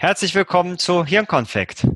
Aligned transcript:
Herzlich 0.00 0.32
willkommen 0.36 0.78
zu 0.78 1.04
Hirnkonfekt. 1.04 1.88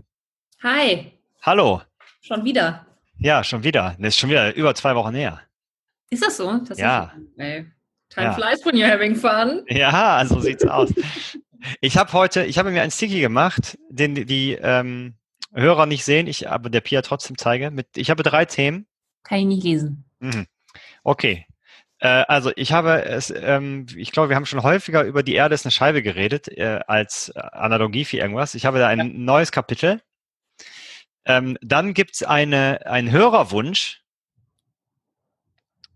Hi. 0.60 1.12
Hallo. 1.40 1.82
Schon 2.20 2.44
wieder. 2.44 2.84
Ja, 3.18 3.44
schon 3.44 3.62
wieder. 3.62 3.94
Das 3.96 4.08
ist 4.08 4.18
schon 4.18 4.28
wieder 4.28 4.52
über 4.56 4.74
zwei 4.74 4.96
Wochen 4.96 5.14
her. 5.14 5.40
Ist 6.10 6.24
das 6.24 6.36
so? 6.36 6.52
Das 6.66 6.78
ja. 6.78 7.12
Ey. 7.36 7.66
Time 8.08 8.26
ja. 8.26 8.32
flies 8.32 8.66
when 8.66 8.74
you're 8.74 8.92
having 8.92 9.14
fun. 9.14 9.64
Ja, 9.68 10.24
so 10.26 10.40
sieht's 10.40 10.66
aus. 10.66 10.92
Ich 11.80 11.96
habe 11.96 12.12
heute, 12.12 12.44
ich 12.44 12.58
habe 12.58 12.72
mir 12.72 12.82
einen 12.82 12.90
Sticky 12.90 13.20
gemacht, 13.20 13.78
den 13.88 14.16
die 14.26 14.54
ähm, 14.60 15.14
Hörer 15.54 15.86
nicht 15.86 16.04
sehen, 16.04 16.26
ich 16.26 16.50
aber 16.50 16.70
der 16.70 16.80
Pia 16.80 17.02
trotzdem 17.02 17.38
zeige. 17.38 17.70
Mit, 17.70 17.86
ich 17.94 18.10
habe 18.10 18.24
drei 18.24 18.46
Themen. 18.46 18.84
Kann 19.22 19.38
ich 19.38 19.46
nicht 19.46 19.62
lesen. 19.62 20.04
Mhm. 20.18 20.48
Okay. 21.04 21.46
Äh, 22.02 22.24
also 22.26 22.50
ich 22.56 22.72
habe 22.72 23.04
es, 23.04 23.30
ähm, 23.30 23.86
ich 23.96 24.10
glaube, 24.10 24.28
wir 24.28 24.34
haben 24.34 24.44
schon 24.44 24.64
häufiger 24.64 25.04
über 25.04 25.22
die 25.22 25.34
Erde 25.34 25.54
ist 25.54 25.64
eine 25.64 25.70
Scheibe 25.70 26.02
geredet, 26.02 26.48
äh, 26.48 26.80
als 26.88 27.30
Analogie 27.36 28.04
für 28.04 28.16
irgendwas. 28.16 28.56
Ich 28.56 28.66
habe 28.66 28.80
da 28.80 28.88
ein 28.88 28.98
ja. 28.98 29.04
neues 29.04 29.52
Kapitel. 29.52 30.02
Ähm, 31.24 31.56
dann 31.62 31.94
gibt's 31.94 32.24
eine, 32.24 32.84
einen 32.86 33.12
Hörerwunsch 33.12 34.02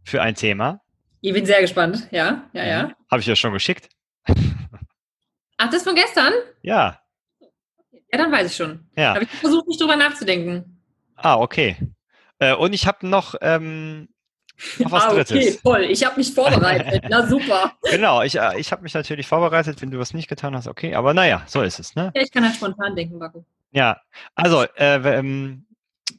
für 0.04 0.22
ein 0.22 0.36
Thema. 0.36 0.80
Ich 1.22 1.32
bin 1.32 1.44
sehr 1.44 1.60
gespannt, 1.60 2.06
ja, 2.12 2.48
ja, 2.52 2.64
ja. 2.64 2.82
Mhm. 2.84 2.94
Habe 3.10 3.20
ich 3.20 3.26
ja 3.26 3.34
schon 3.34 3.52
geschickt. 3.52 3.88
Ach, 5.56 5.70
das 5.70 5.82
von 5.82 5.96
gestern? 5.96 6.32
Ja. 6.62 7.00
Ja, 8.12 8.18
dann 8.18 8.30
weiß 8.30 8.48
ich 8.48 8.56
schon. 8.56 8.88
Ja. 8.96 9.14
Habe 9.14 9.24
ich 9.24 9.30
versucht, 9.30 9.66
nicht 9.66 9.80
drüber 9.80 9.96
nachzudenken. 9.96 10.80
Ah, 11.16 11.34
okay. 11.34 11.76
Äh, 12.38 12.54
und 12.54 12.74
ich 12.74 12.86
habe 12.86 13.08
noch 13.08 13.34
ähm, 13.40 14.08
noch 14.78 14.92
was 14.92 15.04
ah, 15.04 15.12
okay, 15.12 15.24
Drittes. 15.24 15.62
toll. 15.62 15.82
Ich 15.82 16.04
habe 16.04 16.16
mich 16.16 16.32
vorbereitet. 16.32 17.04
Na 17.10 17.26
super. 17.26 17.72
genau, 17.90 18.22
ich, 18.22 18.38
äh, 18.38 18.58
ich 18.58 18.72
habe 18.72 18.82
mich 18.82 18.94
natürlich 18.94 19.26
vorbereitet. 19.26 19.80
Wenn 19.82 19.90
du 19.90 19.98
was 19.98 20.14
nicht 20.14 20.28
getan 20.28 20.54
hast, 20.54 20.66
okay. 20.66 20.94
Aber 20.94 21.14
naja, 21.14 21.42
so 21.46 21.62
ist 21.62 21.78
es. 21.78 21.94
Ne? 21.94 22.12
Ja, 22.14 22.22
ich 22.22 22.30
kann 22.30 22.44
ja 22.44 22.52
spontan 22.52 22.96
denken, 22.96 23.18
Baku. 23.18 23.42
Ja, 23.72 24.00
also, 24.34 24.62
äh, 24.76 25.18
ähm, 25.18 25.66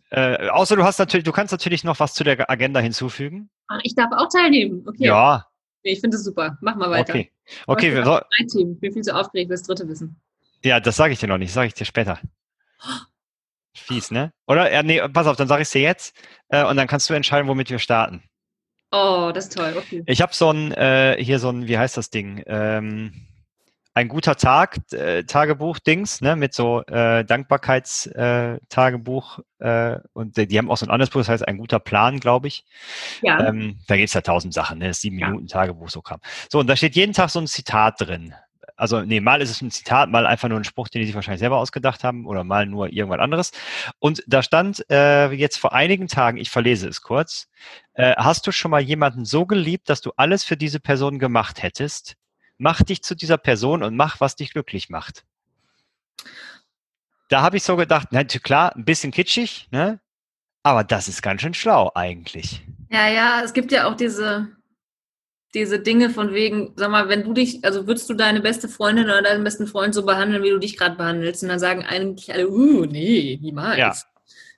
äh, 0.09 0.49
außer 0.49 0.75
du 0.75 0.83
hast 0.83 0.99
natürlich, 0.99 1.23
du 1.23 1.31
kannst 1.31 1.51
natürlich 1.51 1.83
noch 1.83 1.99
was 1.99 2.13
zu 2.13 2.23
der 2.23 2.49
Agenda 2.49 2.79
hinzufügen. 2.79 3.49
Ach, 3.67 3.79
ich 3.83 3.95
darf 3.95 4.11
auch 4.11 4.29
teilnehmen. 4.29 4.83
Okay. 4.87 5.05
Ja. 5.05 5.47
Nee, 5.83 5.91
ich 5.93 6.01
finde 6.01 6.17
es 6.17 6.23
super. 6.23 6.57
Mach 6.61 6.75
mal 6.75 6.89
weiter. 6.89 7.13
Okay. 7.13 7.31
Okay, 7.65 7.93
wir 7.93 8.03
so 8.03 8.15
ein 8.15 8.47
Team. 8.47 8.73
Ich 8.73 8.79
bin 8.79 8.93
viel 8.93 9.03
zu 9.03 9.15
aufgeregt, 9.15 9.51
das 9.51 9.63
dritte 9.63 9.87
wissen. 9.87 10.19
Ja, 10.63 10.79
das 10.79 10.95
sage 10.95 11.13
ich 11.13 11.19
dir 11.19 11.27
noch 11.27 11.37
nicht, 11.37 11.53
sage 11.53 11.67
ich 11.67 11.73
dir 11.73 11.85
später. 11.85 12.19
Fies, 13.73 14.11
ne? 14.11 14.33
Oder? 14.47 14.71
Ja, 14.71 14.83
nee, 14.83 15.01
pass 15.09 15.27
auf, 15.27 15.37
dann 15.37 15.47
sage 15.47 15.61
ich 15.61 15.67
es 15.67 15.71
dir 15.71 15.81
jetzt 15.81 16.15
äh, 16.49 16.63
und 16.65 16.77
dann 16.77 16.87
kannst 16.87 17.09
du 17.09 17.13
entscheiden, 17.13 17.47
womit 17.47 17.69
wir 17.69 17.79
starten. 17.79 18.23
Oh, 18.97 19.31
das 19.33 19.45
ist 19.45 19.57
toll, 19.57 19.73
okay. 19.77 20.03
Ich 20.05 20.21
habe 20.21 20.33
so 20.33 20.51
ein, 20.51 20.71
äh, 20.71 21.17
hier 21.19 21.39
so 21.39 21.49
ein, 21.49 21.67
wie 21.67 21.77
heißt 21.77 21.97
das 21.97 22.09
Ding? 22.09 22.43
Ähm, 22.47 23.11
ein 23.93 24.07
guter 24.07 24.35
Tag, 24.35 24.77
äh, 24.93 25.23
Tagebuch-Dings, 25.23 26.21
ne, 26.21 26.35
mit 26.35 26.53
so 26.53 26.83
äh, 26.83 27.25
Dankbarkeitstagebuch 27.25 29.39
äh, 29.59 29.93
äh, 29.93 29.99
und 30.13 30.37
die 30.37 30.57
haben 30.57 30.69
auch 30.69 30.77
so 30.77 30.85
ein 30.85 30.91
anderes 30.91 31.09
Buch, 31.09 31.21
das 31.21 31.29
heißt 31.29 31.47
ein 31.47 31.57
guter 31.57 31.79
Plan, 31.79 32.19
glaube 32.19 32.47
ich. 32.47 32.63
Ja. 33.21 33.47
Ähm, 33.47 33.79
da 33.87 33.97
gibt's 33.97 34.13
ja 34.13 34.21
tausend 34.21 34.53
Sachen, 34.53 34.77
ne, 34.79 34.93
sieben 34.93 35.17
ja. 35.17 35.27
Minuten 35.27 35.47
Tagebuch 35.47 35.89
so 35.89 36.01
kam. 36.01 36.19
So, 36.49 36.59
und 36.59 36.67
da 36.67 36.75
steht 36.75 36.95
jeden 36.95 37.13
Tag 37.13 37.31
so 37.31 37.39
ein 37.39 37.47
Zitat 37.47 37.99
drin 37.99 38.35
also 38.77 39.01
nee, 39.01 39.19
mal 39.19 39.41
ist 39.41 39.49
es 39.49 39.61
ein 39.61 39.71
Zitat, 39.71 40.09
mal 40.09 40.27
einfach 40.27 40.47
nur 40.47 40.59
ein 40.59 40.63
Spruch, 40.63 40.87
den 40.87 41.01
die 41.01 41.07
sich 41.07 41.15
wahrscheinlich 41.15 41.39
selber 41.39 41.57
ausgedacht 41.57 42.03
haben 42.03 42.27
oder 42.27 42.43
mal 42.43 42.67
nur 42.67 42.93
irgendwas 42.93 43.19
anderes. 43.19 43.51
Und 43.99 44.23
da 44.27 44.43
stand 44.43 44.85
äh, 44.91 45.31
jetzt 45.31 45.57
vor 45.57 45.73
einigen 45.73 46.07
Tagen, 46.07 46.37
ich 46.37 46.51
verlese 46.51 46.87
es 46.87 47.01
kurz, 47.01 47.49
äh, 47.93 48.15
hast 48.15 48.45
du 48.45 48.51
schon 48.51 48.71
mal 48.71 48.79
jemanden 48.79 49.25
so 49.25 49.45
geliebt, 49.47 49.89
dass 49.89 50.01
du 50.01 50.11
alles 50.15 50.43
für 50.43 50.55
diese 50.55 50.79
Person 50.79 51.17
gemacht 51.17 51.63
hättest? 51.63 52.15
Mach 52.59 52.83
dich 52.83 53.03
zu 53.03 53.15
dieser 53.15 53.37
Person 53.37 53.83
und 53.83 53.95
mach, 53.95 54.21
was 54.21 54.35
dich 54.35 54.53
glücklich 54.53 54.89
macht. 54.89 55.25
Da 57.29 57.41
habe 57.41 57.57
ich 57.57 57.63
so 57.63 57.75
gedacht, 57.75 58.09
na 58.11 58.23
klar, 58.23 58.75
ein 58.75 58.85
bisschen 58.85 59.11
kitschig, 59.11 59.67
ne? 59.71 59.99
Aber 60.63 60.83
das 60.83 61.07
ist 61.07 61.21
ganz 61.21 61.41
schön 61.41 61.53
schlau 61.53 61.91
eigentlich. 61.95 62.63
Ja, 62.89 63.07
ja, 63.07 63.41
es 63.43 63.53
gibt 63.53 63.71
ja 63.71 63.87
auch 63.87 63.95
diese 63.95 64.56
diese 65.53 65.79
Dinge 65.79 66.09
von 66.09 66.33
wegen, 66.33 66.73
sag 66.75 66.91
mal, 66.91 67.09
wenn 67.09 67.23
du 67.23 67.33
dich, 67.33 67.63
also 67.63 67.87
würdest 67.87 68.09
du 68.09 68.13
deine 68.13 68.41
beste 68.41 68.67
Freundin 68.67 69.05
oder 69.05 69.21
deinen 69.21 69.43
besten 69.43 69.67
Freund 69.67 69.93
so 69.93 70.05
behandeln, 70.05 70.43
wie 70.43 70.49
du 70.49 70.59
dich 70.59 70.77
gerade 70.77 70.95
behandelst? 70.95 71.43
Und 71.43 71.49
dann 71.49 71.59
sagen 71.59 71.85
eigentlich 71.85 72.31
alle, 72.33 72.49
uh, 72.49 72.85
nee, 72.85 73.39
niemals. 73.41 73.77
Ja. 73.77 73.95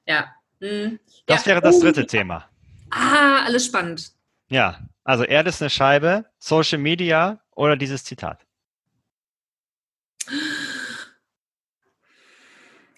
Ja. 0.05 0.25
Hm. 0.61 0.99
Das 1.25 1.45
ja. 1.45 1.51
wäre 1.51 1.61
das 1.61 1.79
dritte 1.79 2.05
Thema. 2.05 2.49
Ah, 2.89 3.43
alles 3.45 3.65
spannend. 3.65 4.11
Ja, 4.49 4.79
also 5.03 5.23
Erde 5.23 5.49
ist 5.49 5.61
eine 5.61 5.69
Scheibe, 5.69 6.25
Social 6.39 6.79
Media 6.79 7.39
oder 7.55 7.77
dieses 7.77 8.03
Zitat. 8.03 8.45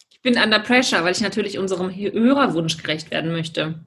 Ich 0.09 0.21
bin 0.21 0.37
under 0.37 0.59
pressure, 0.59 1.03
weil 1.03 1.11
ich 1.11 1.21
natürlich 1.21 1.57
unserem 1.57 1.93
Hörerwunsch 1.93 2.77
gerecht 2.77 3.11
werden 3.11 3.31
möchte. 3.31 3.85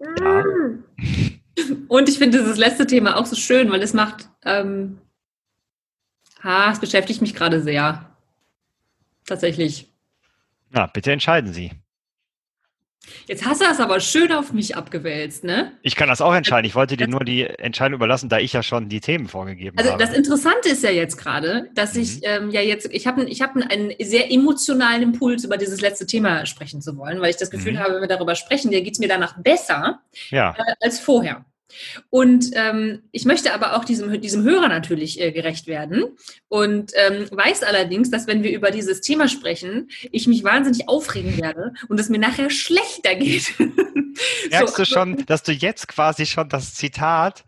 Ja. 0.00 0.44
Und 1.88 2.08
ich 2.08 2.18
finde 2.18 2.38
dieses 2.38 2.56
letzte 2.56 2.86
Thema 2.86 3.16
auch 3.16 3.26
so 3.26 3.36
schön, 3.36 3.70
weil 3.70 3.82
es 3.82 3.92
macht, 3.92 4.28
ähm, 4.44 4.98
ha, 6.42 6.72
es 6.72 6.80
beschäftigt 6.80 7.20
mich 7.20 7.34
gerade 7.34 7.60
sehr. 7.60 8.06
Tatsächlich. 9.26 9.92
Na, 10.70 10.86
bitte 10.86 11.12
entscheiden 11.12 11.52
Sie. 11.52 11.70
Jetzt 13.26 13.46
hast 13.46 13.60
du 13.60 13.64
das 13.64 13.80
aber 13.80 14.00
schön 14.00 14.32
auf 14.32 14.52
mich 14.52 14.76
abgewälzt, 14.76 15.42
ne? 15.44 15.72
Ich 15.82 15.96
kann 15.96 16.08
das 16.08 16.20
auch 16.20 16.34
entscheiden. 16.34 16.66
Ich 16.66 16.74
wollte 16.74 16.96
dir 16.96 17.08
nur 17.08 17.24
die 17.24 17.44
Entscheidung 17.44 17.94
überlassen, 17.94 18.28
da 18.28 18.38
ich 18.38 18.52
ja 18.52 18.62
schon 18.62 18.88
die 18.88 19.00
Themen 19.00 19.28
vorgegeben 19.28 19.78
also 19.78 19.92
habe. 19.92 20.02
Also 20.02 20.12
das 20.12 20.18
Interessante 20.18 20.68
ist 20.68 20.82
ja 20.82 20.90
jetzt 20.90 21.16
gerade, 21.16 21.70
dass 21.74 21.94
mhm. 21.94 22.02
ich 22.02 22.20
ähm, 22.22 22.50
ja 22.50 22.60
jetzt, 22.60 22.88
ich 22.92 23.06
habe 23.06 23.24
ich 23.24 23.40
hab 23.40 23.56
einen 23.56 23.92
sehr 24.00 24.30
emotionalen 24.30 25.02
Impuls, 25.02 25.44
über 25.44 25.56
dieses 25.56 25.80
letzte 25.80 26.06
Thema 26.06 26.44
sprechen 26.46 26.82
zu 26.82 26.96
wollen, 26.96 27.20
weil 27.20 27.30
ich 27.30 27.36
das 27.36 27.50
Gefühl 27.50 27.72
mhm. 27.72 27.78
habe, 27.78 27.94
wenn 27.94 28.02
wir 28.02 28.08
darüber 28.08 28.34
sprechen, 28.34 28.70
geht 28.70 28.92
es 28.92 28.98
mir 28.98 29.08
danach 29.08 29.38
besser 29.38 30.00
ja. 30.30 30.54
äh, 30.56 30.74
als 30.80 31.00
vorher. 31.00 31.44
Und 32.10 32.50
ähm, 32.54 33.02
ich 33.12 33.24
möchte 33.24 33.52
aber 33.52 33.76
auch 33.76 33.84
diesem, 33.84 34.20
diesem 34.20 34.44
Hörer 34.44 34.68
natürlich 34.68 35.20
äh, 35.20 35.32
gerecht 35.32 35.66
werden 35.66 36.04
und 36.48 36.92
ähm, 36.94 37.26
weiß 37.30 37.62
allerdings, 37.62 38.10
dass 38.10 38.26
wenn 38.26 38.42
wir 38.42 38.52
über 38.52 38.70
dieses 38.70 39.00
Thema 39.00 39.28
sprechen, 39.28 39.88
ich 40.10 40.26
mich 40.26 40.44
wahnsinnig 40.44 40.88
aufregen 40.88 41.38
werde 41.38 41.72
und 41.88 41.98
es 41.98 42.08
mir 42.08 42.18
nachher 42.18 42.50
schlechter 42.50 43.14
geht. 43.16 43.54
Merkst 44.50 44.76
so, 44.76 44.82
du 44.82 44.86
schon, 44.86 45.24
dass 45.26 45.42
du 45.42 45.52
jetzt 45.52 45.88
quasi 45.88 46.26
schon 46.26 46.48
das 46.48 46.74
Zitat 46.74 47.44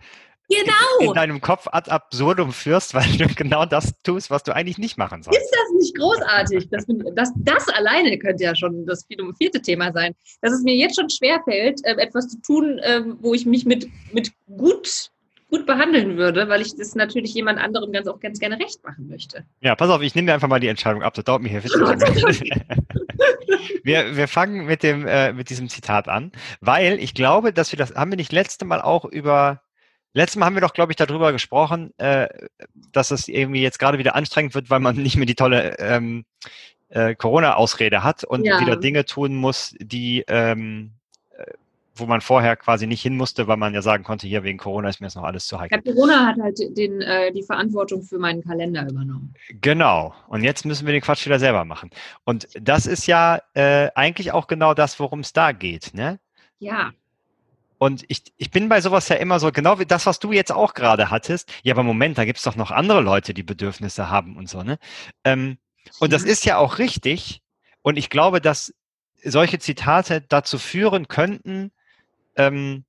genau. 0.58 1.10
in 1.10 1.14
deinem 1.14 1.40
Kopf 1.40 1.66
ad 1.70 1.90
absurdum 1.90 2.52
führst, 2.52 2.94
weil 2.94 3.10
du 3.16 3.26
genau 3.34 3.64
das 3.64 3.92
tust, 4.02 4.30
was 4.30 4.42
du 4.42 4.54
eigentlich 4.54 4.78
nicht 4.78 4.98
machen 4.98 5.22
sollst. 5.22 5.40
Ist 5.40 5.50
das 5.50 5.78
nicht 5.78 5.96
großartig? 5.96 6.68
Das, 6.70 6.84
das, 7.14 7.32
das 7.36 7.68
alleine 7.68 8.18
könnte 8.18 8.44
ja 8.44 8.54
schon 8.54 8.86
das 8.86 9.06
vierte 9.38 9.62
Thema 9.62 9.92
sein. 9.92 10.14
Dass 10.40 10.52
es 10.52 10.62
mir 10.62 10.74
jetzt 10.74 10.98
schon 10.98 11.10
schwerfällt, 11.10 11.84
äh, 11.84 11.96
etwas 11.96 12.28
zu 12.28 12.40
tun, 12.42 12.80
ähm, 12.82 13.18
wo 13.20 13.34
ich 13.34 13.46
mich 13.46 13.64
mit, 13.64 13.88
mit 14.12 14.32
gut 14.46 15.12
gut 15.52 15.66
behandeln 15.66 16.16
würde, 16.16 16.48
weil 16.48 16.62
ich 16.62 16.74
das 16.76 16.94
natürlich 16.94 17.34
jemand 17.34 17.58
anderem 17.58 17.92
ganz 17.92 18.08
auch 18.08 18.20
ganz 18.20 18.40
gerne 18.40 18.58
recht 18.58 18.82
machen 18.84 19.06
möchte. 19.08 19.44
Ja, 19.60 19.76
pass 19.76 19.90
auf, 19.90 20.00
ich 20.00 20.14
nehme 20.14 20.28
dir 20.28 20.32
einfach 20.32 20.48
mal 20.48 20.60
die 20.60 20.68
Entscheidung 20.68 21.02
ab. 21.02 21.12
Das 21.12 21.24
dauert 21.24 21.42
mir 21.42 21.50
hier 21.50 21.62
wir, 23.84 24.16
wir 24.16 24.28
fangen 24.28 24.64
mit 24.64 24.82
dem 24.82 25.06
äh, 25.06 25.34
mit 25.34 25.50
diesem 25.50 25.68
Zitat 25.68 26.08
an, 26.08 26.32
weil 26.62 26.98
ich 26.98 27.12
glaube, 27.12 27.52
dass 27.52 27.70
wir 27.70 27.76
das 27.76 27.94
haben 27.94 28.10
wir 28.10 28.16
nicht 28.16 28.32
letzte 28.32 28.64
Mal 28.64 28.80
auch 28.80 29.04
über 29.04 29.60
Letztes 30.14 30.36
Mal 30.36 30.46
haben 30.46 30.54
wir 30.54 30.60
doch, 30.60 30.74
glaube 30.74 30.92
ich, 30.92 30.96
darüber 30.96 31.32
gesprochen, 31.32 31.92
äh, 31.98 32.28
dass 32.92 33.10
es 33.10 33.28
irgendwie 33.28 33.62
jetzt 33.62 33.78
gerade 33.78 33.98
wieder 33.98 34.14
anstrengend 34.14 34.54
wird, 34.54 34.70
weil 34.70 34.80
man 34.80 34.96
nicht 35.02 35.16
mehr 35.16 35.26
die 35.26 35.34
tolle 35.34 35.78
ähm, 35.78 36.24
äh, 36.90 37.14
Corona-Ausrede 37.14 38.04
hat 38.04 38.24
und 38.24 38.44
ja. 38.44 38.60
wieder 38.60 38.76
Dinge 38.76 39.04
tun 39.04 39.34
muss, 39.34 39.74
die, 39.78 40.24
ähm, 40.28 40.92
äh, 41.36 41.44
wo 41.94 42.04
man 42.04 42.20
vorher 42.20 42.56
quasi 42.56 42.86
nicht 42.86 43.00
hin 43.00 43.16
musste, 43.16 43.48
weil 43.48 43.56
man 43.56 43.72
ja 43.72 43.80
sagen 43.80 44.04
konnte, 44.04 44.26
hier 44.26 44.42
wegen 44.42 44.58
Corona 44.58 44.90
ist 44.90 45.00
mir 45.00 45.06
jetzt 45.06 45.14
noch 45.14 45.24
alles 45.24 45.46
zu 45.46 45.58
heikel. 45.58 45.80
Ja, 45.82 45.92
Corona 45.92 46.26
hat 46.26 46.36
halt 46.40 46.58
den, 46.76 47.00
äh, 47.00 47.32
die 47.32 47.42
Verantwortung 47.42 48.02
für 48.02 48.18
meinen 48.18 48.42
Kalender 48.42 48.82
übernommen. 48.82 49.32
Genau. 49.60 50.14
Und 50.28 50.44
jetzt 50.44 50.66
müssen 50.66 50.84
wir 50.86 50.92
den 50.92 51.02
Quatsch 51.02 51.24
wieder 51.24 51.38
selber 51.38 51.64
machen. 51.64 51.90
Und 52.24 52.48
das 52.60 52.86
ist 52.86 53.06
ja 53.06 53.40
äh, 53.54 53.88
eigentlich 53.94 54.32
auch 54.32 54.46
genau 54.46 54.74
das, 54.74 55.00
worum 55.00 55.20
es 55.20 55.32
da 55.32 55.52
geht, 55.52 55.94
ne? 55.94 56.18
Ja. 56.58 56.92
Und 57.82 58.04
ich, 58.06 58.22
ich 58.36 58.52
bin 58.52 58.68
bei 58.68 58.80
sowas 58.80 59.08
ja 59.08 59.16
immer 59.16 59.40
so, 59.40 59.50
genau 59.50 59.80
wie 59.80 59.86
das, 59.86 60.06
was 60.06 60.20
du 60.20 60.30
jetzt 60.30 60.52
auch 60.52 60.74
gerade 60.74 61.10
hattest. 61.10 61.52
Ja, 61.64 61.74
aber 61.74 61.82
Moment, 61.82 62.16
da 62.16 62.24
gibt's 62.24 62.44
doch 62.44 62.54
noch 62.54 62.70
andere 62.70 63.00
Leute, 63.00 63.34
die 63.34 63.42
Bedürfnisse 63.42 64.08
haben 64.08 64.36
und 64.36 64.48
so, 64.48 64.62
ne? 64.62 64.78
Ähm, 65.24 65.58
und 65.98 66.12
das 66.12 66.22
ist 66.22 66.44
ja 66.44 66.58
auch 66.58 66.78
richtig. 66.78 67.42
Und 67.82 67.98
ich 67.98 68.08
glaube, 68.08 68.40
dass 68.40 68.72
solche 69.24 69.58
Zitate 69.58 70.20
dazu 70.20 70.58
führen 70.58 71.08
könnten, 71.08 71.72
ähm, 72.36 72.84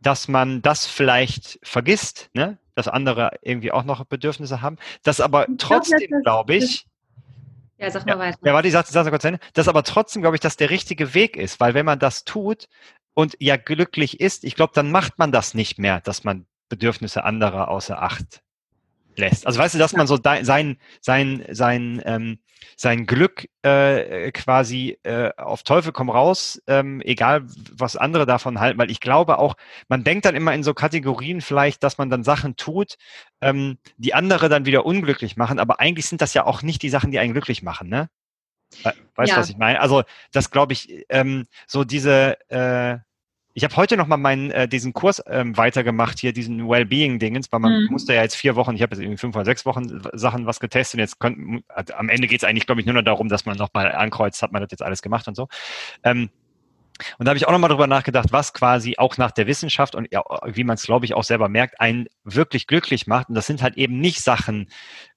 dass 0.00 0.26
man 0.26 0.62
das 0.62 0.86
vielleicht 0.86 1.60
vergisst, 1.62 2.30
ne? 2.32 2.56
dass 2.74 2.88
andere 2.88 3.32
irgendwie 3.42 3.72
auch 3.72 3.84
noch 3.84 4.02
Bedürfnisse 4.06 4.62
haben. 4.62 4.78
Das 5.02 5.20
aber 5.20 5.46
trotzdem, 5.58 6.22
glaube 6.22 6.54
ich, 6.54 6.86
ja, 7.76 7.90
sag 7.90 8.06
mal 8.06 8.12
ja, 8.12 8.18
weiter. 8.18 8.38
Ja, 8.42 8.54
warte, 8.54 8.68
ich 8.68 8.72
sag, 8.72 8.86
ich 8.86 8.92
sag 8.92 9.06
kurz 9.08 9.24
Ende. 9.24 9.38
Das 9.52 9.68
aber 9.68 9.82
trotzdem, 9.84 10.22
glaube 10.22 10.36
ich, 10.36 10.40
dass 10.40 10.56
der 10.56 10.70
richtige 10.70 11.12
Weg 11.12 11.36
ist, 11.36 11.60
weil 11.60 11.74
wenn 11.74 11.86
man 11.86 11.98
das 11.98 12.24
tut, 12.24 12.68
und 13.18 13.36
ja 13.40 13.56
glücklich 13.56 14.20
ist, 14.20 14.44
ich 14.44 14.54
glaube, 14.54 14.74
dann 14.76 14.92
macht 14.92 15.18
man 15.18 15.32
das 15.32 15.52
nicht 15.52 15.76
mehr, 15.76 16.00
dass 16.00 16.22
man 16.22 16.46
Bedürfnisse 16.68 17.24
anderer 17.24 17.66
außer 17.66 18.00
Acht 18.00 18.44
lässt. 19.16 19.44
Also 19.44 19.58
weißt 19.58 19.74
du, 19.74 19.78
dass 19.80 19.92
man 19.92 20.06
so 20.06 20.20
sein, 20.22 20.78
sein, 21.00 21.44
sein, 21.50 22.00
ähm, 22.04 22.38
sein 22.76 23.06
Glück 23.06 23.48
äh, 23.62 24.30
quasi 24.30 25.00
äh, 25.02 25.32
auf 25.36 25.64
Teufel 25.64 25.90
komm 25.90 26.10
raus, 26.10 26.62
ähm, 26.68 27.00
egal 27.00 27.42
was 27.72 27.96
andere 27.96 28.24
davon 28.24 28.60
halten, 28.60 28.78
weil 28.78 28.88
ich 28.88 29.00
glaube 29.00 29.40
auch, 29.40 29.56
man 29.88 30.04
denkt 30.04 30.24
dann 30.24 30.36
immer 30.36 30.54
in 30.54 30.62
so 30.62 30.72
Kategorien 30.72 31.40
vielleicht, 31.40 31.82
dass 31.82 31.98
man 31.98 32.10
dann 32.10 32.22
Sachen 32.22 32.54
tut, 32.54 32.98
ähm, 33.40 33.78
die 33.96 34.14
andere 34.14 34.48
dann 34.48 34.64
wieder 34.64 34.86
unglücklich 34.86 35.36
machen, 35.36 35.58
aber 35.58 35.80
eigentlich 35.80 36.06
sind 36.06 36.22
das 36.22 36.34
ja 36.34 36.46
auch 36.46 36.62
nicht 36.62 36.82
die 36.82 36.90
Sachen, 36.90 37.10
die 37.10 37.18
einen 37.18 37.32
glücklich 37.32 37.64
machen, 37.64 37.88
ne? 37.88 38.08
Weißt 38.84 39.32
du, 39.32 39.34
ja. 39.34 39.40
was 39.40 39.50
ich 39.50 39.56
meine? 39.56 39.80
Also 39.80 40.04
das 40.30 40.50
glaube 40.50 40.74
ich, 40.74 41.04
ähm, 41.08 41.46
so 41.66 41.84
diese, 41.84 42.38
äh, 42.50 42.98
ich 43.58 43.64
habe 43.64 43.74
heute 43.74 43.96
noch 43.96 44.06
mal 44.06 44.16
meinen 44.16 44.52
äh, 44.52 44.68
diesen 44.68 44.92
Kurs 44.92 45.20
ähm, 45.26 45.56
weitergemacht 45.56 46.20
hier, 46.20 46.32
diesen 46.32 46.68
Wellbeing-Dingens, 46.68 47.50
weil 47.50 47.58
man 47.58 47.82
mhm. 47.82 47.88
musste 47.90 48.14
ja 48.14 48.22
jetzt 48.22 48.36
vier 48.36 48.54
Wochen, 48.54 48.76
ich 48.76 48.82
habe 48.82 48.94
jetzt 48.94 49.02
irgendwie 49.02 49.18
fünf 49.18 49.34
oder 49.34 49.44
sechs 49.44 49.66
Wochen 49.66 50.00
Sachen 50.12 50.46
was 50.46 50.60
getestet 50.60 50.98
und 50.98 51.00
jetzt 51.00 51.18
könnt, 51.18 51.64
also 51.66 51.94
am 51.94 52.08
Ende 52.08 52.28
geht 52.28 52.38
es 52.38 52.44
eigentlich, 52.44 52.66
glaube 52.66 52.80
ich, 52.80 52.86
nur 52.86 52.94
noch 52.94 53.02
darum, 53.02 53.28
dass 53.28 53.46
man 53.46 53.56
noch 53.56 53.70
mal 53.74 53.90
ankreuzt, 53.90 54.42
hat 54.42 54.52
man 54.52 54.62
das 54.62 54.70
jetzt 54.70 54.82
alles 54.82 55.02
gemacht 55.02 55.26
und 55.26 55.34
so. 55.34 55.48
Ähm, 56.04 56.30
und 57.18 57.26
da 57.26 57.30
habe 57.30 57.36
ich 57.36 57.48
auch 57.48 57.50
nochmal 57.50 57.68
drüber 57.70 57.88
nachgedacht, 57.88 58.28
was 58.30 58.52
quasi 58.52 58.94
auch 58.96 59.16
nach 59.16 59.32
der 59.32 59.48
Wissenschaft 59.48 59.96
und 59.96 60.06
ja, 60.12 60.22
wie 60.44 60.62
man 60.62 60.74
es, 60.74 60.84
glaube 60.84 61.04
ich, 61.04 61.14
auch 61.14 61.24
selber 61.24 61.48
merkt, 61.48 61.80
einen 61.80 62.06
wirklich 62.22 62.68
glücklich 62.68 63.08
macht. 63.08 63.28
Und 63.28 63.34
das 63.34 63.48
sind 63.48 63.60
halt 63.60 63.76
eben 63.76 63.98
nicht 63.98 64.22
Sachen, 64.22 64.68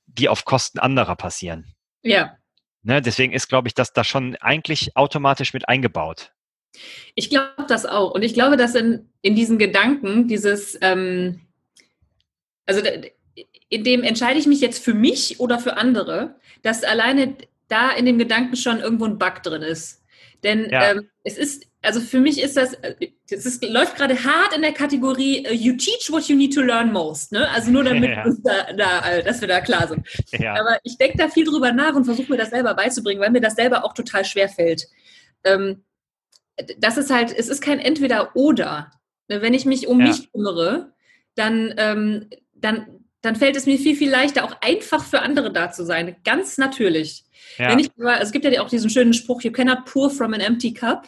die 0.07 0.29
auf 0.29 0.45
Kosten 0.45 0.79
anderer 0.79 1.15
passieren. 1.15 1.75
Ja. 2.01 2.37
Ne, 2.81 3.03
deswegen 3.03 3.33
ist, 3.33 3.49
glaube 3.49 3.67
ich, 3.67 3.75
das 3.75 3.93
da 3.93 4.03
schon 4.03 4.35
eigentlich 4.37 4.97
automatisch 4.97 5.53
mit 5.53 5.69
eingebaut. 5.69 6.33
Ich 7.15 7.29
glaube 7.29 7.65
das 7.67 7.85
auch. 7.85 8.11
Und 8.11 8.23
ich 8.23 8.33
glaube, 8.33 8.57
dass 8.57 8.75
in, 8.75 9.09
in 9.21 9.35
diesen 9.35 9.57
Gedanken 9.57 10.27
dieses, 10.27 10.77
ähm, 10.81 11.41
also 12.65 12.81
in 13.69 13.83
dem 13.83 14.03
entscheide 14.03 14.39
ich 14.39 14.47
mich 14.47 14.61
jetzt 14.61 14.83
für 14.83 14.93
mich 14.93 15.39
oder 15.39 15.59
für 15.59 15.77
andere, 15.77 16.35
dass 16.61 16.83
alleine 16.83 17.35
da 17.67 17.91
in 17.91 18.05
dem 18.05 18.17
Gedanken 18.17 18.55
schon 18.55 18.79
irgendwo 18.79 19.05
ein 19.05 19.17
Bug 19.17 19.43
drin 19.43 19.61
ist. 19.61 20.01
Denn 20.43 20.69
ja. 20.69 20.91
ähm, 20.91 21.09
es 21.23 21.37
ist, 21.37 21.65
also 21.81 21.99
für 21.99 22.19
mich 22.19 22.41
ist 22.41 22.57
das, 22.57 22.75
es 23.29 23.45
ist, 23.45 23.63
läuft 23.63 23.95
gerade 23.95 24.23
hart 24.23 24.55
in 24.55 24.61
der 24.61 24.73
Kategorie 24.73 25.45
uh, 25.47 25.53
You 25.53 25.73
teach 25.73 26.11
what 26.11 26.27
you 26.27 26.35
need 26.35 26.53
to 26.53 26.61
learn 26.61 26.91
most. 26.91 27.31
Ne? 27.31 27.47
Also 27.49 27.71
nur 27.71 27.83
damit 27.83 28.09
ja. 28.09 28.25
da, 28.43 28.73
da, 28.73 29.21
dass 29.21 29.41
wir 29.41 29.47
da 29.47 29.61
klar 29.61 29.87
sind. 29.87 30.05
Ja. 30.31 30.53
Aber 30.59 30.79
ich 30.83 30.97
denke 30.97 31.17
da 31.17 31.29
viel 31.29 31.45
drüber 31.45 31.71
nach 31.71 31.95
und 31.95 32.05
versuche 32.05 32.31
mir 32.31 32.37
das 32.37 32.49
selber 32.49 32.73
beizubringen, 32.73 33.21
weil 33.21 33.31
mir 33.31 33.41
das 33.41 33.55
selber 33.55 33.85
auch 33.85 33.93
total 33.93 34.25
schwer 34.25 34.49
fällt. 34.49 34.87
Ähm, 35.43 35.83
das 36.79 36.97
ist 36.97 37.11
halt, 37.11 37.33
es 37.37 37.49
ist 37.49 37.61
kein 37.61 37.79
Entweder-Oder. 37.79 38.91
Ne, 39.27 39.41
wenn 39.41 39.53
ich 39.53 39.65
mich 39.65 39.87
um 39.87 39.99
ja. 39.99 40.07
mich 40.07 40.31
kümmere, 40.31 40.93
dann, 41.35 41.73
ähm, 41.77 42.29
dann, 42.53 43.05
dann 43.21 43.35
fällt 43.35 43.55
es 43.55 43.65
mir 43.65 43.77
viel, 43.77 43.95
viel 43.95 44.09
leichter, 44.09 44.43
auch 44.43 44.55
einfach 44.61 45.03
für 45.03 45.21
andere 45.21 45.51
da 45.51 45.71
zu 45.71 45.85
sein. 45.85 46.15
Ganz 46.23 46.57
natürlich. 46.57 47.23
Ja. 47.57 47.69
Wenn 47.69 47.79
ich, 47.79 47.89
es 48.19 48.31
gibt 48.31 48.45
ja 48.45 48.61
auch 48.61 48.69
diesen 48.69 48.89
schönen 48.89 49.13
Spruch, 49.13 49.41
you 49.41 49.51
cannot 49.51 49.85
pour 49.85 50.09
from 50.09 50.33
an 50.33 50.41
empty 50.41 50.73
cup. 50.73 51.07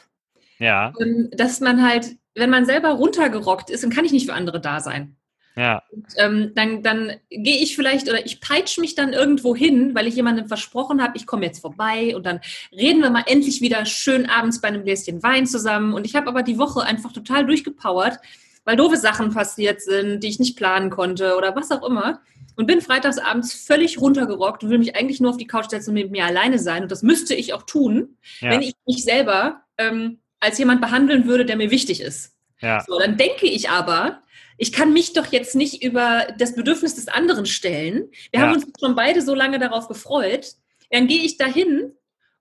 Ja. 0.60 0.94
Ähm, 1.02 1.30
dass 1.32 1.60
man 1.60 1.88
halt, 1.88 2.16
wenn 2.36 2.50
man 2.50 2.66
selber 2.66 2.90
runtergerockt 2.90 3.70
ist, 3.70 3.84
dann 3.84 3.92
kann 3.92 4.06
ich 4.06 4.12
nicht 4.12 4.28
für 4.28 4.34
andere 4.34 4.62
da 4.62 4.80
sein. 4.80 5.16
Ja. 5.56 5.84
Und, 5.92 6.08
ähm, 6.18 6.52
dann 6.56 6.82
dann 6.82 7.14
gehe 7.30 7.58
ich 7.58 7.76
vielleicht 7.76 8.10
oder 8.10 8.26
ich 8.26 8.42
peitsche 8.42 8.82
mich 8.82 8.96
dann 8.96 9.14
irgendwo 9.14 9.56
hin, 9.56 9.94
weil 9.94 10.08
ich 10.08 10.16
jemandem 10.16 10.48
versprochen 10.48 11.02
habe, 11.02 11.16
ich 11.16 11.28
komme 11.28 11.46
jetzt 11.46 11.60
vorbei 11.60 12.16
und 12.16 12.26
dann 12.26 12.42
reden 12.72 13.02
wir 13.02 13.12
mal 13.12 13.24
endlich 13.28 13.62
wieder 13.62 13.86
schön 13.86 14.28
abends 14.28 14.62
bei 14.62 14.70
einem 14.70 14.84
Gläschen 14.84 15.22
Wein 15.22 15.46
zusammen. 15.46 15.94
Und 15.94 16.06
ich 16.06 16.16
habe 16.16 16.28
aber 16.28 16.42
die 16.42 16.58
Woche 16.58 16.84
einfach 16.84 17.12
total 17.12 17.46
durchgepowert, 17.46 18.20
weil 18.66 18.76
doofe 18.76 18.98
Sachen 18.98 19.34
passiert 19.34 19.82
sind, 19.82 20.22
die 20.22 20.28
ich 20.28 20.40
nicht 20.40 20.58
planen 20.58 20.90
konnte 20.90 21.36
oder 21.38 21.56
was 21.56 21.72
auch 21.72 21.88
immer. 21.88 22.22
Und 22.56 22.68
bin 22.68 22.82
freitags 22.82 23.18
abends 23.18 23.54
völlig 23.54 24.00
runtergerockt 24.00 24.64
und 24.64 24.70
will 24.70 24.78
mich 24.78 24.96
eigentlich 24.96 25.20
nur 25.20 25.32
auf 25.32 25.38
die 25.38 25.48
Couch 25.48 25.72
setzen 25.72 25.90
und 25.90 25.96
mit 25.96 26.12
mir 26.12 26.26
alleine 26.26 26.60
sein. 26.60 26.84
Und 26.84 26.92
das 26.92 27.02
müsste 27.02 27.34
ich 27.34 27.52
auch 27.54 27.64
tun, 27.64 28.18
ja. 28.42 28.52
wenn 28.52 28.62
ich 28.62 28.74
mich 28.86 29.04
selber 29.04 29.64
ähm, 29.80 30.20
als 30.40 30.60
jemand 30.60 30.80
behandeln 30.80 31.26
würde, 31.26 31.46
der 31.46 31.58
mir 31.58 31.72
wichtig 31.72 32.02
ist. 32.02 32.36
Ja. 32.62 32.84
So, 32.86 33.00
dann 33.00 33.18
denke 33.18 33.48
ich 33.48 33.72
aber, 33.72 34.23
ich 34.64 34.72
kann 34.72 34.94
mich 34.94 35.12
doch 35.12 35.28
jetzt 35.28 35.56
nicht 35.56 35.84
über 35.84 36.28
das 36.38 36.56
Bedürfnis 36.56 36.96
des 36.96 37.10
anderen 37.10 37.46
stellen. 37.46 38.10
Wir 38.32 38.40
ja. 38.40 38.48
haben 38.48 38.54
uns 38.54 38.66
schon 38.80 38.96
beide 38.96 39.22
so 39.22 39.36
lange 39.36 39.60
darauf 39.60 39.90
gefreut. 39.90 40.54
Dann 40.90 41.08
gehe 41.08 41.22
ich 41.22 41.38
dahin 41.38 41.92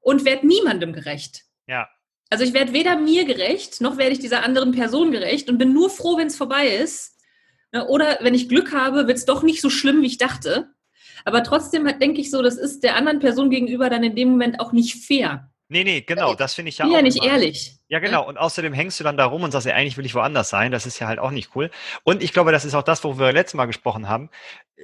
und 0.00 0.24
werde 0.24 0.46
niemandem 0.46 0.92
gerecht. 0.92 1.42
Ja. 1.66 1.88
Also 2.30 2.44
ich 2.44 2.54
werde 2.54 2.72
weder 2.72 2.96
mir 2.96 3.24
gerecht, 3.24 3.80
noch 3.80 3.98
werde 3.98 4.12
ich 4.12 4.20
dieser 4.20 4.44
anderen 4.44 4.70
Person 4.70 5.10
gerecht 5.10 5.50
und 5.50 5.58
bin 5.58 5.72
nur 5.72 5.90
froh, 5.90 6.16
wenn 6.16 6.28
es 6.28 6.36
vorbei 6.36 6.69
ist. 6.69 7.19
Ne, 7.72 7.86
oder 7.88 8.19
wenn 8.20 8.34
ich 8.34 8.48
Glück 8.48 8.72
habe, 8.72 9.08
wird 9.08 9.19
es 9.19 9.26
doch 9.26 9.42
nicht 9.42 9.60
so 9.60 9.69
schlimm, 9.69 10.00
wie 10.02 10.06
ich 10.06 10.19
dachte. 10.19 10.70
Aber 11.24 11.42
trotzdem 11.42 11.86
denke 11.98 12.20
ich 12.20 12.30
so, 12.30 12.40
das 12.40 12.56
ist 12.56 12.84
der 12.84 12.96
anderen 12.96 13.19
Person 13.19 13.50
gegenüber 13.50 13.90
dann 13.90 14.04
in 14.04 14.14
dem 14.14 14.30
Moment 14.30 14.60
auch 14.60 14.72
nicht 14.72 15.04
fair. 15.04 15.51
Nee, 15.72 15.84
nee, 15.84 16.02
genau, 16.02 16.34
das 16.34 16.54
finde 16.54 16.69
ich 16.69 16.78
ja 16.78 16.84
auch. 16.84 16.92
Ja, 16.92 17.00
nicht 17.00 17.16
immer. 17.16 17.32
ehrlich. 17.32 17.78
Ja, 17.88 17.98
genau. 17.98 18.28
Und 18.28 18.36
außerdem 18.36 18.74
hängst 18.74 19.00
du 19.00 19.04
dann 19.04 19.16
da 19.16 19.24
rum 19.24 19.42
und 19.42 19.52
sagst, 19.52 19.66
ja, 19.66 19.74
eigentlich 19.74 19.96
will 19.96 20.04
ich 20.04 20.14
woanders 20.14 20.50
sein. 20.50 20.70
Das 20.70 20.84
ist 20.84 20.98
ja 20.98 21.06
halt 21.08 21.19
auch 21.19 21.30
nicht 21.30 21.56
cool. 21.56 21.70
Und 22.04 22.22
ich 22.22 22.34
glaube, 22.34 22.52
das 22.52 22.66
ist 22.66 22.74
auch 22.74 22.82
das, 22.82 23.02
worüber 23.04 23.26
wir 23.26 23.32
letztes 23.32 23.54
Mal 23.54 23.64
gesprochen 23.64 24.06
haben. 24.06 24.28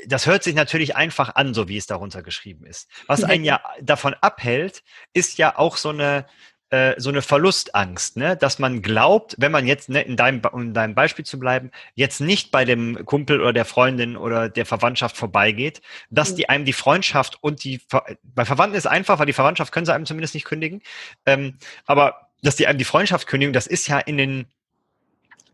Das 0.07 0.27
hört 0.27 0.43
sich 0.43 0.55
natürlich 0.55 0.97
einfach 0.97 1.35
an, 1.35 1.53
so 1.53 1.69
wie 1.69 1.77
es 1.77 1.87
darunter 1.87 2.23
geschrieben 2.23 2.65
ist. 2.65 2.89
Was 3.07 3.23
einen 3.25 3.45
ja 3.45 3.61
davon 3.83 4.15
abhält, 4.15 4.83
ist 5.13 5.37
ja 5.37 5.59
auch 5.59 5.77
so 5.77 5.91
eine, 5.91 6.27
äh, 6.71 6.95
so 6.99 7.09
eine 7.11 7.23
Verlustangst, 7.23 8.17
ne? 8.17 8.37
dass 8.37 8.59
man 8.59 8.83
glaubt, 8.83 9.37
wenn 9.39 9.53
man 9.53 9.67
jetzt, 9.67 9.89
ne, 9.89 10.03
in, 10.03 10.17
deinem, 10.17 10.43
um 10.53 10.63
in 10.63 10.75
deinem 10.75 10.95
Beispiel 10.95 11.25
zu 11.25 11.39
bleiben, 11.39 11.71
jetzt 11.95 12.21
nicht 12.21 12.51
bei 12.51 12.65
dem 12.65 13.05
Kumpel 13.05 13.41
oder 13.41 13.53
der 13.53 13.65
Freundin 13.65 14.17
oder 14.17 14.49
der 14.49 14.67
Verwandtschaft 14.67 15.17
vorbeigeht, 15.17 15.81
dass 16.11 16.35
die 16.35 16.49
einem 16.49 16.65
die 16.65 16.73
Freundschaft 16.73 17.39
und 17.43 17.65
die, 17.65 17.81
bei 18.23 18.45
Verwandten 18.45 18.77
ist 18.77 18.87
einfach, 18.87 19.19
weil 19.19 19.27
die 19.27 19.33
Verwandtschaft 19.33 19.73
können 19.73 19.87
sie 19.87 19.95
einem 19.95 20.07
zumindest 20.07 20.35
nicht 20.35 20.45
kündigen, 20.45 20.83
ähm, 21.27 21.59
aber 21.87 22.29
dass 22.43 22.57
die 22.57 22.67
einem 22.67 22.79
die 22.79 22.85
Freundschaft 22.85 23.27
kündigen, 23.27 23.53
das 23.53 23.67
ist 23.67 23.89
ja 23.89 23.99
in 23.99 24.17
den 24.17 24.47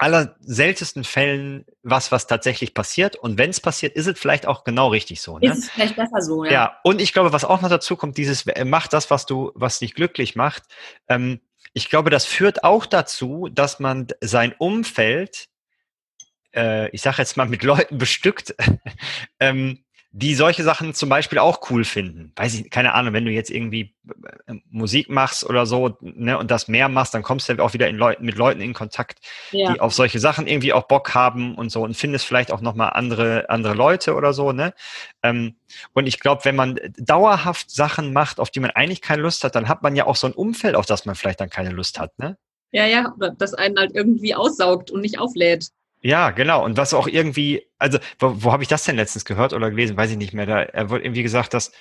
aller 0.05 0.37
seltensten 0.41 1.03
Fällen 1.03 1.65
was, 1.83 2.13
was 2.13 2.27
tatsächlich 2.27 2.75
passiert. 2.75 3.17
Und 3.17 3.39
wenn 3.39 3.49
es 3.49 3.59
passiert, 3.59 3.97
ist 3.97 4.07
es 4.07 4.19
vielleicht 4.19 4.47
auch 4.47 4.63
genau 4.63 4.89
richtig 4.89 5.23
so. 5.23 5.39
Ne? 5.39 5.51
Ist 5.51 5.59
es 5.59 5.71
vielleicht 5.71 5.97
besser 5.97 6.21
so, 6.21 6.45
ja. 6.45 6.53
Ja, 6.53 6.81
und 6.85 7.01
ich 7.01 7.15
glaube, 7.15 7.33
was 7.33 7.47
auch 7.47 7.63
noch 7.63 7.71
dazu 7.71 7.97
kommt, 7.97 8.19
dieses 8.19 8.47
äh, 8.47 8.67
macht 8.67 8.93
das, 8.93 9.11
was 9.11 9.25
du, 9.25 9.51
was 9.55 9.79
dich 9.79 9.95
glücklich 9.95 10.37
macht. 10.37 10.65
Ähm, 11.09 11.41
ich 11.73 11.89
glaube, 11.89 12.11
das 12.11 12.27
führt 12.27 12.65
auch 12.65 12.85
dazu, 12.85 13.49
dass 13.51 13.81
man 13.81 14.09
sein 14.21 14.55
Umfeld, 14.59 15.49
äh, 16.55 16.91
ich 16.91 17.01
sage 17.01 17.17
jetzt 17.19 17.39
mal 17.39 17.49
mit 17.49 17.63
Leuten 17.63 17.97
bestückt, 17.97 18.55
ähm, 19.41 19.84
die 20.17 20.37
solche 20.37 20.63
Sachen 20.63 20.95
zum 20.95 21.09
Beispiel 21.09 21.41
auch 21.41 21.69
cool 21.71 21.83
finden. 21.83 22.31
Weiß 22.37 22.55
ich, 22.55 22.71
keine 22.71 22.95
Ahnung, 22.95 23.15
wenn 23.15 23.25
du 23.25 23.33
jetzt 23.33 23.51
irgendwie 23.51 23.97
äh, 24.47 24.55
Musik 24.71 25.11
machst 25.11 25.45
oder 25.45 25.67
so, 25.67 25.99
ne, 26.01 26.39
und 26.39 26.53
das 26.53 26.69
mehr 26.69 26.89
machst, 26.89 27.15
dann 27.15 27.25
kommst 27.25 27.49
du 27.49 27.61
auch 27.61 27.73
wieder 27.73 27.89
in 27.89 27.97
Leuten, 27.97 28.25
mit 28.25 28.37
Leuten 28.37 28.61
in 28.61 28.75
Kontakt, 28.75 29.19
ja. 29.51 29.73
die 29.73 29.81
auf 29.81 29.93
solche 29.93 30.21
Sachen 30.21 30.47
irgendwie 30.47 30.73
auch 30.73 30.85
Bock 30.85 31.17
haben 31.17 31.57
und 31.57 31.71
so 31.71 31.83
und 31.83 31.97
findest 31.97 32.27
vielleicht 32.27 32.53
auch 32.53 32.61
nochmal 32.61 32.91
andere, 32.91 33.51
andere 33.51 33.75
Leute 33.75 34.15
oder 34.15 34.33
so, 34.33 34.53
ne? 34.53 34.73
Ähm, 35.25 35.57
und 35.95 36.07
ich 36.07 36.21
glaube, 36.21 36.45
wenn 36.45 36.55
man 36.55 36.79
dauerhaft 36.97 37.73
Sachen 37.73 38.13
macht, 38.13 38.39
auf 38.39 38.51
die 38.51 38.61
man 38.61 38.71
eigentlich 38.71 39.01
keine 39.01 39.23
Lust 39.23 39.43
hat, 39.43 39.57
dann 39.57 39.69
hat 39.69 39.83
man 39.83 39.97
ja 39.97 40.07
auch 40.07 40.17
so 40.17 40.29
ein 40.29 40.33
Umfeld, 40.33 40.77
auf 40.77 40.87
das 40.87 41.07
man 41.07 41.17
vielleicht 41.17 41.41
dann 41.41 41.51
keine 41.51 41.71
Lust 41.71 41.99
hat, 41.99 42.17
ne? 42.21 42.39
Ja, 42.71 42.87
ja, 42.87 43.13
das 43.37 43.55
einen 43.55 43.77
halt 43.79 43.97
irgendwie 43.97 44.37
aussaugt 44.37 44.93
und 44.93 45.01
nicht 45.01 45.19
auflädt. 45.19 45.71
Ja, 46.05 46.33
genau. 46.33 46.63
Und 46.63 46.77
was 46.77 46.93
auch 46.93 47.09
irgendwie, 47.09 47.67
also 47.79 47.99
wo, 48.19 48.45
wo 48.45 48.53
habe 48.53 48.63
ich 48.63 48.69
das 48.69 48.85
denn 48.85 48.97
letztens 48.97 49.25
gehört 49.25 49.55
oder 49.55 49.71
gelesen? 49.71 49.97
Weiß 49.97 50.11
ich 50.11 50.19
nicht 50.19 50.35
mehr. 50.35 50.45
Da 50.45 50.61
er 50.61 50.91
wurde 50.91 51.03
irgendwie 51.03 51.23
gesagt, 51.23 51.55
dass 51.55 51.73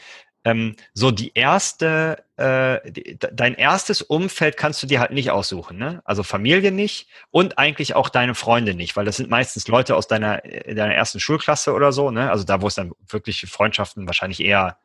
ähm, 0.45 0.77
so 0.93 1.11
die 1.11 1.33
erste, 1.33 2.23
äh, 2.37 2.89
die, 2.89 3.19
dein 3.19 3.53
erstes 3.53 4.01
Umfeld 4.01 4.55
kannst 4.55 4.81
du 4.81 4.87
dir 4.87 5.01
halt 5.01 5.11
nicht 5.11 5.29
aussuchen, 5.29 5.77
ne? 5.77 6.01
Also 6.05 6.23
Familie 6.23 6.71
nicht 6.71 7.09
und 7.31 7.57
eigentlich 7.57 7.95
auch 7.95 8.07
deine 8.07 8.33
Freunde 8.33 8.75
nicht, 8.75 8.95
weil 8.95 9.03
das 9.03 9.17
sind 9.17 9.29
meistens 9.29 9.67
Leute 9.67 9.97
aus 9.97 10.07
deiner, 10.07 10.37
deiner 10.37 10.95
ersten 10.95 11.19
Schulklasse 11.19 11.73
oder 11.73 11.91
so, 11.91 12.09
ne? 12.09 12.31
Also 12.31 12.45
da, 12.45 12.61
wo 12.61 12.67
es 12.67 12.75
dann 12.75 12.93
wirklich 13.09 13.41
Freundschaften 13.41 14.07
wahrscheinlich 14.07 14.39
eher. 14.39 14.77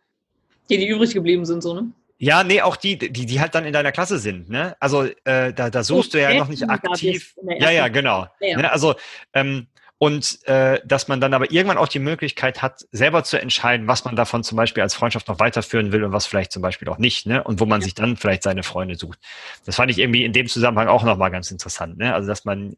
Die, 0.68 0.78
die 0.78 0.88
übrig 0.88 1.14
geblieben 1.14 1.44
sind, 1.44 1.62
so, 1.62 1.74
ne? 1.74 1.92
Ja, 2.18 2.42
nee, 2.42 2.60
auch 2.62 2.76
die, 2.76 2.98
die, 2.98 3.26
die 3.26 3.40
halt 3.40 3.54
dann 3.54 3.64
in 3.64 3.72
deiner 3.72 3.92
Klasse 3.92 4.18
sind, 4.18 4.50
ne? 4.50 4.76
Also 4.80 5.04
äh, 5.24 5.52
da, 5.52 5.70
da 5.70 5.84
suchst 5.84 6.14
du 6.14 6.20
ja 6.20 6.34
noch 6.34 6.48
nicht 6.48 6.68
aktiv. 6.68 7.34
Ja, 7.60 7.70
ja, 7.70 7.88
genau. 7.88 8.26
Ne? 8.40 8.70
Also 8.70 8.96
ähm, 9.34 9.68
und 9.98 10.46
äh, 10.46 10.80
dass 10.84 11.08
man 11.08 11.20
dann 11.20 11.34
aber 11.34 11.50
irgendwann 11.50 11.76
auch 11.76 11.88
die 11.88 11.98
Möglichkeit 11.98 12.62
hat, 12.62 12.86
selber 12.92 13.24
zu 13.24 13.40
entscheiden, 13.40 13.88
was 13.88 14.04
man 14.04 14.14
davon 14.14 14.44
zum 14.44 14.56
Beispiel 14.56 14.82
als 14.82 14.94
Freundschaft 14.94 15.26
noch 15.26 15.40
weiterführen 15.40 15.90
will 15.90 16.04
und 16.04 16.12
was 16.12 16.26
vielleicht 16.26 16.52
zum 16.52 16.62
Beispiel 16.62 16.88
auch 16.88 16.98
nicht, 16.98 17.26
ne? 17.26 17.42
Und 17.42 17.58
wo 17.60 17.66
man 17.66 17.80
ja. 17.80 17.84
sich 17.84 17.94
dann 17.94 18.16
vielleicht 18.16 18.44
seine 18.44 18.62
Freunde 18.62 18.94
sucht. 18.94 19.18
Das 19.64 19.76
fand 19.76 19.90
ich 19.90 19.98
irgendwie 19.98 20.24
in 20.24 20.32
dem 20.32 20.46
Zusammenhang 20.46 20.86
auch 20.86 21.02
nochmal 21.02 21.32
ganz 21.32 21.50
interessant, 21.50 21.98
ne? 21.98 22.14
Also 22.14 22.28
dass 22.28 22.44
man 22.44 22.76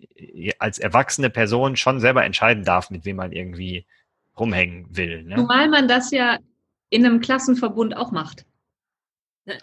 als 0.59 0.79
erwachsene 0.79 1.29
Person 1.29 1.77
schon 1.77 2.01
selber 2.01 2.25
entscheiden 2.25 2.65
darf, 2.65 2.91
mit 2.91 3.05
wem 3.05 3.17
man 3.17 3.33
irgendwie 3.33 3.85
rumhängen 4.39 4.87
will. 4.91 5.23
Ne? 5.23 5.37
Zumal 5.37 5.69
man 5.69 5.89
das 5.89 6.11
ja 6.11 6.39
in 6.89 7.05
einem 7.05 7.21
Klassenverbund 7.21 7.97
auch 7.97 8.13
macht. 8.13 8.45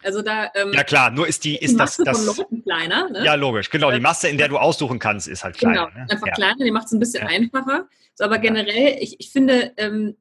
Also 0.03 0.21
da, 0.21 0.51
ähm, 0.55 0.71
ja 0.73 0.83
klar, 0.83 1.11
nur 1.11 1.27
ist 1.27 1.43
die, 1.43 1.55
ist 1.55 1.73
die 1.73 1.77
das, 1.77 1.97
das 1.97 2.41
kleiner. 2.63 3.09
Ne? 3.09 3.23
Ja, 3.23 3.35
logisch, 3.35 3.69
genau. 3.69 3.91
Die 3.91 3.99
Masse, 3.99 4.27
in 4.27 4.37
der 4.37 4.47
du 4.49 4.57
aussuchen 4.57 4.99
kannst, 4.99 5.27
ist 5.27 5.43
halt 5.43 5.57
kleiner. 5.57 5.87
Genau, 5.87 5.97
ne? 5.97 6.07
einfach 6.09 6.27
ja. 6.27 6.33
kleiner, 6.33 6.65
die 6.65 6.71
macht 6.71 6.87
es 6.87 6.91
ein 6.93 6.99
bisschen 6.99 7.23
ja. 7.23 7.29
einfacher. 7.29 7.87
So, 8.15 8.25
aber 8.25 8.39
generell, 8.39 8.97
ich, 8.99 9.19
ich 9.19 9.29
finde, 9.29 9.73
ähm, 9.77 10.17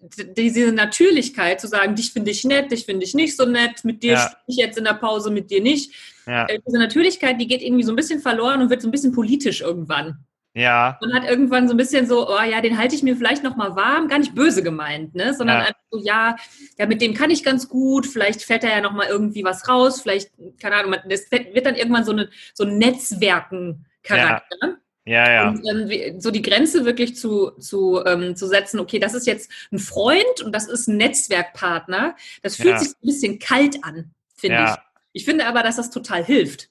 diese 0.00 0.72
Natürlichkeit 0.72 1.60
zu 1.60 1.66
sagen, 1.68 1.94
dich 1.94 2.12
finde 2.12 2.30
ich 2.30 2.44
nett, 2.44 2.70
dich 2.70 2.84
finde 2.84 3.04
ich 3.04 3.14
nicht 3.14 3.36
so 3.36 3.46
nett, 3.46 3.84
mit 3.84 4.02
dir 4.02 4.14
Ja. 4.14 4.36
ich 4.46 4.56
jetzt 4.56 4.78
in 4.78 4.84
der 4.84 4.94
Pause, 4.94 5.30
mit 5.30 5.50
dir 5.50 5.60
nicht. 5.60 5.92
Ja, 6.26 6.46
Äh, 6.46 6.60
Diese 6.66 6.78
Natürlichkeit, 6.78 7.40
die 7.40 7.46
geht 7.46 7.62
irgendwie 7.62 7.84
so 7.84 7.92
ein 7.92 7.96
bisschen 7.96 8.20
verloren 8.20 8.60
und 8.60 8.70
wird 8.70 8.82
so 8.82 8.88
ein 8.88 8.92
bisschen 8.92 9.12
politisch 9.12 9.60
irgendwann. 9.60 10.24
Ja, 10.54 10.98
Man 11.00 11.12
hat 11.14 11.24
irgendwann 11.28 11.68
so 11.68 11.74
ein 11.74 11.76
bisschen 11.76 12.06
so, 12.06 12.28
oh 12.28 12.42
ja, 12.42 12.60
den 12.60 12.78
halte 12.78 12.94
ich 12.94 13.02
mir 13.02 13.16
vielleicht 13.16 13.44
noch 13.44 13.56
mal 13.56 13.76
warm, 13.76 14.08
gar 14.08 14.18
nicht 14.18 14.34
böse 14.34 14.62
gemeint, 14.62 15.14
ne? 15.14 15.34
sondern 15.34 15.58
Ja. 15.60 15.64
einfach 15.66 15.80
so, 15.90 16.00
ja, 16.02 16.36
ja, 16.78 16.86
mit 16.86 17.00
dem 17.00 17.14
kann 17.14 17.30
ich 17.30 17.44
ganz 17.44 17.68
gut, 17.68 18.06
vielleicht 18.06 18.42
fällt 18.42 18.64
da 18.64 18.68
ja 18.68 18.80
noch 18.80 18.92
mal 18.92 19.06
irgendwie 19.06 19.44
was 19.44 19.68
raus, 19.68 20.00
vielleicht, 20.00 20.30
keine 20.60 20.76
Ahnung, 20.76 20.96
das 21.08 21.30
wird 21.30 21.66
dann 21.66 21.76
irgendwann 21.76 22.04
so, 22.04 22.12
eine, 22.12 22.28
so 22.54 22.64
ein 22.64 22.78
Netzwerken-Charakter. 22.78 24.56
ja, 25.04 25.30
ja, 25.30 25.48
Und 25.48 25.62
ähm, 25.68 26.20
so 26.20 26.30
die 26.30 26.42
Grenze 26.42 26.84
wirklich 26.84 27.16
zu, 27.16 27.52
zu, 27.58 28.02
ähm, 28.04 28.36
zu 28.36 28.46
setzen, 28.46 28.80
okay, 28.80 28.98
das 28.98 29.14
ist 29.14 29.26
jetzt 29.26 29.50
ein 29.72 29.78
Freund 29.78 30.42
und 30.44 30.52
das 30.52 30.66
ist 30.68 30.88
ein 30.88 30.96
Netzwerkpartner, 30.96 32.16
das 32.42 32.56
fühlt 32.56 32.74
Ja. 32.74 32.78
sich 32.78 32.88
ein 32.90 33.06
bisschen 33.06 33.38
kalt 33.38 33.84
an, 33.84 34.10
finde 34.34 34.58
Ja. 34.58 34.74
ich. 34.74 34.80
Ich 35.12 35.24
finde 35.24 35.46
aber, 35.46 35.62
dass 35.62 35.76
das 35.76 35.90
total 35.90 36.24
hilft. 36.24 36.68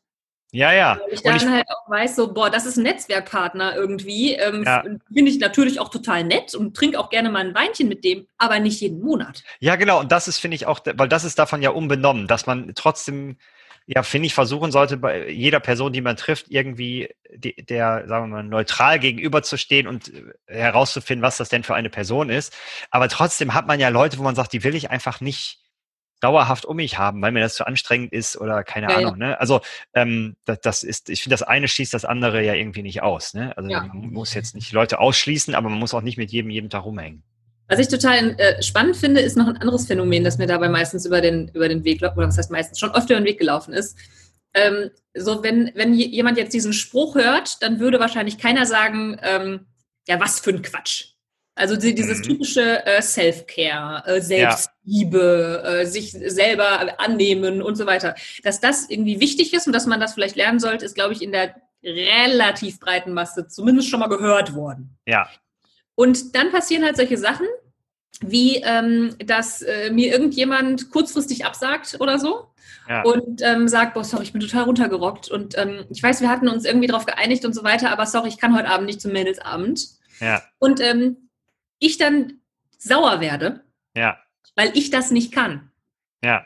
Ja, 0.51 0.71
ja. 0.73 0.99
Weil 1.03 1.13
ich 1.13 1.21
dann 1.21 1.35
ich, 1.35 1.45
halt 1.45 1.67
auch 1.69 1.89
weiß, 1.89 2.15
so, 2.15 2.33
boah, 2.33 2.49
das 2.49 2.65
ist 2.65 2.77
ein 2.77 2.83
Netzwerkpartner 2.83 3.75
irgendwie. 3.75 4.33
Ähm, 4.33 4.63
Ja. 4.65 4.81
Finde 4.81 5.31
ich 5.31 5.39
natürlich 5.39 5.79
auch 5.79 5.89
total 5.89 6.23
nett 6.23 6.55
und 6.55 6.75
trinke 6.75 6.99
auch 6.99 7.09
gerne 7.09 7.29
mal 7.29 7.45
ein 7.45 7.53
Weinchen 7.53 7.89
mit 7.89 8.03
dem, 8.03 8.27
aber 8.37 8.59
nicht 8.59 8.79
jeden 8.81 9.01
Monat. 9.01 9.43
ja, 9.59 9.75
genau. 9.75 9.99
Und 9.99 10.11
das 10.11 10.27
ist, 10.27 10.39
finde 10.39 10.55
ich, 10.55 10.65
auch, 10.65 10.79
weil 10.95 11.09
das 11.09 11.23
ist 11.23 11.37
davon 11.37 11.61
ja 11.61 11.71
unbenommen, 11.71 12.27
dass 12.27 12.45
man 12.45 12.73
trotzdem, 12.75 13.37
ja, 13.85 14.03
finde 14.03 14.27
ich, 14.27 14.33
versuchen 14.33 14.71
sollte, 14.71 14.97
bei 14.97 15.29
jeder 15.29 15.59
Person, 15.59 15.93
die 15.93 16.01
man 16.01 16.15
trifft, 16.15 16.45
irgendwie 16.49 17.09
die, 17.33 17.55
der, 17.55 18.07
sagen 18.07 18.29
wir 18.29 18.37
mal, 18.37 18.43
neutral 18.43 18.99
gegenüberzustehen 18.99 19.87
und 19.87 20.13
äh, 20.13 20.55
herauszufinden, 20.55 21.23
was 21.23 21.37
das 21.37 21.49
denn 21.49 21.63
für 21.63 21.75
eine 21.75 21.89
Person 21.89 22.29
ist. 22.29 22.53
Aber 22.89 23.09
trotzdem 23.09 23.53
hat 23.53 23.67
man 23.67 23.79
ja 23.79 23.89
Leute, 23.89 24.17
wo 24.17 24.23
man 24.23 24.35
sagt, 24.35 24.53
die 24.53 24.63
will 24.63 24.75
ich 24.75 24.89
einfach 24.89 25.19
nicht 25.21 25.59
dauerhaft 26.19 26.65
um 26.65 26.77
mich 26.77 26.97
haben, 26.97 27.21
weil 27.21 27.31
mir 27.31 27.41
das 27.41 27.55
zu 27.55 27.65
anstrengend 27.67 28.11
ist 28.11 28.37
oder 28.39 28.63
keine 28.63 28.87
Ja, 28.87 28.99
ja. 28.99 29.07
Ahnung. 29.07 29.19
Ne? 29.19 29.39
Also 29.39 29.61
ähm, 29.93 30.35
das, 30.45 30.59
das 30.61 30.83
ist, 30.83 31.09
ich 31.09 31.23
finde, 31.23 31.33
das 31.35 31.43
eine 31.43 31.67
schließt 31.67 31.93
das 31.93 32.05
andere 32.05 32.43
ja 32.43 32.53
irgendwie 32.53 32.81
nicht 32.81 33.01
aus. 33.03 33.33
Ne? 33.33 33.55
Also 33.57 33.69
Ja. 33.69 33.81
man 33.81 34.11
muss 34.11 34.33
jetzt 34.33 34.55
nicht 34.55 34.71
Leute 34.71 34.99
ausschließen, 34.99 35.53
aber 35.55 35.69
man 35.69 35.79
muss 35.79 35.93
auch 35.93 36.01
nicht 36.01 36.17
mit 36.17 36.31
jedem 36.31 36.49
jeden 36.49 36.69
Tag 36.69 36.85
rumhängen. 36.85 37.23
Was 37.69 37.79
ich 37.79 37.89
total 37.89 38.39
äh, 38.39 38.63
spannend 38.63 38.95
finde, 38.95 39.19
ist 39.19 39.35
noch 39.35 39.47
ein 39.47 39.57
anderes 39.57 39.87
Phänomen, 39.87 40.23
das 40.23 40.37
mir 40.37 40.47
dabei 40.47 40.69
meistens 40.69 41.05
über 41.05 41.19
den, 41.19 41.49
über 41.49 41.67
den 41.67 41.83
Weg, 41.83 41.99
läuft, 41.99 42.15
oder 42.17 42.27
was 42.27 42.37
heißt 42.37 42.49
meistens, 42.49 42.79
schon 42.79 42.95
öfter 42.95 43.13
über 43.15 43.21
den 43.21 43.27
Weg 43.27 43.39
gelaufen 43.39 43.73
ist. 43.73 43.97
Ähm, 44.53 44.89
so, 45.13 45.43
wenn, 45.43 45.71
wenn 45.75 45.93
jemand 45.93 46.37
jetzt 46.37 46.53
diesen 46.53 46.71
Spruch 46.71 47.15
hört, 47.15 47.61
dann 47.61 47.79
würde 47.79 47.99
wahrscheinlich 47.99 48.37
keiner 48.37 48.65
sagen, 48.65 49.19
ähm, 49.21 49.67
ja, 50.07 50.19
was 50.19 50.39
für 50.39 50.51
ein 50.51 50.61
Quatsch. 50.61 51.09
Also 51.57 51.75
die, 51.75 51.93
dieses 51.95 52.19
Mhm. 52.19 52.23
typische 52.23 52.85
äh, 52.85 53.01
Self-Care, 53.01 54.03
äh, 54.05 54.21
Selbstliebe, 54.21 55.63
äh, 55.65 55.85
sich 55.85 56.11
selber 56.11 56.99
annehmen 56.99 57.61
und 57.61 57.75
so 57.75 57.85
weiter. 57.85 58.15
Dass 58.43 58.59
das 58.59 58.89
irgendwie 58.89 59.19
wichtig 59.19 59.53
ist 59.53 59.67
und 59.67 59.73
dass 59.73 59.85
man 59.85 59.99
das 59.99 60.13
vielleicht 60.13 60.35
lernen 60.35 60.59
sollte, 60.59 60.85
ist, 60.85 60.95
glaube 60.95 61.13
ich, 61.13 61.21
in 61.21 61.31
der 61.31 61.55
relativ 61.83 62.79
breiten 62.79 63.13
Masse 63.13 63.47
zumindest 63.47 63.89
schon 63.89 63.99
mal 63.99 64.07
gehört 64.07 64.53
worden. 64.55 64.97
Ja, 65.05 65.29
Und 65.95 66.35
dann 66.35 66.51
passieren 66.51 66.83
halt 66.85 66.97
solche 66.97 67.17
Sachen, 67.17 67.47
wie 68.21 68.57
ähm, 68.57 69.15
dass 69.25 69.61
äh, 69.61 69.91
mir 69.91 70.11
irgendjemand 70.11 70.89
kurzfristig 70.91 71.45
absagt 71.45 71.97
oder 71.99 72.17
so 72.17 72.47
ja, 72.89 73.03
und 73.03 73.41
ähm, 73.43 73.67
sagt, 73.67 73.93
boah, 73.93 74.03
sorry, 74.03 74.23
ich 74.23 74.31
bin 74.33 74.41
total 74.41 74.63
runtergerockt 74.63 75.29
und 75.29 75.57
ähm, 75.57 75.85
ich 75.89 76.01
weiß, 76.01 76.21
wir 76.21 76.29
hatten 76.29 76.47
uns 76.47 76.65
irgendwie 76.65 76.87
darauf 76.87 77.05
geeinigt 77.05 77.45
und 77.45 77.53
so 77.53 77.63
weiter, 77.63 77.91
aber 77.91 78.05
sorry, 78.05 78.29
ich 78.29 78.37
kann 78.39 78.55
heute 78.57 78.69
Abend 78.69 78.87
nicht 78.87 79.01
zum 79.01 79.11
Mädelsabend. 79.11 79.87
ja, 80.19 80.41
Und 80.57 80.79
ähm, 80.81 81.26
ich 81.79 81.97
dann 81.97 82.39
sauer 82.77 83.21
werde, 83.21 83.63
ja, 83.95 84.17
weil 84.55 84.71
ich 84.75 84.89
das 84.89 85.11
nicht 85.11 85.31
kann. 85.31 85.71
ja, 86.23 86.45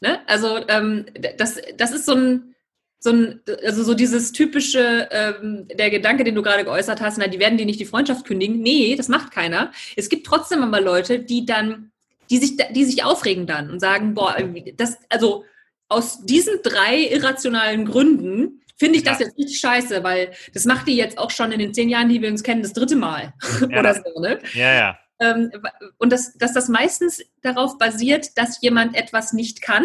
Ne? 0.00 0.20
Also 0.26 0.60
ähm, 0.68 1.06
das, 1.38 1.60
das 1.76 1.92
ist 1.92 2.06
so 2.06 2.14
ein, 2.14 2.54
so 3.00 3.10
ein, 3.10 3.40
also 3.64 3.82
so 3.82 3.94
dieses 3.94 4.32
typische, 4.32 5.08
ähm, 5.10 5.68
der 5.68 5.90
Gedanke, 5.90 6.24
den 6.24 6.34
du 6.34 6.42
gerade 6.42 6.64
geäußert 6.64 7.00
hast, 7.00 7.18
na, 7.18 7.26
die 7.26 7.38
werden 7.38 7.58
die 7.58 7.64
nicht 7.64 7.80
die 7.80 7.84
Freundschaft 7.84 8.24
kündigen. 8.24 8.60
Nee, 8.60 8.94
das 8.96 9.08
macht 9.08 9.32
keiner. 9.32 9.72
Es 9.96 10.08
gibt 10.08 10.26
trotzdem 10.26 10.62
aber 10.62 10.80
Leute, 10.80 11.18
die 11.18 11.46
dann, 11.46 11.90
die 12.30 12.38
sich, 12.38 12.56
die 12.56 12.84
sich 12.84 13.04
aufregen 13.04 13.46
dann 13.46 13.70
und 13.70 13.80
sagen, 13.80 14.14
boah, 14.14 14.36
das, 14.76 14.98
also 15.08 15.44
aus 15.88 16.24
diesen 16.24 16.60
drei 16.62 17.02
irrationalen 17.04 17.84
Gründen 17.84 18.62
finde 18.78 18.98
ich 18.98 19.04
das 19.04 19.18
Ja. 19.18 19.26
jetzt 19.26 19.38
richtig 19.38 19.60
scheiße, 19.60 20.02
weil 20.04 20.32
das 20.54 20.64
macht 20.64 20.86
die 20.86 20.96
jetzt 20.96 21.18
auch 21.18 21.30
schon 21.30 21.52
in 21.52 21.58
den 21.58 21.74
zehn 21.74 21.88
Jahren, 21.88 22.08
die 22.08 22.20
wir 22.22 22.28
uns 22.30 22.42
kennen, 22.42 22.62
das 22.62 22.72
dritte 22.72 22.96
Mal 22.96 23.34
Ja. 23.70 23.78
oder 23.80 23.94
so, 23.94 24.20
ne? 24.20 24.38
ja, 24.54 24.74
ja, 24.74 24.98
Ähm, 25.20 25.50
und 25.98 26.12
das, 26.12 26.34
dass 26.38 26.52
das 26.52 26.68
meistens 26.68 27.22
darauf 27.42 27.76
basiert, 27.78 28.36
dass 28.38 28.60
jemand 28.62 28.94
etwas 28.96 29.32
nicht 29.32 29.60
kann 29.62 29.84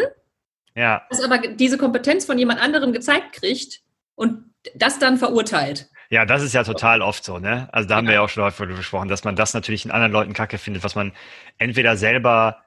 ja. 0.76 1.06
das 1.10 1.22
aber 1.22 1.40
diese 1.40 1.78
Kompetenz 1.78 2.26
von 2.26 2.38
jemand 2.40 2.60
anderem 2.62 2.94
gezeigt 2.94 3.34
kriegt 3.34 3.82
und 4.16 4.46
das 4.76 4.98
dann 5.00 5.18
verurteilt. 5.18 5.90
Ja, 6.10 6.26
das 6.26 6.44
ist 6.44 6.54
ja 6.54 6.64
total 6.64 7.02
oft 7.02 7.24
so, 7.24 7.40
ne? 7.40 7.68
Also 7.72 7.90
da 7.90 7.96
haben 7.96 8.06
wir 8.06 8.12
Genau. 8.12 8.22
ja 8.22 8.26
auch 8.26 8.30
schon 8.30 8.44
häufig 8.44 8.60
drüber 8.60 8.76
gesprochen, 8.78 9.08
dass 9.10 9.24
man 9.24 9.36
das 9.36 9.54
natürlich 9.56 9.86
in 9.86 9.92
anderen 9.92 10.12
Leuten 10.12 10.34
kacke 10.34 10.58
findet, 10.60 10.84
was 10.84 10.94
man 10.96 11.12
entweder 11.58 11.98
selber 11.98 12.64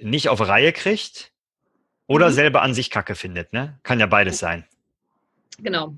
nicht 0.00 0.28
auf 0.28 0.40
Reihe 0.40 0.72
kriegt 0.72 1.32
oder 2.06 2.28
Mhm. 2.28 2.34
selber 2.34 2.62
an 2.62 2.74
sich 2.74 2.90
kacke 2.90 3.14
findet, 3.16 3.52
ne? 3.52 3.78
Kann 3.82 3.98
ja 4.00 4.06
beides 4.06 4.38
sein. 4.38 4.64
Genau. 5.62 5.94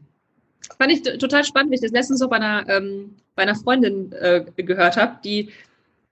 Fand 0.78 0.92
ich 0.92 1.02
total 1.02 1.44
spannend, 1.44 1.70
wie 1.70 1.76
ich 1.76 1.80
das 1.80 1.90
letztens 1.90 2.22
auch 2.22 2.30
bei 2.30 2.36
einer, 2.36 2.68
ähm, 2.68 3.16
bei 3.34 3.42
einer 3.42 3.54
Freundin 3.54 4.12
äh, 4.12 4.44
gehört 4.56 4.96
habe, 4.96 5.18
die, 5.24 5.50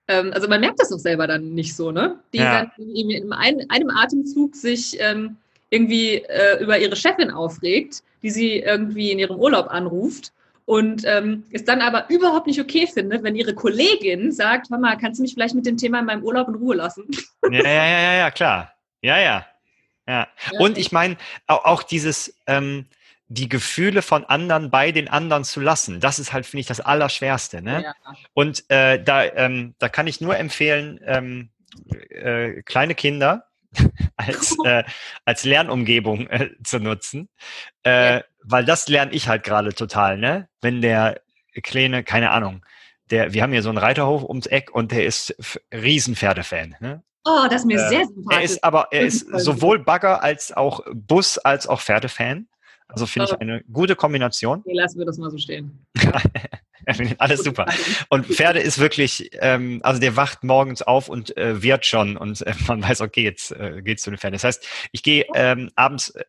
ähm, 0.08 0.32
also 0.32 0.48
man 0.48 0.60
merkt 0.60 0.80
das 0.80 0.90
doch 0.90 0.98
selber 0.98 1.26
dann 1.26 1.54
nicht 1.54 1.74
so, 1.76 1.90
ne? 1.90 2.18
Die 2.32 2.38
Ja. 2.38 2.66
dann 2.76 2.86
in 2.86 3.32
einem, 3.32 3.66
einem 3.68 3.90
Atemzug 3.90 4.54
sich 4.56 4.96
ähm, 5.00 5.36
irgendwie 5.70 6.16
äh, 6.16 6.62
über 6.62 6.78
ihre 6.78 6.96
Chefin 6.96 7.30
aufregt, 7.30 8.02
die 8.22 8.30
sie 8.30 8.58
irgendwie 8.58 9.12
in 9.12 9.18
ihrem 9.18 9.36
Urlaub 9.36 9.68
anruft 9.68 10.32
und 10.64 11.02
ähm, 11.06 11.44
es 11.52 11.64
dann 11.64 11.80
aber 11.80 12.10
überhaupt 12.10 12.46
nicht 12.46 12.60
okay 12.60 12.86
findet, 12.86 13.22
wenn 13.22 13.36
ihre 13.36 13.54
Kollegin 13.54 14.32
sagt, 14.32 14.70
Mama, 14.70 14.96
kannst 14.96 15.18
du 15.18 15.22
mich 15.22 15.34
vielleicht 15.34 15.54
mit 15.54 15.66
dem 15.66 15.76
Thema 15.76 16.00
in 16.00 16.06
meinem 16.06 16.24
Urlaub 16.24 16.48
in 16.48 16.56
Ruhe 16.56 16.76
lassen? 16.76 17.06
Ja, 17.50 17.62
ja, 17.62 17.86
ja, 17.86 18.00
ja, 18.00 18.14
ja, 18.14 18.30
klar. 18.30 18.74
Ja, 19.00 19.18
ja. 19.18 19.46
Ja. 20.06 20.26
Ja, 20.52 20.58
Und 20.58 20.78
ich 20.78 20.90
meine, 20.90 21.16
auch, 21.46 21.64
auch 21.64 21.82
dieses, 21.82 22.34
ähm, 22.46 22.86
die 23.28 23.48
Gefühle 23.48 24.00
von 24.02 24.24
anderen 24.24 24.70
bei 24.70 24.90
den 24.92 25.08
anderen 25.08 25.44
zu 25.44 25.60
lassen, 25.60 26.00
das 26.00 26.18
ist 26.18 26.32
halt, 26.32 26.46
finde 26.46 26.62
ich, 26.62 26.66
das 26.66 26.80
Allerschwerste. 26.80 27.60
Ne? 27.62 27.82
Ja. 27.84 27.94
Und 28.34 28.64
äh, 28.70 29.02
da, 29.02 29.24
ähm, 29.24 29.74
da 29.78 29.88
kann 29.90 30.06
ich 30.06 30.20
nur 30.20 30.36
empfehlen, 30.38 30.98
ähm, 31.04 31.50
äh, 32.10 32.62
kleine 32.62 32.94
Kinder 32.94 33.44
als, 34.16 34.56
äh, 34.64 34.82
als 35.26 35.44
Lernumgebung 35.44 36.26
äh, 36.28 36.50
zu 36.64 36.78
nutzen, 36.80 37.28
äh, 37.84 38.16
Ja. 38.16 38.24
weil 38.42 38.64
das 38.64 38.88
lerne 38.88 39.12
ich 39.12 39.28
halt 39.28 39.44
gerade 39.44 39.74
total. 39.74 40.16
Ne? 40.16 40.48
Wenn 40.62 40.80
der 40.80 41.20
kleine, 41.62 42.02
keine 42.04 42.30
Ahnung, 42.30 42.64
der, 43.10 43.32
wir 43.34 43.42
haben 43.42 43.52
hier 43.52 43.62
so 43.62 43.68
einen 43.68 43.78
Reiterhof 43.78 44.22
ums 44.22 44.46
Eck 44.46 44.70
und 44.74 44.90
der 44.92 45.04
ist 45.04 45.34
Riesenpferdefan. 45.72 46.76
Ne? 46.80 47.02
Oh, 47.24 47.44
das 47.50 47.62
ist 47.62 47.66
mir 47.66 47.78
Äh, 47.78 47.88
sehr 47.88 48.00
Er 48.00 48.06
sympathisch. 48.06 48.44
ist 48.44 48.64
aber, 48.64 48.88
er 48.90 49.00
ist 49.02 49.26
sowohl 49.38 49.78
Bagger 49.80 50.22
als 50.22 50.52
auch 50.56 50.80
Bus 50.94 51.36
als 51.38 51.66
auch 51.66 51.80
Pferdefan. 51.80 52.48
Also 52.88 53.06
finde 53.06 53.28
ich 53.30 53.40
eine 53.40 53.62
gute 53.70 53.96
Kombination. 53.96 54.60
Okay, 54.60 54.72
lassen 54.72 54.98
wir 54.98 55.06
das 55.06 55.18
mal 55.18 55.30
so 55.30 55.38
stehen. 55.38 55.86
Alles 57.18 57.44
super. 57.44 57.66
Und 58.08 58.26
Pferde 58.26 58.60
ist 58.60 58.78
wirklich, 58.78 59.30
ähm, 59.40 59.80
also 59.82 60.00
der 60.00 60.16
wacht 60.16 60.42
morgens 60.42 60.80
auf 60.80 61.08
und 61.08 61.36
äh, 61.36 61.62
wird 61.62 61.84
schon 61.84 62.16
und 62.16 62.46
äh, 62.46 62.54
man 62.66 62.82
weiß, 62.82 63.02
okay, 63.02 63.22
jetzt 63.22 63.52
äh, 63.52 63.82
geht's 63.82 64.02
zu 64.02 64.10
den 64.10 64.18
Pferden. 64.18 64.34
Das 64.34 64.44
heißt, 64.44 64.66
ich 64.92 65.02
gehe 65.02 65.26
ähm, 65.34 65.70
abends 65.76 66.10
äh, 66.10 66.24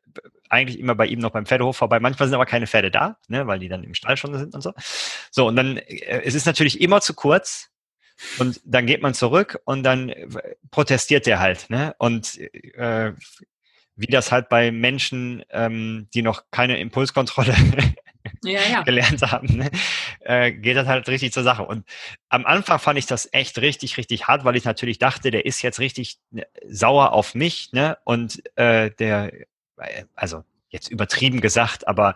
eigentlich 0.50 0.80
immer 0.80 0.96
bei 0.96 1.06
ihm 1.06 1.20
noch 1.20 1.32
beim 1.32 1.46
Pferdehof 1.46 1.78
vorbei. 1.78 2.00
Manchmal 2.00 2.28
sind 2.28 2.36
aber 2.36 2.46
keine 2.46 2.68
Pferde 2.68 2.92
da, 2.92 3.18
ne, 3.28 3.48
weil 3.48 3.60
die 3.60 3.70
dann 3.70 3.84
im 3.84 3.94
Stall 3.94 4.18
schon 4.18 4.38
sind 4.38 4.54
und 4.54 4.62
so. 4.62 4.74
So, 5.32 5.48
und 5.48 5.56
dann, 5.56 5.78
äh, 5.78 6.22
es 6.26 6.36
ist 6.36 6.46
natürlich 6.46 6.82
immer 6.82 7.02
zu 7.02 7.14
kurz. 7.14 7.70
Und 8.38 8.60
dann 8.66 8.86
geht 8.86 9.02
man 9.02 9.14
zurück 9.14 9.62
und 9.64 9.84
dann 9.84 10.10
äh, 10.10 10.28
protestiert 10.72 11.26
der 11.26 11.40
halt, 11.40 11.70
ne? 11.70 11.96
Und 12.00 12.38
äh, 12.38 13.14
wie 14.00 14.08
das 14.08 14.32
halt 14.32 14.50
bei 14.50 14.72
Menschen, 14.72 15.44
ähm, 15.52 16.08
die 16.14 16.22
noch 16.22 16.44
keine 16.52 16.80
Impulskontrolle 16.80 17.54
Ja, 18.44 18.60
ja. 18.72 18.82
gelernt 18.86 19.22
haben, 19.22 19.48
ne? 19.58 19.70
äh, 20.22 20.52
geht 20.52 20.78
das 20.78 20.88
halt 20.88 21.08
richtig 21.10 21.34
zur 21.34 21.44
Sache. 21.44 21.64
Und 21.64 21.86
am 22.30 22.46
Anfang 22.46 22.80
fand 22.80 22.98
ich 22.98 23.06
das 23.06 23.28
echt 23.34 23.58
richtig, 23.60 23.98
richtig 23.98 24.28
hart, 24.28 24.46
weil 24.46 24.56
ich 24.56 24.66
natürlich 24.66 25.00
dachte, 25.00 25.32
der 25.32 25.46
ist 25.46 25.62
jetzt 25.62 25.80
richtig 25.80 26.18
ne, 26.32 26.46
sauer 26.68 27.12
auf 27.14 27.36
mich, 27.36 27.72
ne? 27.74 27.98
Und 28.06 28.42
äh, 28.58 28.92
der, 28.92 29.34
äh, 29.78 30.06
also 30.16 30.44
jetzt 30.70 30.90
übertrieben 30.90 31.42
gesagt, 31.42 31.88
aber 31.88 32.14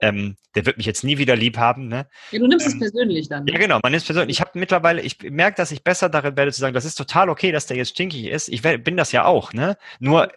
ähm, 0.00 0.36
der 0.54 0.64
wird 0.64 0.76
mich 0.76 0.86
jetzt 0.86 1.02
nie 1.02 1.18
wieder 1.18 1.34
lieb 1.34 1.58
haben, 1.58 1.88
ne? 1.88 2.06
ja 2.30 2.38
du 2.38 2.46
nimmst 2.46 2.66
es 2.66 2.74
Ähm, 2.74 2.78
persönlich 2.80 3.28
dann. 3.28 3.44
ne? 3.44 3.52
Ja, 3.52 3.58
genau. 3.58 3.80
Man 3.82 3.92
ist 3.94 4.06
persönlich. 4.06 4.36
Ich 4.36 4.40
habe 4.40 4.58
mittlerweile, 4.58 5.02
ich 5.02 5.18
merke, 5.22 5.56
dass 5.56 5.72
ich 5.72 5.82
besser 5.82 6.08
darin 6.08 6.36
werde 6.36 6.52
zu 6.52 6.60
sagen, 6.60 6.72
das 6.74 6.84
ist 6.84 6.94
total 6.94 7.28
okay, 7.28 7.50
dass 7.50 7.66
der 7.66 7.76
jetzt 7.76 7.90
stinkig 7.90 8.26
ist. 8.26 8.48
Ich 8.48 8.62
bin 8.62 8.96
das 8.96 9.10
ja 9.12 9.24
auch, 9.24 9.52
ne? 9.52 9.76
Nur 9.98 10.30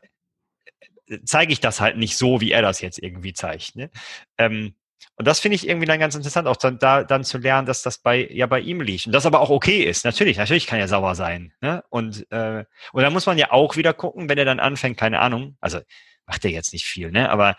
zeige 1.25 1.53
ich 1.53 1.59
das 1.59 1.81
halt 1.81 1.97
nicht 1.97 2.17
so, 2.17 2.41
wie 2.41 2.51
er 2.51 2.61
das 2.61 2.81
jetzt 2.81 3.01
irgendwie 3.01 3.33
zeigt. 3.33 3.75
Ne? 3.75 3.89
Ähm, 4.37 4.75
Und 5.17 5.27
das 5.27 5.39
finde 5.39 5.55
ich 5.55 5.67
irgendwie 5.67 5.85
dann 5.87 5.99
ganz 5.99 6.15
interessant, 6.15 6.47
auch 6.47 6.57
dann, 6.57 6.79
da, 6.79 7.03
dann 7.03 7.23
zu 7.23 7.37
lernen, 7.37 7.65
dass 7.65 7.81
das 7.81 7.97
bei, 7.97 8.27
ja 8.31 8.47
bei 8.47 8.59
ihm 8.59 8.81
liegt. 8.81 9.05
Und 9.05 9.13
das 9.13 9.25
aber 9.25 9.41
auch 9.41 9.49
okay 9.49 9.83
ist. 9.83 10.05
Natürlich, 10.05 10.37
natürlich 10.37 10.67
kann 10.67 10.79
er 10.79 10.87
sauer 10.87 11.15
sein. 11.15 11.53
Ne? 11.61 11.83
Und, 11.89 12.25
äh, 12.31 12.65
und 12.93 13.03
da 13.03 13.09
muss 13.09 13.25
man 13.25 13.37
ja 13.37 13.51
auch 13.51 13.75
wieder 13.75 13.93
gucken, 13.93 14.29
wenn 14.29 14.37
er 14.37 14.45
dann 14.45 14.59
anfängt, 14.59 14.97
keine 14.97 15.19
Ahnung, 15.19 15.57
also 15.59 15.79
macht 16.25 16.45
er 16.45 16.51
jetzt 16.51 16.73
nicht 16.73 16.85
viel, 16.85 17.11
ne? 17.11 17.29
Aber 17.29 17.57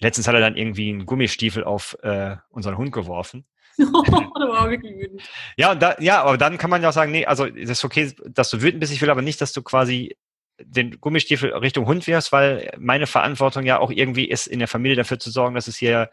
letztens 0.00 0.26
hat 0.26 0.34
er 0.34 0.40
dann 0.40 0.56
irgendwie 0.56 0.88
einen 0.88 1.04
Gummistiefel 1.06 1.62
auf 1.62 1.96
äh, 2.02 2.36
unseren 2.48 2.78
Hund 2.78 2.90
geworfen. 2.90 3.44
ja, 5.56 5.72
und 5.72 5.80
da, 5.82 5.96
ja, 6.00 6.22
aber 6.22 6.38
dann 6.38 6.58
kann 6.58 6.70
man 6.70 6.82
ja 6.82 6.88
auch 6.88 6.94
sagen, 6.94 7.12
nee, 7.12 7.26
also 7.26 7.46
es 7.46 7.70
ist 7.70 7.84
okay, 7.84 8.12
dass 8.26 8.50
du 8.50 8.62
wütend 8.62 8.80
bist, 8.80 8.92
ich 8.92 9.02
will 9.02 9.10
aber 9.10 9.22
nicht, 9.22 9.40
dass 9.40 9.52
du 9.52 9.62
quasi 9.62 10.16
den 10.64 11.00
Gummistiefel 11.00 11.52
Richtung 11.54 11.86
Hund 11.86 12.06
wirfst, 12.06 12.32
weil 12.32 12.72
meine 12.78 13.06
Verantwortung 13.06 13.64
ja 13.64 13.78
auch 13.78 13.90
irgendwie 13.90 14.26
ist, 14.26 14.46
in 14.46 14.58
der 14.58 14.68
Familie 14.68 14.96
dafür 14.96 15.18
zu 15.18 15.30
sorgen, 15.30 15.54
dass 15.54 15.68
es 15.68 15.76
hier 15.76 16.10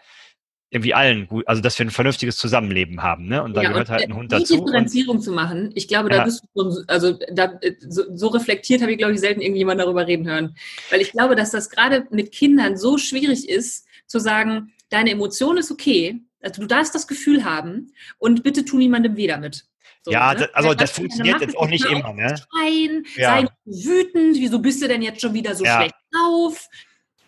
irgendwie 0.69 0.93
allen 0.93 1.27
gut, 1.27 1.47
also 1.47 1.61
dass 1.61 1.79
wir 1.79 1.85
ein 1.85 1.91
vernünftiges 1.91 2.37
Zusammenleben 2.37 3.01
haben, 3.01 3.27
ne? 3.27 3.41
Und 3.41 3.55
da 3.55 3.61
ja, 3.61 3.69
gehört 3.69 3.89
halt 3.89 4.03
ein 4.03 4.13
Hund 4.13 4.33
dazu. 4.33 4.55
Die 4.55 4.59
Differenzierung 4.59 5.21
zu 5.21 5.31
machen, 5.31 5.71
ich 5.75 5.87
glaube, 5.87 6.09
da 6.09 6.17
ja. 6.17 6.23
bist 6.25 6.43
du 6.43 6.61
schon, 6.61 6.83
also 6.87 7.17
da, 7.31 7.57
so, 7.87 8.03
so 8.13 8.27
reflektiert 8.27 8.81
habe 8.81 8.91
ich, 8.91 8.97
glaube 8.97 9.13
ich, 9.13 9.19
selten 9.21 9.39
irgendjemand 9.39 9.79
darüber 9.79 10.05
reden 10.05 10.27
hören. 10.27 10.55
Weil 10.89 10.99
ich 10.99 11.13
glaube, 11.13 11.35
dass 11.35 11.51
das 11.51 11.69
gerade 11.69 12.05
mit 12.11 12.33
Kindern 12.33 12.75
so 12.75 12.97
schwierig 12.97 13.47
ist, 13.47 13.87
zu 14.07 14.19
sagen, 14.19 14.73
deine 14.89 15.11
Emotion 15.11 15.57
ist 15.57 15.71
okay, 15.71 16.19
also 16.41 16.61
du 16.61 16.67
darfst 16.67 16.93
das 16.93 17.07
Gefühl 17.07 17.45
haben 17.45 17.93
und 18.19 18.43
bitte 18.43 18.65
tu 18.65 18.77
niemandem 18.77 19.15
weh 19.15 19.27
damit. 19.27 19.65
So, 20.07 20.13
ja, 20.13 20.33
ne? 20.33 20.49
also 20.53 20.69
das, 20.69 20.77
das 20.77 20.91
funktioniert 20.91 21.41
jetzt 21.41 21.57
auch 21.57 21.67
nicht 21.67 21.83
immer. 21.83 22.13
Ne? 22.13 22.33
Schreien, 22.49 23.05
ja. 23.17 23.41
sei 23.41 23.47
wütend, 23.65 24.37
wieso 24.37 24.59
bist 24.59 24.81
du 24.81 24.87
denn 24.87 25.01
jetzt 25.01 25.19
schon 25.19 25.33
wieder 25.33 25.53
so 25.53 25.65
ja. 25.65 25.81
schlecht 25.81 25.95
drauf? 26.13 26.69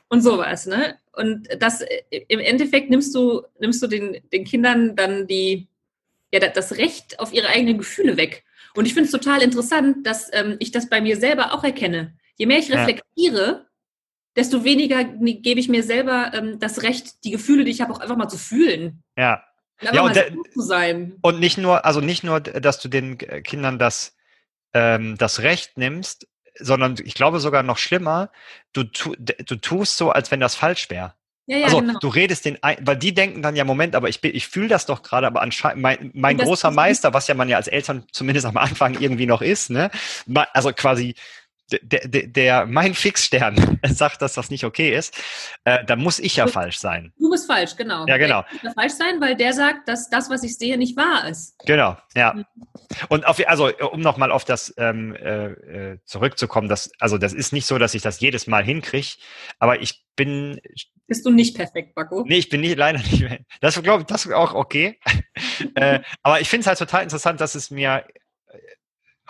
Und 0.07 0.21
sowas, 0.21 0.65
ne? 0.65 0.97
Und 1.11 1.49
das 1.59 1.83
im 2.09 2.39
Endeffekt 2.39 2.89
nimmst 2.89 3.13
du, 3.13 3.43
nimmst 3.59 3.83
du 3.83 3.87
den, 3.87 4.21
den 4.31 4.45
Kindern 4.45 4.95
dann 4.95 5.27
die, 5.27 5.67
ja, 6.31 6.39
das 6.39 6.77
Recht 6.77 7.19
auf 7.19 7.33
ihre 7.33 7.49
eigenen 7.49 7.77
Gefühle 7.77 8.15
weg. 8.15 8.45
Und 8.75 8.85
ich 8.85 8.93
finde 8.93 9.07
es 9.07 9.11
total 9.11 9.41
interessant, 9.41 10.07
dass 10.07 10.29
ähm, 10.31 10.55
ich 10.59 10.71
das 10.71 10.87
bei 10.87 11.01
mir 11.01 11.17
selber 11.17 11.53
auch 11.53 11.65
erkenne. 11.65 12.17
Je 12.37 12.45
mehr 12.45 12.59
ich 12.59 12.71
reflektiere, 12.71 13.45
ja. 13.45 13.65
desto 14.37 14.63
weniger 14.63 15.03
gebe 15.03 15.59
ich 15.59 15.67
mir 15.67 15.83
selber 15.83 16.31
ähm, 16.33 16.59
das 16.59 16.81
Recht, 16.81 17.25
die 17.25 17.31
Gefühle, 17.31 17.65
die 17.65 17.71
ich 17.71 17.81
habe, 17.81 17.93
auch 17.93 17.99
einfach 17.99 18.17
mal 18.17 18.29
zu 18.29 18.37
fühlen. 18.37 19.03
Ja. 19.17 19.43
Ja 19.81 20.01
und, 20.01 20.15
zu 20.53 20.61
sein. 20.61 21.15
und 21.21 21.39
nicht 21.39 21.57
nur, 21.57 21.85
also 21.85 22.01
nicht 22.01 22.23
nur, 22.23 22.39
dass 22.39 22.79
du 22.79 22.87
den 22.89 23.17
Kindern 23.17 23.79
das, 23.79 24.15
ähm, 24.73 25.17
das 25.17 25.39
Recht 25.39 25.77
nimmst, 25.77 26.27
sondern 26.57 26.95
ich 27.03 27.13
glaube 27.13 27.39
sogar 27.39 27.63
noch 27.63 27.77
schlimmer, 27.77 28.31
du, 28.73 28.83
tu, 28.83 29.15
du 29.17 29.55
tust 29.55 29.97
so, 29.97 30.11
als 30.11 30.31
wenn 30.31 30.39
das 30.39 30.55
falsch 30.55 30.89
wäre. 30.89 31.13
Ja, 31.49 31.57
ja, 31.57 31.65
also 31.65 31.79
genau. 31.79 31.97
du 31.99 32.09
redest 32.09 32.45
den, 32.45 32.61
ein, 32.61 32.77
weil 32.81 32.95
die 32.95 33.11
denken 33.11 33.41
dann 33.41 33.55
ja, 33.55 33.63
Moment, 33.63 33.95
aber 33.95 34.07
ich, 34.07 34.23
ich 34.23 34.47
fühle 34.47 34.67
das 34.67 34.85
doch 34.85 35.01
gerade, 35.01 35.25
aber 35.25 35.41
anscheinend 35.41 35.81
mein, 35.81 36.11
mein 36.13 36.37
großer 36.37 36.69
Meister, 36.69 37.15
was 37.15 37.27
ja 37.27 37.33
man 37.33 37.49
ja 37.49 37.57
als 37.57 37.67
Eltern 37.67 38.03
zumindest 38.11 38.45
am 38.45 38.57
Anfang 38.57 38.99
irgendwie 38.99 39.25
noch 39.25 39.41
ist, 39.41 39.71
ne? 39.71 39.89
Also 40.53 40.71
quasi 40.73 41.15
der, 41.71 42.07
der, 42.07 42.27
der 42.27 42.65
mein 42.65 42.93
Fixstern 42.93 43.79
sagt, 43.85 44.21
dass 44.21 44.33
das 44.33 44.49
nicht 44.49 44.63
okay 44.63 44.95
ist, 44.95 45.17
äh, 45.63 45.83
dann 45.85 45.99
muss 45.99 46.19
ich 46.19 46.35
ja 46.35 46.45
du, 46.45 46.51
falsch 46.51 46.77
sein. 46.77 47.13
Du 47.17 47.29
bist 47.29 47.47
falsch, 47.47 47.75
genau. 47.75 48.05
Ja, 48.07 48.17
genau. 48.17 48.43
Ich 48.53 48.63
muss 48.63 48.73
falsch 48.73 48.93
sein, 48.93 49.21
weil 49.21 49.35
der 49.35 49.53
sagt, 49.53 49.87
dass 49.87 50.09
das, 50.09 50.29
was 50.29 50.43
ich 50.43 50.57
sehe, 50.57 50.77
nicht 50.77 50.97
wahr 50.97 51.27
ist. 51.27 51.57
Genau, 51.65 51.97
ja. 52.15 52.33
Mhm. 52.33 52.45
Und 53.09 53.25
auf, 53.25 53.39
also 53.47 53.69
um 53.91 54.01
nochmal 54.01 54.31
auf 54.31 54.45
das 54.45 54.73
ähm, 54.77 55.15
äh, 55.15 55.47
äh, 55.47 55.99
zurückzukommen, 56.05 56.69
das, 56.69 56.91
also 56.99 57.17
das 57.17 57.33
ist 57.33 57.53
nicht 57.53 57.65
so, 57.65 57.77
dass 57.77 57.93
ich 57.93 58.01
das 58.01 58.19
jedes 58.19 58.47
Mal 58.47 58.63
hinkriege, 58.63 59.17
aber 59.59 59.81
ich 59.81 60.05
bin. 60.15 60.59
Bist 61.07 61.25
du 61.25 61.31
nicht 61.31 61.55
perfekt, 61.55 61.95
Baco? 61.95 62.23
Nee, 62.27 62.37
ich 62.37 62.49
bin 62.49 62.61
nicht, 62.61 62.77
leider 62.77 62.99
nicht 62.99 63.21
mehr. 63.21 63.39
Das 63.61 63.81
glaube 63.81 64.01
ich, 64.01 64.07
das 64.07 64.25
ist 64.25 64.33
auch 64.33 64.53
okay. 64.53 64.99
äh, 65.75 65.99
aber 66.23 66.41
ich 66.41 66.49
finde 66.49 66.61
es 66.61 66.67
halt 66.67 66.79
total 66.79 67.03
interessant, 67.03 67.41
dass 67.41 67.55
es 67.55 67.71
mir 67.71 68.03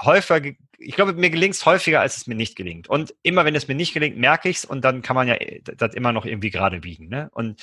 häufiger, 0.02 0.52
ich 0.78 0.96
glaube, 0.96 1.14
mir 1.14 1.30
gelingt 1.30 1.56
es 1.56 1.66
häufiger, 1.66 2.02
als 2.02 2.18
es 2.18 2.28
mir 2.28 2.36
nicht 2.36 2.56
gelingt. 2.56 2.90
Und 2.90 3.14
immer, 3.22 3.46
wenn 3.46 3.56
es 3.56 3.68
mir 3.68 3.76
nicht 3.76 3.94
gelingt, 3.94 4.18
merke 4.18 4.50
ich 4.50 4.58
es 4.58 4.66
und 4.66 4.82
dann 4.84 5.02
kann 5.02 5.16
man 5.16 5.28
ja 5.28 5.36
äh, 5.36 5.62
das 5.62 5.94
immer 5.94 6.12
noch 6.12 6.26
irgendwie 6.26 6.50
gerade 6.50 6.80
biegen. 6.80 7.10
Ne? 7.10 7.30
Und, 7.34 7.62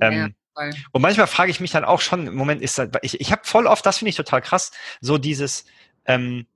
ähm, 0.00 0.34
ja, 0.56 0.70
und 0.92 1.02
manchmal 1.02 1.26
frage 1.26 1.50
ich 1.50 1.60
mich 1.60 1.70
dann 1.70 1.84
auch 1.84 2.00
schon, 2.00 2.26
im 2.26 2.34
Moment 2.34 2.62
ist 2.62 2.78
das, 2.78 2.88
ich, 3.02 3.20
ich 3.20 3.30
habe 3.30 3.42
voll 3.44 3.66
oft, 3.66 3.84
das 3.84 3.98
finde 3.98 4.10
ich 4.10 4.16
total 4.16 4.40
krass, 4.40 4.72
so 5.00 5.18
dieses, 5.18 5.66
ähm, 6.06 6.46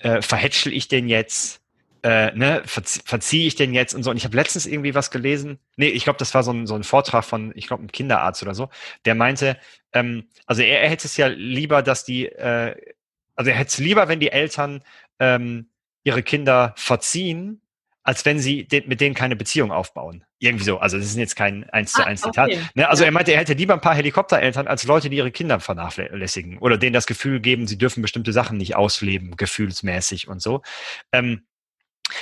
äh, 0.00 0.22
verhätschel 0.22 0.72
ich 0.72 0.88
denn 0.88 1.08
jetzt? 1.08 1.60
Äh, 2.02 2.32
ne, 2.34 2.62
verzie 2.64 3.02
verziehe 3.04 3.46
ich 3.46 3.56
denn 3.56 3.74
jetzt 3.74 3.94
und 3.94 4.02
so. 4.02 4.10
Und 4.10 4.16
ich 4.16 4.24
habe 4.24 4.34
letztens 4.34 4.64
irgendwie 4.64 4.94
was 4.94 5.10
gelesen. 5.10 5.58
Nee, 5.76 5.88
ich 5.88 6.04
glaube, 6.04 6.18
das 6.18 6.32
war 6.32 6.42
so 6.42 6.50
ein, 6.50 6.66
so 6.66 6.74
ein 6.74 6.82
Vortrag 6.82 7.24
von, 7.24 7.52
ich 7.54 7.66
glaube, 7.66 7.82
einem 7.82 7.92
Kinderarzt 7.92 8.42
oder 8.42 8.54
so, 8.54 8.70
der 9.04 9.14
meinte, 9.14 9.58
ähm, 9.92 10.28
also 10.46 10.62
er, 10.62 10.80
er 10.80 10.88
hätte 10.88 11.06
es 11.06 11.18
ja 11.18 11.26
lieber, 11.26 11.82
dass 11.82 12.04
die 12.04 12.26
äh, 12.26 12.74
also 13.40 13.52
er 13.52 13.56
hätte 13.56 13.68
es 13.68 13.78
lieber, 13.78 14.06
wenn 14.08 14.20
die 14.20 14.32
Eltern 14.32 14.82
ähm, 15.18 15.70
ihre 16.04 16.22
Kinder 16.22 16.74
verziehen, 16.76 17.62
als 18.02 18.26
wenn 18.26 18.38
sie 18.38 18.68
de 18.68 18.86
mit 18.86 19.00
denen 19.00 19.14
keine 19.14 19.34
Beziehung 19.34 19.72
aufbauen. 19.72 20.26
Irgendwie 20.40 20.64
so. 20.64 20.76
Also 20.76 20.98
das 20.98 21.06
ist 21.06 21.16
jetzt 21.16 21.36
kein 21.36 21.64
eins 21.70 21.92
zu 21.92 22.02
ah, 22.02 22.04
eins 22.04 22.20
Zitat. 22.20 22.50
Okay. 22.50 22.60
Ne? 22.74 22.86
Also 22.86 23.02
ja. 23.02 23.08
er 23.08 23.12
meinte, 23.12 23.32
er 23.32 23.38
hätte 23.38 23.54
lieber 23.54 23.72
ein 23.72 23.80
paar 23.80 23.94
Helikoptereltern 23.94 24.66
als 24.66 24.84
Leute, 24.84 25.08
die 25.08 25.16
ihre 25.16 25.30
Kinder 25.30 25.58
vernachlässigen 25.58 26.58
oder 26.58 26.76
denen 26.76 26.92
das 26.92 27.06
Gefühl 27.06 27.40
geben, 27.40 27.66
sie 27.66 27.78
dürfen 27.78 28.02
bestimmte 28.02 28.34
Sachen 28.34 28.58
nicht 28.58 28.76
ausleben, 28.76 29.38
gefühlsmäßig 29.38 30.28
und 30.28 30.42
so. 30.42 30.60
Ähm, 31.10 31.46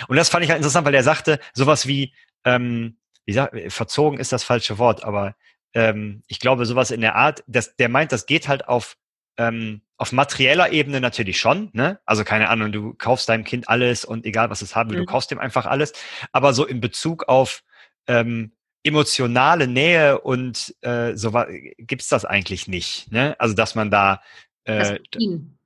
und 0.06 0.14
das 0.14 0.28
fand 0.28 0.44
ich 0.44 0.50
halt 0.50 0.58
interessant, 0.58 0.86
weil 0.86 0.94
er 0.94 1.02
sagte, 1.02 1.40
sowas 1.52 1.88
wie, 1.88 2.14
ähm, 2.44 2.96
wie 3.24 3.32
sagt, 3.32 3.72
verzogen 3.72 4.20
ist 4.20 4.30
das 4.30 4.44
falsche 4.44 4.78
Wort, 4.78 5.02
aber 5.02 5.34
ähm, 5.74 6.22
ich 6.28 6.38
glaube, 6.38 6.64
sowas 6.64 6.92
in 6.92 7.00
der 7.00 7.16
Art, 7.16 7.42
dass 7.48 7.74
der 7.74 7.88
meint, 7.88 8.12
das 8.12 8.26
geht 8.26 8.46
halt 8.46 8.68
auf 8.68 8.96
ähm, 9.38 9.80
auf 9.96 10.12
materieller 10.12 10.72
Ebene 10.72 11.00
natürlich 11.00 11.40
schon, 11.40 11.70
ne? 11.72 12.00
Also 12.04 12.24
keine 12.24 12.50
Ahnung, 12.50 12.70
du 12.70 12.94
kaufst 12.94 13.28
deinem 13.28 13.44
Kind 13.44 13.68
alles 13.68 14.04
und 14.04 14.26
egal 14.26 14.50
was 14.50 14.62
es 14.62 14.76
haben 14.76 14.90
will, 14.90 14.98
mhm. 14.98 15.06
du 15.06 15.12
kaufst 15.12 15.32
ihm 15.32 15.38
einfach 15.38 15.66
alles. 15.66 15.92
Aber 16.32 16.52
so 16.52 16.66
in 16.66 16.80
Bezug 16.80 17.28
auf 17.28 17.62
ähm, 18.06 18.52
emotionale 18.84 19.66
Nähe 19.66 20.20
und 20.20 20.74
äh, 20.82 21.16
so 21.16 21.32
gibt's 21.78 22.08
das 22.08 22.24
eigentlich 22.24 22.68
nicht, 22.68 23.10
ne? 23.10 23.34
Also 23.38 23.54
dass 23.54 23.74
man 23.74 23.90
da 23.90 24.22
äh, 24.64 24.98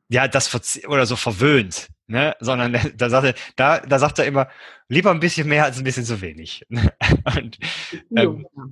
ja 0.08 0.28
das 0.28 0.84
oder 0.86 1.06
so 1.06 1.16
verwöhnt, 1.16 1.88
ne? 2.06 2.34
Sondern 2.40 2.72
da 2.96 3.10
sagt 3.10 3.26
er, 3.26 3.34
da, 3.56 3.80
da 3.80 3.98
sagt 3.98 4.18
er 4.18 4.26
immer 4.26 4.48
lieber 4.88 5.10
ein 5.10 5.20
bisschen 5.20 5.48
mehr 5.48 5.64
als 5.64 5.78
ein 5.78 5.84
bisschen 5.84 6.04
zu 6.04 6.20
wenig. 6.20 6.66
und, 6.70 7.58
ähm, 8.16 8.46
ja, 8.54 8.66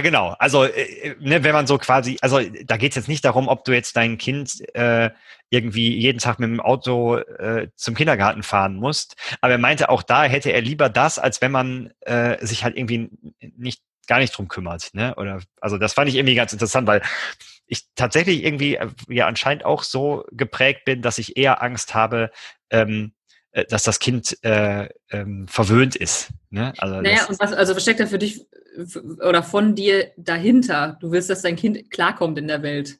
genau. 0.00 0.34
Also, 0.38 0.64
äh, 0.64 0.70
äh, 0.70 1.16
ne, 1.20 1.44
wenn 1.44 1.52
man 1.52 1.66
so 1.66 1.78
quasi, 1.78 2.16
also 2.20 2.40
da 2.64 2.76
geht's 2.76 2.96
jetzt 2.96 3.08
nicht 3.08 3.24
darum, 3.24 3.48
ob 3.48 3.64
du 3.64 3.72
jetzt 3.72 3.96
dein 3.96 4.18
Kind 4.18 4.62
äh, 4.74 5.10
irgendwie 5.50 5.96
jeden 5.96 6.18
Tag 6.18 6.38
mit 6.38 6.48
dem 6.48 6.60
Auto 6.60 7.16
äh, 7.16 7.68
zum 7.76 7.94
Kindergarten 7.94 8.42
fahren 8.42 8.76
musst. 8.76 9.16
Aber 9.40 9.52
er 9.52 9.58
meinte, 9.58 9.90
auch 9.90 10.02
da 10.02 10.24
hätte 10.24 10.50
er 10.50 10.62
lieber 10.62 10.88
das, 10.88 11.18
als 11.18 11.42
wenn 11.42 11.52
man 11.52 11.92
äh, 12.00 12.44
sich 12.44 12.64
halt 12.64 12.76
irgendwie 12.76 13.10
nicht 13.56 13.82
gar 14.06 14.18
nicht 14.18 14.36
drum 14.36 14.48
kümmert. 14.48 14.90
Ne? 14.94 15.14
Oder 15.16 15.40
also 15.60 15.78
das 15.78 15.94
fand 15.94 16.08
ich 16.08 16.16
irgendwie 16.16 16.34
ganz 16.34 16.52
interessant, 16.52 16.86
weil 16.86 17.02
ich 17.66 17.86
tatsächlich 17.94 18.44
irgendwie 18.44 18.76
äh, 18.76 18.88
ja 19.08 19.26
anscheinend 19.26 19.64
auch 19.64 19.82
so 19.82 20.24
geprägt 20.30 20.84
bin, 20.84 21.02
dass 21.02 21.18
ich 21.18 21.36
eher 21.36 21.62
Angst 21.62 21.94
habe, 21.94 22.30
ähm, 22.70 23.12
äh, 23.52 23.64
dass 23.66 23.82
das 23.82 23.98
Kind 23.98 24.36
äh, 24.42 24.88
ähm, 25.10 25.46
verwöhnt 25.46 25.94
ist. 25.94 26.30
Ne? 26.50 26.72
Also 26.78 27.00
naja, 27.00 27.26
und 27.26 27.38
was, 27.38 27.52
also 27.52 27.76
was 27.76 27.82
steckt 27.82 28.00
da 28.00 28.06
für 28.06 28.18
dich 28.18 28.46
oder 29.22 29.42
von 29.42 29.74
dir 29.74 30.10
dahinter? 30.16 30.96
Du 31.00 31.10
willst, 31.12 31.30
dass 31.30 31.42
dein 31.42 31.56
Kind 31.56 31.90
klarkommt 31.90 32.38
in 32.38 32.48
der 32.48 32.62
Welt. 32.62 32.98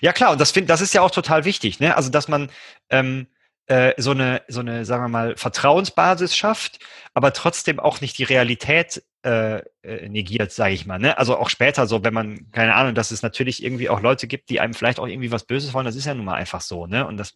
Ja 0.00 0.12
klar, 0.12 0.32
und 0.32 0.40
das 0.40 0.50
finde, 0.50 0.68
das 0.68 0.80
ist 0.80 0.94
ja 0.94 1.02
auch 1.02 1.10
total 1.10 1.44
wichtig, 1.44 1.80
ne? 1.80 1.96
Also 1.96 2.10
dass 2.10 2.28
man 2.28 2.50
ähm, 2.90 3.26
äh, 3.66 3.94
so 3.98 4.10
eine, 4.10 4.42
so 4.48 4.60
eine, 4.60 4.84
sagen 4.84 5.04
wir 5.04 5.08
mal, 5.08 5.36
Vertrauensbasis 5.36 6.36
schafft, 6.36 6.80
aber 7.14 7.32
trotzdem 7.32 7.78
auch 7.78 8.00
nicht 8.00 8.18
die 8.18 8.24
Realität 8.24 9.02
äh, 9.22 9.58
äh 9.82 10.08
negiert, 10.08 10.50
sage 10.50 10.74
ich 10.74 10.86
mal. 10.86 10.98
Ne? 10.98 11.16
Also 11.18 11.36
auch 11.36 11.50
später 11.50 11.86
so, 11.86 12.02
wenn 12.02 12.12
man, 12.14 12.50
keine 12.50 12.74
Ahnung, 12.74 12.94
dass 12.94 13.10
es 13.10 13.22
natürlich 13.22 13.62
irgendwie 13.62 13.88
auch 13.88 14.00
Leute 14.00 14.26
gibt, 14.26 14.50
die 14.50 14.60
einem 14.60 14.74
vielleicht 14.74 14.98
auch 14.98 15.06
irgendwie 15.06 15.30
was 15.30 15.44
Böses 15.44 15.72
wollen, 15.72 15.86
das 15.86 15.94
ist 15.94 16.06
ja 16.06 16.14
nun 16.14 16.24
mal 16.24 16.34
einfach 16.34 16.62
so, 16.62 16.86
ne? 16.86 17.06
Und 17.06 17.16
das 17.16 17.34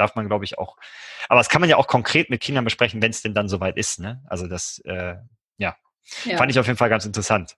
darf 0.00 0.16
man, 0.16 0.26
glaube 0.26 0.44
ich, 0.44 0.58
auch. 0.58 0.76
Aber 1.28 1.38
das 1.38 1.48
kann 1.48 1.60
man 1.60 1.70
ja 1.70 1.76
auch 1.76 1.86
konkret 1.86 2.30
mit 2.30 2.40
Kindern 2.40 2.64
besprechen, 2.64 3.00
wenn 3.02 3.10
es 3.10 3.22
denn 3.22 3.34
dann 3.34 3.48
soweit 3.48 3.76
ist. 3.76 4.00
Ne? 4.00 4.22
Also 4.26 4.46
das, 4.46 4.80
äh, 4.84 5.16
ja. 5.58 5.76
ja. 6.24 6.36
fand 6.36 6.50
ich 6.50 6.58
auf 6.58 6.66
jeden 6.66 6.78
Fall 6.78 6.88
ganz 6.88 7.04
interessant. 7.04 7.56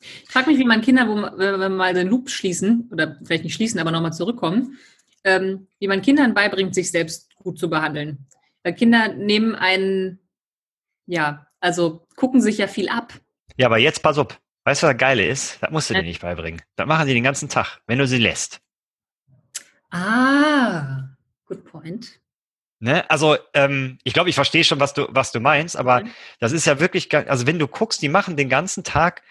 Ich 0.00 0.30
frage 0.30 0.50
mich, 0.50 0.58
wie 0.58 0.64
man 0.64 0.80
Kinder, 0.80 1.08
wo, 1.08 1.14
wenn 1.38 1.60
wir 1.60 1.68
mal 1.68 1.94
den 1.94 2.08
Loop 2.08 2.30
schließen, 2.30 2.88
oder 2.92 3.18
vielleicht 3.24 3.44
nicht 3.44 3.54
schließen, 3.54 3.80
aber 3.80 3.90
nochmal 3.90 4.12
zurückkommen, 4.12 4.78
ähm, 5.24 5.68
wie 5.78 5.88
man 5.88 6.02
Kindern 6.02 6.34
beibringt, 6.34 6.74
sich 6.74 6.90
selbst 6.90 7.34
gut 7.36 7.58
zu 7.58 7.68
behandeln. 7.70 8.26
Weil 8.62 8.74
Kinder 8.74 9.08
nehmen 9.08 9.54
einen, 9.54 10.20
ja, 11.06 11.46
also 11.60 12.06
gucken 12.16 12.40
sich 12.40 12.58
ja 12.58 12.66
viel 12.66 12.88
ab. 12.88 13.14
Ja, 13.56 13.66
aber 13.66 13.78
jetzt 13.78 14.02
pass 14.02 14.18
auf. 14.18 14.40
Weißt 14.64 14.82
du, 14.82 14.86
was 14.86 14.92
das 14.92 15.00
Geile 15.00 15.26
ist? 15.26 15.62
Das 15.62 15.70
musst 15.70 15.90
du 15.90 15.94
ja. 15.94 16.00
dir 16.00 16.06
nicht 16.06 16.22
beibringen. 16.22 16.62
Das 16.76 16.86
machen 16.86 17.06
die 17.06 17.14
den 17.14 17.22
ganzen 17.22 17.48
Tag, 17.48 17.80
wenn 17.86 17.98
du 17.98 18.06
sie 18.06 18.18
lässt. 18.18 18.60
Ah. 19.90 21.13
Good 21.54 21.64
point. 21.64 22.20
Ne? 22.80 23.08
Also 23.10 23.36
ähm, 23.54 23.98
ich 24.04 24.12
glaube, 24.12 24.28
ich 24.28 24.34
verstehe 24.34 24.64
schon, 24.64 24.80
was 24.80 24.94
du, 24.94 25.06
was 25.08 25.32
du 25.32 25.40
meinst, 25.40 25.76
aber 25.76 26.04
mhm. 26.04 26.10
das 26.40 26.52
ist 26.52 26.66
ja 26.66 26.80
wirklich, 26.80 27.14
also 27.14 27.46
wenn 27.46 27.58
du 27.58 27.68
guckst, 27.68 28.02
die 28.02 28.08
machen 28.08 28.36
den 28.36 28.48
ganzen 28.48 28.84
Tag 28.84 29.22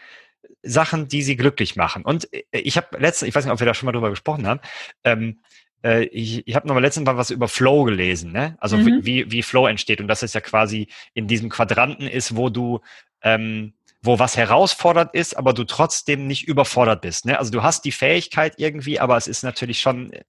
Sachen, 0.63 1.07
die 1.07 1.21
sie 1.21 1.35
glücklich 1.35 1.75
machen. 1.75 2.03
Und 2.03 2.33
äh, 2.33 2.43
ich 2.51 2.77
habe 2.77 2.97
letztens, 2.97 3.29
ich 3.29 3.35
weiß 3.35 3.45
nicht, 3.45 3.53
ob 3.53 3.59
wir 3.59 3.67
da 3.67 3.73
schon 3.73 3.85
mal 3.85 3.91
drüber 3.91 4.09
gesprochen 4.09 4.47
haben, 4.47 4.61
ähm, 5.03 5.39
äh, 5.83 6.05
ich, 6.05 6.47
ich 6.47 6.55
habe 6.55 6.67
noch 6.67 6.73
mal 6.73 6.81
letztens 6.81 7.05
mal 7.05 7.17
was 7.17 7.29
über 7.29 7.47
Flow 7.47 7.83
gelesen, 7.83 8.31
ne? 8.31 8.55
Also 8.59 8.77
mhm. 8.77 9.05
wie, 9.05 9.29
wie 9.29 9.43
Flow 9.43 9.67
entsteht 9.67 9.99
und 10.01 10.07
dass 10.07 10.23
es 10.23 10.33
ja 10.33 10.41
quasi 10.41 10.87
in 11.13 11.27
diesem 11.27 11.49
Quadranten 11.49 12.07
ist, 12.07 12.35
wo 12.35 12.49
du 12.49 12.79
ähm, 13.21 13.73
wo 14.03 14.19
was 14.19 14.35
herausfordernd 14.35 15.13
ist, 15.13 15.37
aber 15.37 15.53
du 15.53 15.63
trotzdem 15.63 16.27
nicht 16.27 16.45
überfordert 16.45 17.01
bist. 17.01 17.25
Ne? 17.25 17.39
Also 17.39 17.51
du 17.51 17.63
hast 17.63 17.85
die 17.85 17.93
Fähigkeit 17.93 18.55
irgendwie, 18.57 18.99
aber 18.99 19.15
es 19.15 19.27
ist 19.27 19.43
natürlich 19.43 19.79
schon, 19.79 20.11
äh, 20.11 20.21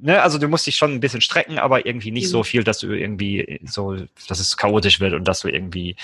ne? 0.00 0.22
also 0.22 0.38
du 0.38 0.48
musst 0.48 0.66
dich 0.66 0.76
schon 0.76 0.94
ein 0.94 1.00
bisschen 1.00 1.20
strecken, 1.20 1.58
aber 1.58 1.84
irgendwie 1.84 2.10
nicht 2.12 2.28
mhm. 2.28 2.30
so 2.30 2.42
viel, 2.42 2.64
dass 2.64 2.78
du 2.78 2.90
irgendwie 2.92 3.60
so, 3.64 3.94
dass 4.26 4.40
es 4.40 4.56
chaotisch 4.56 5.00
wird 5.00 5.12
und 5.12 5.28
dass 5.28 5.40
du 5.40 5.48
irgendwie, 5.48 5.96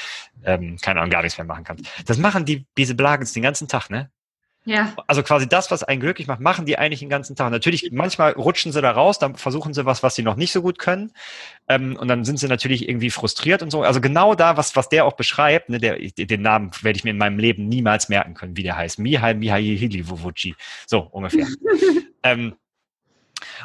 ähm, 0.45 0.77
keine 0.83 1.01
Ahnung, 1.01 1.11
gar 1.11 1.23
nichts 1.23 1.39
mehr 1.39 1.47
machen 1.47 1.65
kannst. 1.65 1.87
Das 2.05 2.19
machen 2.19 2.45
die, 2.45 2.67
diese 2.77 2.95
Blagens 2.95 3.33
den 3.33 3.43
ganzen 3.43 3.67
Tag, 3.67 3.89
ne? 3.89 4.11
Ja. 4.67 4.93
Also 5.07 5.23
quasi 5.23 5.49
das, 5.49 5.71
was 5.71 5.85
einen 5.85 6.01
glücklich 6.01 6.27
macht, 6.27 6.41
machen 6.41 6.67
die 6.67 6.77
eigentlich 6.77 6.99
den 6.99 7.09
ganzen 7.09 7.37
Tag. 7.37 7.53
Natürlich, 7.53 7.93
manchmal 7.93 8.33
rutschen 8.33 8.73
sie 8.73 8.83
da 8.83 8.91
raus, 8.91 9.21
dann 9.21 9.37
versuchen 9.37 9.73
sie 9.73 9.87
was, 9.87 10.03
was 10.03 10.17
sie 10.17 10.25
noch 10.25 10.35
nicht 10.35 10.51
so 10.51 10.61
gut 10.61 10.81
können. 10.81 11.13
Ähm, 11.69 11.97
und 11.97 12.09
dann 12.09 12.25
sind 12.25 12.41
sie 12.41 12.49
natürlich 12.49 12.89
irgendwie 12.89 13.11
frustriert 13.11 13.63
und 13.63 13.71
so. 13.71 13.83
Also 13.83 14.01
genau 14.01 14.35
da, 14.35 14.57
was, 14.57 14.75
was 14.75 14.89
der 14.89 15.05
auch 15.05 15.13
beschreibt, 15.13 15.69
ne, 15.69 15.79
der, 15.79 15.99
den 15.99 16.43
Namen 16.43 16.73
werde 16.83 16.97
ich 16.97 17.05
mir 17.05 17.11
in 17.11 17.19
meinem 17.19 17.39
Leben 17.39 17.69
niemals 17.69 18.09
merken 18.09 18.35
können, 18.35 18.57
wie 18.57 18.65
der 18.65 18.77
heißt. 18.77 18.99
Mihai 18.99 19.35
Mihai 19.35 19.63
Hilivuvuci. 19.63 20.57
So 20.85 21.09
ungefähr. 21.13 21.47
ähm, 22.25 22.57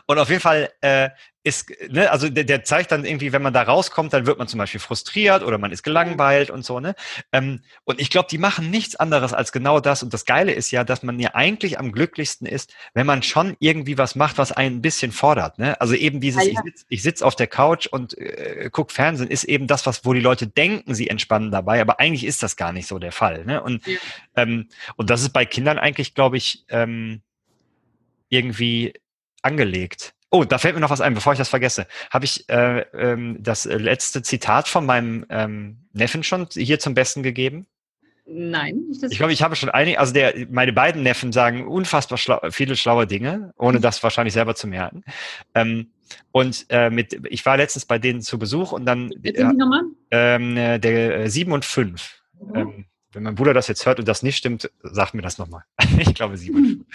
und 0.06 0.20
auf 0.20 0.30
jeden 0.30 0.42
Fall 0.42 0.70
äh, 0.82 1.10
ist, 1.44 1.72
ne, 1.90 2.12
also 2.12 2.30
der, 2.30 2.44
der 2.44 2.64
zeigt 2.64 2.92
dann 2.92 3.04
irgendwie, 3.04 3.34
wenn 3.34 3.42
man 3.42 3.54
da 3.54 3.64
rauskommt, 3.64 4.14
dann 4.14 4.28
wird 4.28 4.38
man 4.38 4.48
zum 4.48 4.60
Beispiel 4.60 4.80
frustriert 4.80 5.44
oder 5.44 5.58
man 5.58 5.72
ist 5.72 5.82
gelangweilt 5.82 6.52
und 6.52 6.64
so, 6.64 6.80
ne? 6.80 6.94
Ähm, 7.32 7.62
und 7.84 8.00
ich 8.00 8.12
glaube, 8.12 8.28
die 8.30 8.38
machen 8.38 8.70
nichts 8.70 8.96
anderes 8.96 9.34
als 9.34 9.52
genau 9.52 9.80
das. 9.80 10.04
Und 10.04 10.14
das 10.14 10.26
Geile 10.26 10.52
ist 10.52 10.70
ja, 10.70 10.84
dass 10.84 11.02
man 11.02 11.20
ja 11.20 11.34
eigentlich 11.34 11.80
am 11.80 11.92
glücklichsten 11.92 12.46
ist, 12.46 12.74
wenn 12.94 13.08
man 13.08 13.24
schon 13.24 13.56
irgendwie 13.60 13.98
was 13.98 14.16
macht, 14.16 14.38
was 14.38 14.52
einen 14.52 14.78
ein 14.78 14.82
bisschen 14.82 15.12
fordert. 15.12 15.58
Ne? 15.58 15.80
Also 15.82 15.96
eben 15.96 16.22
dieses, 16.22 16.46
ja, 16.46 16.52
ja. 16.52 16.62
ich 16.64 16.64
sitze 16.64 16.86
ich 16.90 17.02
sitz 17.02 17.22
auf 17.24 17.36
der 17.36 17.48
Couch 17.48 17.88
und 17.88 18.18
äh, 18.18 18.70
guck 18.72 18.92
Fernsehen, 18.92 19.30
ist 19.30 19.44
eben 19.46 19.66
das, 19.66 19.86
was, 19.88 20.06
wo 20.06 20.14
die 20.14 20.20
Leute 20.20 20.46
denken, 20.46 20.94
sie 20.94 21.10
entspannen 21.10 21.50
dabei, 21.50 21.82
aber 21.82 22.00
eigentlich 22.00 22.26
ist 22.26 22.44
das 22.44 22.56
gar 22.56 22.72
nicht 22.72 22.88
so 22.88 23.00
der 23.00 23.12
Fall. 23.12 23.46
Ne? 23.46 23.64
Und, 23.64 23.86
ja. 23.88 23.98
ähm, 24.36 24.70
und 24.96 25.10
das 25.10 25.22
ist 25.22 25.34
bei 25.34 25.46
Kindern 25.46 25.80
eigentlich, 25.80 26.14
glaube 26.14 26.38
ich, 26.38 26.66
ähm, 26.70 27.22
irgendwie 28.30 28.94
angelegt. 29.42 30.14
Oh, 30.34 30.46
da 30.46 30.58
fällt 30.58 30.76
mir 30.76 30.82
noch 30.82 30.90
was 30.90 31.02
ein, 31.02 31.14
bevor 31.14 31.34
ich 31.34 31.40
das 31.40 31.50
vergesse. 31.50 31.86
Habe 32.10 32.24
ich 32.24 32.48
äh, 32.50 32.80
ähm, 32.94 33.38
das 33.42 33.66
letzte 33.66 34.22
Zitat 34.22 34.70
von 34.70 34.86
meinem 34.86 35.26
ähm, 35.30 35.78
Neffen 35.92 36.24
schon 36.24 36.48
hier 36.54 36.80
zum 36.80 36.94
Besten 36.94 37.22
gegeben? 37.22 37.68
Nein. 38.26 38.82
Ich 39.10 39.18
glaube, 39.18 39.34
ich 39.34 39.44
habe 39.44 39.58
schon 39.58 39.70
einige, 39.70 40.00
also 40.00 40.14
der, 40.14 40.34
meine 40.50 40.72
beiden 40.72 41.04
Neffen 41.04 41.34
sagen 41.34 41.68
unfassbar 41.68 42.18
schlau, 42.18 42.40
viele 42.50 42.78
schlaue 42.78 43.08
Dinge, 43.08 43.54
ohne 43.58 43.80
mhm. 43.80 43.82
das 43.82 44.02
wahrscheinlich 44.04 44.34
selber 44.34 44.56
zu 44.56 44.68
merken. 44.68 45.04
Ähm, 45.54 45.92
und 46.32 46.66
äh, 46.70 46.90
mit, 46.90 47.20
ich 47.30 47.46
war 47.46 47.58
letztens 47.58 47.86
bei 47.86 48.00
denen 48.00 48.22
zu 48.22 48.40
Besuch 48.40 48.72
und 48.72 48.86
dann 48.86 49.12
äh, 49.24 49.44
ähm, 50.12 50.56
der 50.56 51.20
äh, 51.20 51.30
sieben 51.30 51.52
und 51.52 51.66
fünf. 51.66 52.22
Mhm. 52.40 52.56
Ähm, 52.56 52.86
wenn 53.14 53.24
mein 53.24 53.36
Bruder 53.36 53.54
das 53.54 53.68
jetzt 53.68 53.86
hört 53.86 54.00
und 54.00 54.08
das 54.08 54.24
nicht 54.24 54.38
stimmt, 54.38 54.72
sag 54.82 55.14
mir 55.14 55.22
das 55.22 55.38
nochmal. 55.38 55.64
ich 55.98 56.14
glaube 56.14 56.38
Simon. 56.38 56.64
Hm. 56.64 56.86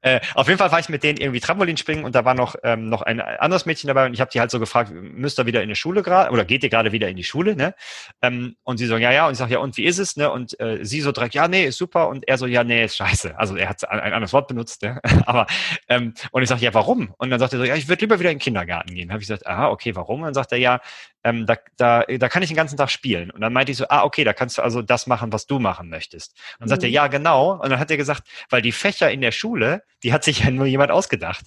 Äh, 0.00 0.20
auf 0.34 0.46
jeden 0.48 0.58
Fall 0.58 0.72
war 0.72 0.78
ich 0.78 0.88
mit 0.88 1.02
denen 1.02 1.18
irgendwie 1.18 1.40
Trampolin 1.40 1.76
springen 1.76 2.04
und 2.04 2.14
da 2.14 2.24
war 2.24 2.34
noch 2.34 2.56
ähm, 2.62 2.88
noch 2.88 3.02
ein 3.02 3.20
anderes 3.20 3.66
Mädchen 3.66 3.88
dabei 3.88 4.06
und 4.06 4.14
ich 4.14 4.20
habe 4.20 4.30
die 4.30 4.40
halt 4.40 4.50
so 4.50 4.60
gefragt, 4.60 4.92
müsst 4.92 5.38
ihr 5.38 5.46
wieder 5.46 5.62
in 5.62 5.68
die 5.68 5.74
Schule 5.74 6.02
gerade 6.02 6.30
oder 6.30 6.44
geht 6.44 6.62
ihr 6.62 6.70
gerade 6.70 6.92
wieder 6.92 7.08
in 7.08 7.16
die 7.16 7.24
Schule, 7.24 7.56
ne? 7.56 7.74
Ähm, 8.22 8.56
und 8.62 8.78
sie 8.78 8.86
so, 8.86 8.96
ja, 8.96 9.12
ja, 9.12 9.26
und 9.26 9.32
ich 9.32 9.38
sage, 9.38 9.54
ja, 9.54 9.58
und 9.58 9.76
wie 9.76 9.84
ist 9.84 9.98
es, 9.98 10.16
ne? 10.16 10.30
Und 10.30 10.58
äh, 10.60 10.84
sie 10.84 11.00
so 11.00 11.12
direkt, 11.12 11.34
ja, 11.34 11.48
nee, 11.48 11.66
ist 11.66 11.78
super 11.78 12.08
und 12.08 12.26
er 12.26 12.38
so, 12.38 12.46
ja, 12.46 12.64
nee, 12.64 12.84
ist 12.84 12.96
scheiße. 12.96 13.38
Also 13.38 13.56
er 13.56 13.68
hat 13.68 13.88
ein, 13.88 14.00
ein 14.00 14.12
anderes 14.12 14.32
Wort 14.32 14.48
benutzt, 14.48 14.82
ne? 14.82 15.00
aber 15.26 15.46
ähm, 15.88 16.14
und 16.30 16.42
ich 16.42 16.48
sage, 16.48 16.62
ja, 16.62 16.72
warum? 16.74 17.14
Und 17.18 17.30
dann 17.30 17.40
sagt 17.40 17.52
er 17.52 17.58
so, 17.58 17.64
ja, 17.64 17.74
ich 17.74 17.88
würde 17.88 18.00
lieber 18.00 18.18
wieder 18.18 18.30
in 18.30 18.36
den 18.36 18.42
Kindergarten 18.42 18.94
gehen. 18.94 19.10
Habe 19.10 19.22
ich 19.22 19.28
gesagt, 19.28 19.46
aha, 19.46 19.68
okay, 19.68 19.94
warum? 19.94 20.20
Und 20.20 20.26
dann 20.26 20.34
sagt 20.34 20.52
er, 20.52 20.58
ja, 20.58 20.80
ähm, 21.24 21.46
da, 21.46 21.56
da, 21.76 22.02
da 22.02 22.28
kann 22.28 22.42
ich 22.42 22.48
den 22.48 22.56
ganzen 22.56 22.76
Tag 22.76 22.90
spielen. 22.90 23.30
Und 23.30 23.40
dann 23.40 23.52
meinte 23.52 23.72
ich 23.72 23.78
so, 23.78 23.86
ah, 23.88 24.04
okay, 24.04 24.24
da 24.24 24.32
kannst 24.32 24.58
du 24.58 24.62
also 24.62 24.82
das 24.82 25.06
machen, 25.06 25.32
was 25.32 25.46
du 25.46 25.58
machen 25.58 25.88
möchtest. 25.88 26.32
Und 26.32 26.60
dann 26.60 26.66
mhm. 26.66 26.70
sagt 26.70 26.82
er, 26.84 26.88
mhm. 26.88 26.94
ja, 26.94 27.06
genau. 27.08 27.52
Und 27.54 27.70
dann 27.70 27.78
hat 27.78 27.90
er 27.90 27.96
gesagt, 27.96 28.28
weil 28.50 28.62
die 28.62 28.72
Fächer 28.72 29.10
in 29.10 29.20
der 29.20 29.32
Schule, 29.32 29.82
die 30.02 30.12
hat 30.12 30.24
sich 30.24 30.40
ja 30.40 30.50
nur 30.50 30.66
jemand 30.66 30.90
ausgedacht. 30.90 31.46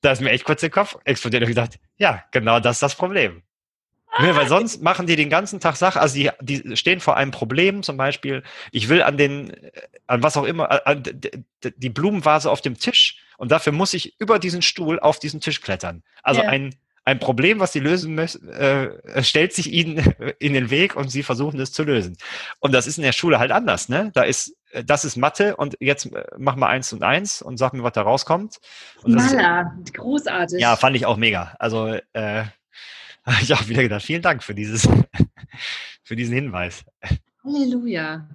da 0.00 0.12
ist 0.12 0.20
mir 0.20 0.30
echt 0.30 0.44
kurz 0.44 0.60
der 0.60 0.70
Kopf 0.70 0.96
explodiert 1.04 1.42
und 1.42 1.48
gedacht, 1.48 1.78
ja, 1.96 2.24
genau 2.30 2.60
das 2.60 2.76
ist 2.76 2.82
das 2.82 2.94
Problem. 2.94 3.42
Ne, 4.20 4.36
weil 4.36 4.46
sonst 4.46 4.80
machen 4.80 5.08
die 5.08 5.16
den 5.16 5.28
ganzen 5.28 5.58
Tag 5.58 5.74
Sachen, 5.74 6.00
also 6.00 6.14
die, 6.14 6.30
die 6.40 6.76
stehen 6.76 7.00
vor 7.00 7.16
einem 7.16 7.32
Problem, 7.32 7.82
zum 7.82 7.96
Beispiel, 7.96 8.44
ich 8.70 8.88
will 8.88 9.02
an 9.02 9.16
den, 9.16 9.52
an 10.06 10.22
was 10.22 10.36
auch 10.36 10.44
immer, 10.44 10.86
an 10.86 11.02
die 11.64 11.90
Blumenvase 11.90 12.48
auf 12.48 12.60
dem 12.60 12.78
Tisch 12.78 13.18
und 13.38 13.50
dafür 13.50 13.72
muss 13.72 13.92
ich 13.92 14.14
über 14.20 14.38
diesen 14.38 14.62
Stuhl 14.62 15.00
auf 15.00 15.18
diesen 15.18 15.40
Tisch 15.40 15.60
klettern. 15.60 16.04
Also 16.22 16.42
ja. 16.42 16.48
ein 16.48 16.76
ein 17.04 17.18
Problem, 17.18 17.60
was 17.60 17.72
sie 17.72 17.80
lösen 17.80 18.14
müssen, 18.14 18.48
äh, 18.48 19.22
stellt 19.22 19.52
sich 19.52 19.72
ihnen 19.72 19.98
in 20.38 20.54
den 20.54 20.70
Weg 20.70 20.96
und 20.96 21.10
sie 21.10 21.22
versuchen 21.22 21.60
es 21.60 21.72
zu 21.72 21.82
lösen. 21.82 22.16
Und 22.60 22.72
das 22.72 22.86
ist 22.86 22.98
in 22.98 23.04
der 23.04 23.12
Schule 23.12 23.38
halt 23.38 23.52
anders, 23.52 23.88
ne? 23.88 24.10
Da 24.14 24.22
ist, 24.22 24.56
äh, 24.70 24.82
das 24.84 25.04
ist 25.04 25.16
Mathe 25.16 25.56
und 25.56 25.76
jetzt 25.80 26.06
äh, 26.06 26.24
mach 26.38 26.56
mal 26.56 26.68
eins 26.68 26.92
und 26.92 27.02
eins 27.02 27.42
und 27.42 27.58
sag 27.58 27.72
mir, 27.72 27.82
was 27.82 27.92
da 27.92 28.02
rauskommt. 28.02 28.58
Mala, 29.04 29.76
großartig. 29.92 30.60
Ja, 30.60 30.76
fand 30.76 30.96
ich 30.96 31.04
auch 31.04 31.16
mega. 31.16 31.54
Also 31.58 31.94
äh, 32.14 32.44
habe 33.24 33.36
ich 33.42 33.52
auch 33.52 33.68
wieder 33.68 33.82
gedacht, 33.82 34.02
vielen 34.02 34.22
Dank 34.22 34.42
für 34.42 34.54
dieses, 34.54 34.88
für 36.02 36.16
diesen 36.16 36.34
Hinweis. 36.34 36.84
Halleluja. 37.44 38.26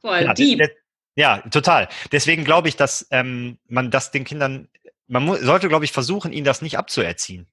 Voll 0.00 0.22
ja, 0.22 0.34
deep. 0.34 0.70
Ja, 1.16 1.38
total. 1.50 1.88
Deswegen 2.12 2.44
glaube 2.44 2.68
ich, 2.68 2.76
dass 2.76 3.06
ähm, 3.10 3.58
man 3.66 3.90
das 3.90 4.12
den 4.12 4.24
Kindern, 4.24 4.68
man 5.08 5.26
sollte, 5.42 5.68
glaube 5.68 5.84
ich, 5.84 5.90
versuchen, 5.90 6.32
ihnen 6.32 6.44
das 6.44 6.62
nicht 6.62 6.78
abzuerziehen. 6.78 7.48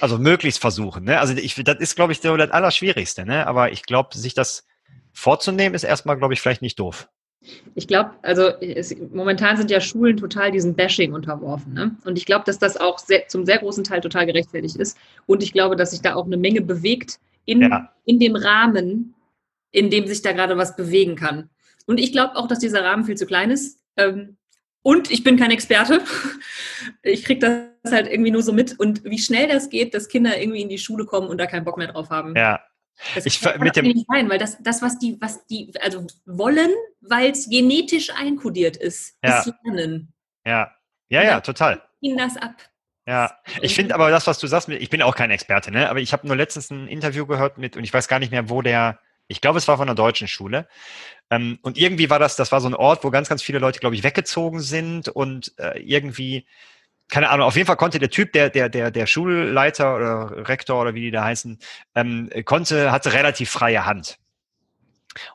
Also 0.00 0.18
möglichst 0.18 0.60
versuchen. 0.60 1.04
Ne? 1.04 1.18
Also 1.18 1.34
ich, 1.34 1.54
das 1.54 1.78
ist, 1.78 1.96
glaube 1.96 2.12
ich, 2.12 2.20
so 2.20 2.36
das 2.36 2.50
Allerschwierigste. 2.50 3.24
Ne? 3.24 3.46
Aber 3.46 3.72
ich 3.72 3.82
glaube, 3.82 4.16
sich 4.16 4.34
das 4.34 4.66
vorzunehmen, 5.12 5.74
ist 5.74 5.84
erstmal, 5.84 6.16
glaube 6.16 6.34
ich, 6.34 6.40
vielleicht 6.40 6.62
nicht 6.62 6.78
doof. 6.78 7.08
Ich 7.74 7.86
glaube, 7.86 8.10
also 8.22 8.48
es, 8.60 8.94
momentan 9.12 9.56
sind 9.56 9.70
ja 9.70 9.80
Schulen 9.80 10.16
total 10.16 10.50
diesem 10.50 10.74
Bashing 10.74 11.12
unterworfen. 11.12 11.72
Ne? 11.72 11.96
Und 12.04 12.18
ich 12.18 12.26
glaube, 12.26 12.44
dass 12.44 12.58
das 12.58 12.76
auch 12.76 12.98
sehr, 12.98 13.28
zum 13.28 13.44
sehr 13.46 13.58
großen 13.58 13.84
Teil 13.84 14.00
total 14.00 14.26
gerechtfertigt 14.26 14.76
ist. 14.76 14.98
Und 15.26 15.42
ich 15.42 15.52
glaube, 15.52 15.76
dass 15.76 15.92
sich 15.92 16.02
da 16.02 16.14
auch 16.14 16.26
eine 16.26 16.36
Menge 16.36 16.60
bewegt 16.60 17.18
in, 17.44 17.62
ja. 17.62 17.92
in 18.04 18.18
dem 18.18 18.36
Rahmen, 18.36 19.14
in 19.70 19.90
dem 19.90 20.06
sich 20.06 20.22
da 20.22 20.32
gerade 20.32 20.56
was 20.56 20.76
bewegen 20.76 21.16
kann. 21.16 21.48
Und 21.86 21.98
ich 21.98 22.12
glaube 22.12 22.36
auch, 22.36 22.48
dass 22.48 22.58
dieser 22.58 22.84
Rahmen 22.84 23.04
viel 23.04 23.16
zu 23.16 23.26
klein 23.26 23.50
ist. 23.50 23.78
Ähm, 23.96 24.36
und 24.82 25.10
ich 25.10 25.24
bin 25.24 25.36
kein 25.36 25.50
Experte. 25.50 26.02
Ich 27.02 27.24
kriege 27.24 27.68
das 27.84 27.92
halt 27.92 28.06
irgendwie 28.06 28.30
nur 28.30 28.42
so 28.42 28.52
mit. 28.52 28.78
Und 28.78 29.04
wie 29.04 29.18
schnell 29.18 29.48
das 29.48 29.68
geht, 29.68 29.94
dass 29.94 30.08
Kinder 30.08 30.40
irgendwie 30.40 30.62
in 30.62 30.68
die 30.68 30.78
Schule 30.78 31.06
kommen 31.06 31.28
und 31.28 31.38
da 31.38 31.46
keinen 31.46 31.64
Bock 31.64 31.76
mehr 31.76 31.88
drauf 31.88 32.10
haben. 32.10 32.36
Ja. 32.36 32.60
Das 33.14 33.26
ich 33.26 33.40
kann 33.40 33.60
mit 33.60 33.76
dem 33.76 33.84
nicht 33.84 34.06
sein, 34.08 34.28
weil 34.28 34.38
das, 34.38 34.58
das, 34.62 34.82
was 34.82 34.98
die, 34.98 35.16
was 35.20 35.46
die, 35.46 35.72
also 35.80 36.06
wollen, 36.26 36.70
weil 37.00 37.30
es 37.30 37.48
genetisch 37.48 38.10
einkodiert 38.10 38.76
ist, 38.76 39.18
ja. 39.22 39.40
ist 39.40 39.52
Lernen. 39.64 40.12
Ja, 40.46 40.72
ja, 41.08 41.22
ja, 41.22 41.40
total. 41.40 41.82
Ihnen 42.00 42.18
das 42.18 42.36
ab. 42.36 42.54
Ja, 43.06 43.38
ich 43.62 43.74
finde 43.74 43.94
aber 43.94 44.10
das, 44.10 44.26
was 44.26 44.38
du 44.38 44.46
sagst, 44.46 44.68
ich 44.68 44.90
bin 44.90 45.00
auch 45.00 45.14
kein 45.14 45.30
Experte, 45.30 45.70
ne? 45.70 45.88
aber 45.88 46.00
ich 46.00 46.12
habe 46.12 46.26
nur 46.26 46.36
letztens 46.36 46.70
ein 46.70 46.88
Interview 46.88 47.24
gehört 47.24 47.56
mit, 47.56 47.76
und 47.76 47.84
ich 47.84 47.94
weiß 47.94 48.06
gar 48.06 48.18
nicht 48.18 48.32
mehr, 48.32 48.50
wo 48.50 48.60
der, 48.60 48.98
ich 49.28 49.40
glaube, 49.40 49.58
es 49.58 49.66
war 49.66 49.78
von 49.78 49.88
einer 49.88 49.94
deutschen 49.94 50.28
Schule. 50.28 50.68
Ähm, 51.30 51.58
und 51.62 51.76
irgendwie 51.76 52.10
war 52.10 52.18
das, 52.18 52.36
das 52.36 52.52
war 52.52 52.60
so 52.60 52.68
ein 52.68 52.74
Ort, 52.74 53.04
wo 53.04 53.10
ganz, 53.10 53.28
ganz 53.28 53.42
viele 53.42 53.58
Leute, 53.58 53.80
glaube 53.80 53.94
ich, 53.94 54.02
weggezogen 54.02 54.60
sind 54.60 55.08
und 55.08 55.52
äh, 55.58 55.78
irgendwie, 55.80 56.46
keine 57.08 57.30
Ahnung, 57.30 57.46
auf 57.46 57.56
jeden 57.56 57.66
Fall 57.66 57.76
konnte 57.76 57.98
der 57.98 58.10
Typ, 58.10 58.32
der, 58.32 58.50
der, 58.50 58.68
der, 58.68 58.90
der 58.90 59.06
Schulleiter 59.06 59.96
oder 59.96 60.48
Rektor 60.48 60.80
oder 60.80 60.94
wie 60.94 61.02
die 61.02 61.10
da 61.10 61.24
heißen, 61.24 61.58
ähm, 61.94 62.30
konnte, 62.44 62.92
hatte 62.92 63.12
relativ 63.12 63.50
freie 63.50 63.84
Hand. 63.84 64.18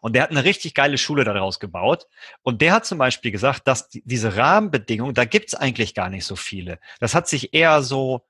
Und 0.01 0.15
der 0.15 0.23
hat 0.23 0.31
eine 0.31 0.43
richtig 0.43 0.73
geile 0.73 0.97
Schule 0.97 1.23
daraus 1.23 1.59
gebaut. 1.59 2.07
Und 2.41 2.61
der 2.61 2.73
hat 2.73 2.85
zum 2.85 2.97
Beispiel 2.97 3.31
gesagt, 3.31 3.67
dass 3.67 3.89
die, 3.89 4.01
diese 4.05 4.37
Rahmenbedingungen, 4.37 5.13
da 5.13 5.25
gibt's 5.25 5.55
eigentlich 5.55 5.93
gar 5.93 6.09
nicht 6.09 6.25
so 6.25 6.35
viele. 6.35 6.79
Das 6.99 7.15
hat 7.15 7.27
sich 7.27 7.53
eher 7.53 7.81
so 7.81 8.25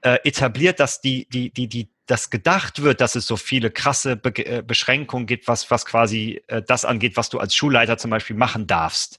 äh, 0.00 0.18
etabliert, 0.24 0.80
dass 0.80 1.00
die, 1.00 1.28
die, 1.28 1.50
die, 1.50 1.68
die 1.68 1.90
dass 2.06 2.30
gedacht 2.30 2.82
wird, 2.82 3.00
dass 3.00 3.16
es 3.16 3.26
so 3.26 3.36
viele 3.36 3.70
krasse 3.70 4.16
Be 4.16 4.30
äh, 4.46 4.62
Beschränkungen 4.62 5.26
gibt, 5.26 5.48
was, 5.48 5.70
was 5.70 5.84
quasi 5.84 6.42
äh, 6.46 6.62
das 6.62 6.84
angeht, 6.84 7.16
was 7.16 7.28
du 7.28 7.38
als 7.38 7.54
Schulleiter 7.54 7.98
zum 7.98 8.10
Beispiel 8.10 8.36
machen 8.36 8.66
darfst. 8.66 9.18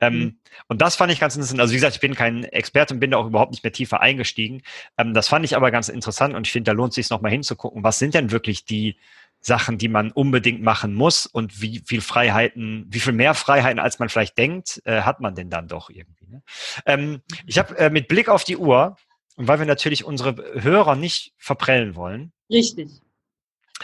Ähm, 0.00 0.18
mhm. 0.18 0.38
Und 0.68 0.82
das 0.82 0.96
fand 0.96 1.12
ich 1.12 1.20
ganz 1.20 1.36
interessant. 1.36 1.60
Also 1.60 1.72
wie 1.72 1.76
gesagt, 1.76 1.94
ich 1.94 2.00
bin 2.00 2.14
kein 2.14 2.44
Experte 2.44 2.94
und 2.94 3.00
bin 3.00 3.10
da 3.10 3.18
auch 3.18 3.26
überhaupt 3.26 3.52
nicht 3.52 3.62
mehr 3.62 3.72
tiefer 3.72 4.00
eingestiegen. 4.00 4.62
Ähm, 4.96 5.14
das 5.14 5.28
fand 5.28 5.44
ich 5.44 5.56
aber 5.56 5.70
ganz 5.70 5.88
interessant 5.88 6.34
und 6.34 6.46
ich 6.46 6.52
finde, 6.52 6.70
da 6.70 6.72
lohnt 6.72 6.90
es 6.90 6.94
sich 6.96 7.10
nochmal 7.10 7.32
hinzugucken, 7.32 7.84
was 7.84 7.98
sind 7.98 8.14
denn 8.14 8.30
wirklich 8.30 8.64
die 8.64 8.96
Sachen, 9.42 9.76
die 9.76 9.88
man 9.88 10.12
unbedingt 10.12 10.62
machen 10.62 10.94
muss 10.94 11.26
und 11.26 11.60
wie 11.60 11.82
viel 11.84 12.00
Freiheiten, 12.00 12.86
wie 12.88 13.00
viel 13.00 13.12
mehr 13.12 13.34
Freiheiten, 13.34 13.80
als 13.80 13.98
man 13.98 14.08
vielleicht 14.08 14.38
denkt, 14.38 14.80
äh, 14.84 15.02
hat 15.02 15.20
man 15.20 15.34
denn 15.34 15.50
dann 15.50 15.68
doch 15.68 15.90
irgendwie. 15.90 16.26
Ne? 16.28 16.42
Ähm, 16.86 17.22
ich 17.46 17.58
habe 17.58 17.76
äh, 17.76 17.90
mit 17.90 18.08
Blick 18.08 18.28
auf 18.28 18.44
die 18.44 18.56
Uhr 18.56 18.96
und 19.36 19.48
weil 19.48 19.58
wir 19.58 19.66
natürlich 19.66 20.04
unsere 20.04 20.36
Hörer 20.62 20.96
nicht 20.96 21.32
verprellen 21.38 21.96
wollen. 21.96 22.32
Richtig. 22.50 22.90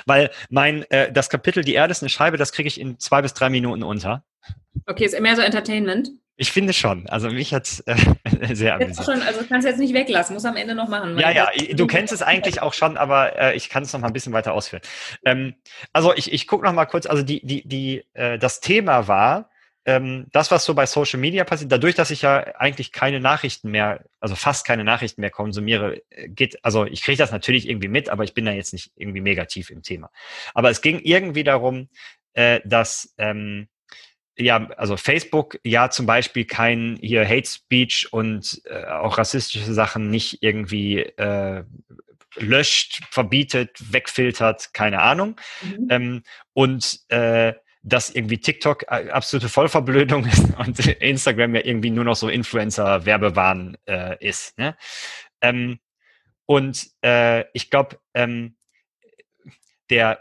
Weil 0.06 0.30
mein, 0.50 0.84
äh, 0.90 1.10
das 1.12 1.30
Kapitel 1.30 1.64
Die 1.64 1.74
Erde 1.74 1.90
ist 1.90 2.02
eine 2.02 2.10
Scheibe, 2.10 2.36
das 2.36 2.52
kriege 2.52 2.68
ich 2.68 2.80
in 2.80 2.98
zwei 2.98 3.22
bis 3.22 3.34
drei 3.34 3.50
Minuten 3.50 3.82
unter. 3.82 4.24
Okay, 4.86 5.04
ist 5.04 5.18
mehr 5.20 5.36
so 5.36 5.42
Entertainment. 5.42 6.10
Ich 6.40 6.52
finde 6.52 6.72
schon. 6.72 7.08
Also 7.08 7.30
mich 7.30 7.52
hat 7.52 7.82
äh, 7.86 7.96
sehr 8.54 8.76
amüsiert. 8.76 9.04
Schon, 9.04 9.20
also 9.22 9.40
kannst 9.48 9.66
du 9.66 9.70
jetzt 9.70 9.80
nicht 9.80 9.92
weglassen, 9.92 10.34
muss 10.34 10.44
am 10.44 10.56
Ende 10.56 10.76
noch 10.76 10.88
machen. 10.88 11.18
Ja, 11.18 11.32
ja, 11.32 11.48
du 11.72 11.86
kennst 11.88 12.12
es 12.12 12.22
eigentlich 12.22 12.62
auch 12.62 12.74
schon, 12.74 12.96
aber 12.96 13.36
äh, 13.36 13.56
ich 13.56 13.68
kann 13.68 13.82
es 13.82 13.92
noch 13.92 14.00
mal 14.00 14.06
ein 14.06 14.12
bisschen 14.12 14.32
weiter 14.32 14.52
ausführen. 14.52 14.82
Ähm, 15.24 15.56
also 15.92 16.14
ich, 16.14 16.32
ich 16.32 16.46
gucke 16.46 16.64
noch 16.64 16.72
mal 16.72 16.86
kurz, 16.86 17.06
also 17.06 17.24
die, 17.24 17.44
die, 17.44 17.66
die, 17.66 18.04
äh, 18.12 18.38
das 18.38 18.60
Thema 18.60 19.08
war, 19.08 19.50
ähm, 19.88 20.26
das, 20.32 20.50
was 20.50 20.66
so 20.66 20.74
bei 20.74 20.84
Social 20.84 21.18
Media 21.18 21.44
passiert, 21.44 21.72
dadurch, 21.72 21.94
dass 21.94 22.10
ich 22.10 22.20
ja 22.20 22.40
eigentlich 22.58 22.92
keine 22.92 23.20
Nachrichten 23.20 23.70
mehr, 23.70 24.04
also 24.20 24.34
fast 24.34 24.66
keine 24.66 24.84
Nachrichten 24.84 25.22
mehr 25.22 25.30
konsumiere, 25.30 26.02
äh, 26.10 26.28
geht, 26.28 26.62
also 26.62 26.84
ich 26.84 27.02
kriege 27.02 27.16
das 27.16 27.32
natürlich 27.32 27.66
irgendwie 27.66 27.88
mit, 27.88 28.10
aber 28.10 28.22
ich 28.22 28.34
bin 28.34 28.44
da 28.44 28.52
jetzt 28.52 28.74
nicht 28.74 28.92
irgendwie 28.96 29.22
mega 29.22 29.46
tief 29.46 29.70
im 29.70 29.82
Thema. 29.82 30.10
Aber 30.52 30.68
es 30.68 30.82
ging 30.82 31.00
irgendwie 31.00 31.42
darum, 31.42 31.88
äh, 32.34 32.60
dass 32.66 33.14
ähm, 33.16 33.68
ja, 34.36 34.68
also 34.76 34.98
Facebook 34.98 35.58
ja 35.64 35.88
zum 35.88 36.04
Beispiel 36.04 36.44
kein 36.44 36.98
hier 37.00 37.26
Hate 37.26 37.48
Speech 37.48 38.12
und 38.12 38.60
äh, 38.66 38.84
auch 38.84 39.16
rassistische 39.16 39.72
Sachen 39.72 40.10
nicht 40.10 40.42
irgendwie 40.42 40.98
äh, 40.98 41.64
löscht, 42.36 43.00
verbietet, 43.10 43.70
wegfiltert, 43.90 44.74
keine 44.74 45.00
Ahnung. 45.00 45.40
Mhm. 45.62 45.86
Ähm, 45.88 46.22
und 46.52 47.00
äh, 47.08 47.54
dass 47.88 48.10
irgendwie 48.10 48.38
TikTok 48.38 48.84
äh, 48.88 49.10
absolute 49.10 49.48
Vollverblödung 49.48 50.26
ist 50.26 50.44
und 50.58 50.78
Instagram 50.86 51.54
ja 51.54 51.64
irgendwie 51.64 51.90
nur 51.90 52.04
noch 52.04 52.16
so 52.16 52.28
Influencer-Werbewahn 52.28 53.76
äh, 53.86 54.24
ist. 54.26 54.58
Ne? 54.58 54.76
Ähm, 55.40 55.78
und 56.46 56.88
äh, 57.02 57.44
ich 57.52 57.70
glaube, 57.70 57.98
ähm, 58.14 58.56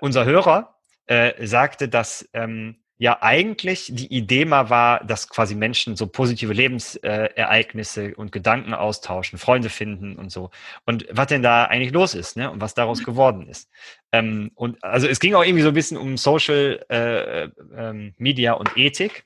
unser 0.01 0.25
Hörer 0.25 0.77
äh, 1.07 1.45
sagte, 1.45 1.89
dass 1.89 2.27
ähm, 2.33 2.83
ja 2.97 3.21
eigentlich 3.21 3.91
die 3.93 4.11
Idee 4.11 4.45
mal 4.45 4.69
war, 4.69 5.03
dass 5.03 5.29
quasi 5.29 5.53
Menschen 5.53 5.95
so 5.95 6.07
positive 6.07 6.51
Lebensereignisse 6.51 8.15
und 8.15 8.31
Gedanken 8.31 8.73
austauschen, 8.73 9.37
Freunde 9.37 9.69
finden 9.69 10.15
und 10.15 10.31
so. 10.31 10.49
Und 10.85 11.05
was 11.11 11.27
denn 11.27 11.43
da 11.43 11.65
eigentlich 11.65 11.93
los 11.93 12.15
ist, 12.15 12.37
ne? 12.37 12.49
Und 12.49 12.59
was 12.59 12.73
daraus 12.73 13.03
geworden 13.03 13.47
ist. 13.47 13.69
Ähm, 14.11 14.51
und 14.55 14.83
also 14.83 15.07
es 15.07 15.19
ging 15.19 15.35
auch 15.35 15.43
irgendwie 15.43 15.63
so 15.63 15.69
ein 15.69 15.75
bisschen 15.75 15.97
um 15.97 16.17
Social 16.17 16.83
äh, 16.89 17.43
äh, 17.43 18.13
Media 18.17 18.53
und 18.53 18.75
Ethik. 18.75 19.25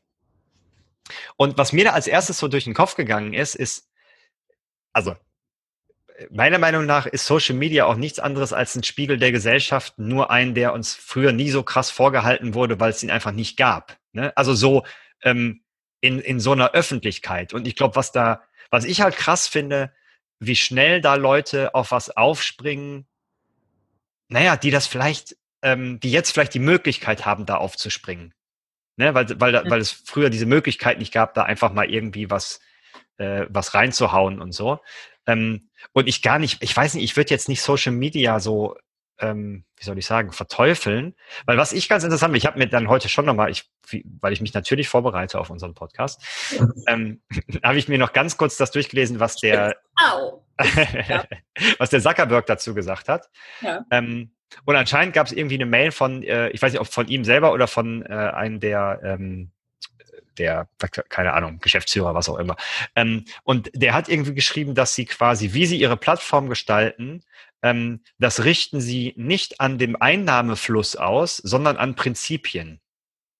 Und 1.37 1.57
was 1.57 1.73
mir 1.73 1.85
da 1.85 1.91
als 1.91 2.07
erstes 2.07 2.37
so 2.37 2.47
durch 2.47 2.65
den 2.65 2.73
Kopf 2.73 2.95
gegangen 2.95 3.33
ist, 3.33 3.55
ist, 3.55 3.89
also 4.93 5.15
meiner 6.29 6.59
Meinung 6.59 6.85
nach 6.85 7.05
ist 7.05 7.25
Social 7.25 7.55
Media 7.55 7.85
auch 7.85 7.95
nichts 7.95 8.19
anderes 8.19 8.53
als 8.53 8.75
ein 8.75 8.83
Spiegel 8.83 9.17
der 9.17 9.31
Gesellschaft, 9.31 9.97
nur 9.97 10.29
ein, 10.29 10.53
der 10.53 10.73
uns 10.73 10.93
früher 10.93 11.31
nie 11.31 11.49
so 11.49 11.63
krass 11.63 11.89
vorgehalten 11.89 12.53
wurde, 12.53 12.79
weil 12.79 12.91
es 12.91 13.01
ihn 13.03 13.11
einfach 13.11 13.31
nicht 13.31 13.57
gab. 13.57 13.97
Ne? 14.13 14.35
Also 14.35 14.53
so 14.53 14.83
ähm, 15.23 15.63
in, 16.01 16.19
in 16.19 16.39
so 16.39 16.51
einer 16.51 16.71
Öffentlichkeit. 16.71 17.53
Und 17.53 17.67
ich 17.67 17.75
glaube, 17.75 17.95
was 17.95 18.11
da, 18.11 18.41
was 18.69 18.85
ich 18.85 19.01
halt 19.01 19.15
krass 19.15 19.47
finde, 19.47 19.93
wie 20.39 20.55
schnell 20.55 21.01
da 21.01 21.15
Leute 21.15 21.75
auf 21.75 21.91
was 21.91 22.09
aufspringen, 22.09 23.07
naja, 24.27 24.57
die 24.57 24.71
das 24.71 24.87
vielleicht, 24.87 25.37
ähm, 25.61 25.99
die 25.99 26.11
jetzt 26.11 26.31
vielleicht 26.31 26.53
die 26.53 26.59
Möglichkeit 26.59 27.25
haben, 27.25 27.45
da 27.45 27.57
aufzuspringen. 27.57 28.33
Ne? 28.97 29.13
Weil, 29.13 29.39
weil, 29.39 29.53
weil 29.69 29.79
es 29.79 29.91
früher 29.91 30.29
diese 30.29 30.45
Möglichkeit 30.45 30.99
nicht 30.99 31.13
gab, 31.13 31.33
da 31.35 31.43
einfach 31.43 31.73
mal 31.73 31.89
irgendwie 31.89 32.29
was, 32.29 32.59
äh, 33.17 33.45
was 33.49 33.73
reinzuhauen 33.73 34.41
und 34.41 34.51
so. 34.51 34.79
Ähm, 35.27 35.69
und 35.93 36.07
ich 36.07 36.21
gar 36.21 36.39
nicht, 36.39 36.61
ich 36.61 36.75
weiß 36.75 36.93
nicht, 36.93 37.03
ich 37.03 37.17
würde 37.17 37.29
jetzt 37.29 37.49
nicht 37.49 37.61
Social 37.61 37.93
Media 37.93 38.39
so, 38.39 38.75
ähm, 39.19 39.65
wie 39.77 39.83
soll 39.83 39.97
ich 39.97 40.05
sagen, 40.05 40.31
verteufeln. 40.31 41.15
Weil 41.45 41.57
was 41.57 41.73
ich 41.73 41.87
ganz 41.87 42.03
interessant, 42.03 42.35
ich 42.35 42.45
habe 42.45 42.57
mir 42.57 42.67
dann 42.67 42.87
heute 42.87 43.09
schon 43.09 43.25
nochmal, 43.25 43.51
ich, 43.51 43.69
weil 44.19 44.33
ich 44.33 44.41
mich 44.41 44.53
natürlich 44.53 44.89
vorbereite 44.89 45.39
auf 45.39 45.49
unseren 45.49 45.73
Podcast, 45.73 46.23
ähm, 46.87 47.21
habe 47.63 47.77
ich 47.77 47.87
mir 47.87 47.97
noch 47.97 48.13
ganz 48.13 48.37
kurz 48.37 48.57
das 48.57 48.71
durchgelesen, 48.71 49.19
was 49.19 49.35
der, 49.37 49.77
was 51.77 51.89
der 51.89 52.01
Zuckerberg 52.01 52.45
dazu 52.45 52.73
gesagt 52.73 53.09
hat. 53.09 53.29
Ja. 53.61 53.85
Ähm, 53.91 54.31
und 54.65 54.75
anscheinend 54.75 55.13
gab 55.13 55.27
es 55.27 55.33
irgendwie 55.33 55.55
eine 55.55 55.65
Mail 55.65 55.91
von, 55.91 56.23
äh, 56.23 56.49
ich 56.49 56.61
weiß 56.61 56.73
nicht, 56.73 56.81
ob 56.81 56.87
von 56.87 57.07
ihm 57.07 57.23
selber 57.23 57.53
oder 57.53 57.67
von 57.67 58.05
äh, 58.05 58.09
einem 58.09 58.59
der 58.59 58.99
ähm, 59.03 59.51
der, 60.41 60.67
keine 61.09 61.33
Ahnung, 61.33 61.59
Geschäftsführer, 61.59 62.13
was 62.15 62.29
auch 62.29 62.37
immer. 62.37 62.55
Ähm, 62.95 63.25
und 63.43 63.71
der 63.73 63.93
hat 63.93 64.09
irgendwie 64.09 64.33
geschrieben, 64.33 64.75
dass 64.75 64.95
sie 64.95 65.05
quasi, 65.05 65.53
wie 65.53 65.65
sie 65.65 65.79
ihre 65.79 65.97
Plattform 65.97 66.49
gestalten, 66.49 67.23
ähm, 67.63 68.01
das 68.17 68.43
richten 68.43 68.81
sie 68.81 69.13
nicht 69.17 69.59
an 69.59 69.77
dem 69.77 69.95
Einnahmefluss 69.99 70.95
aus, 70.95 71.37
sondern 71.37 71.77
an 71.77 71.95
Prinzipien. 71.95 72.79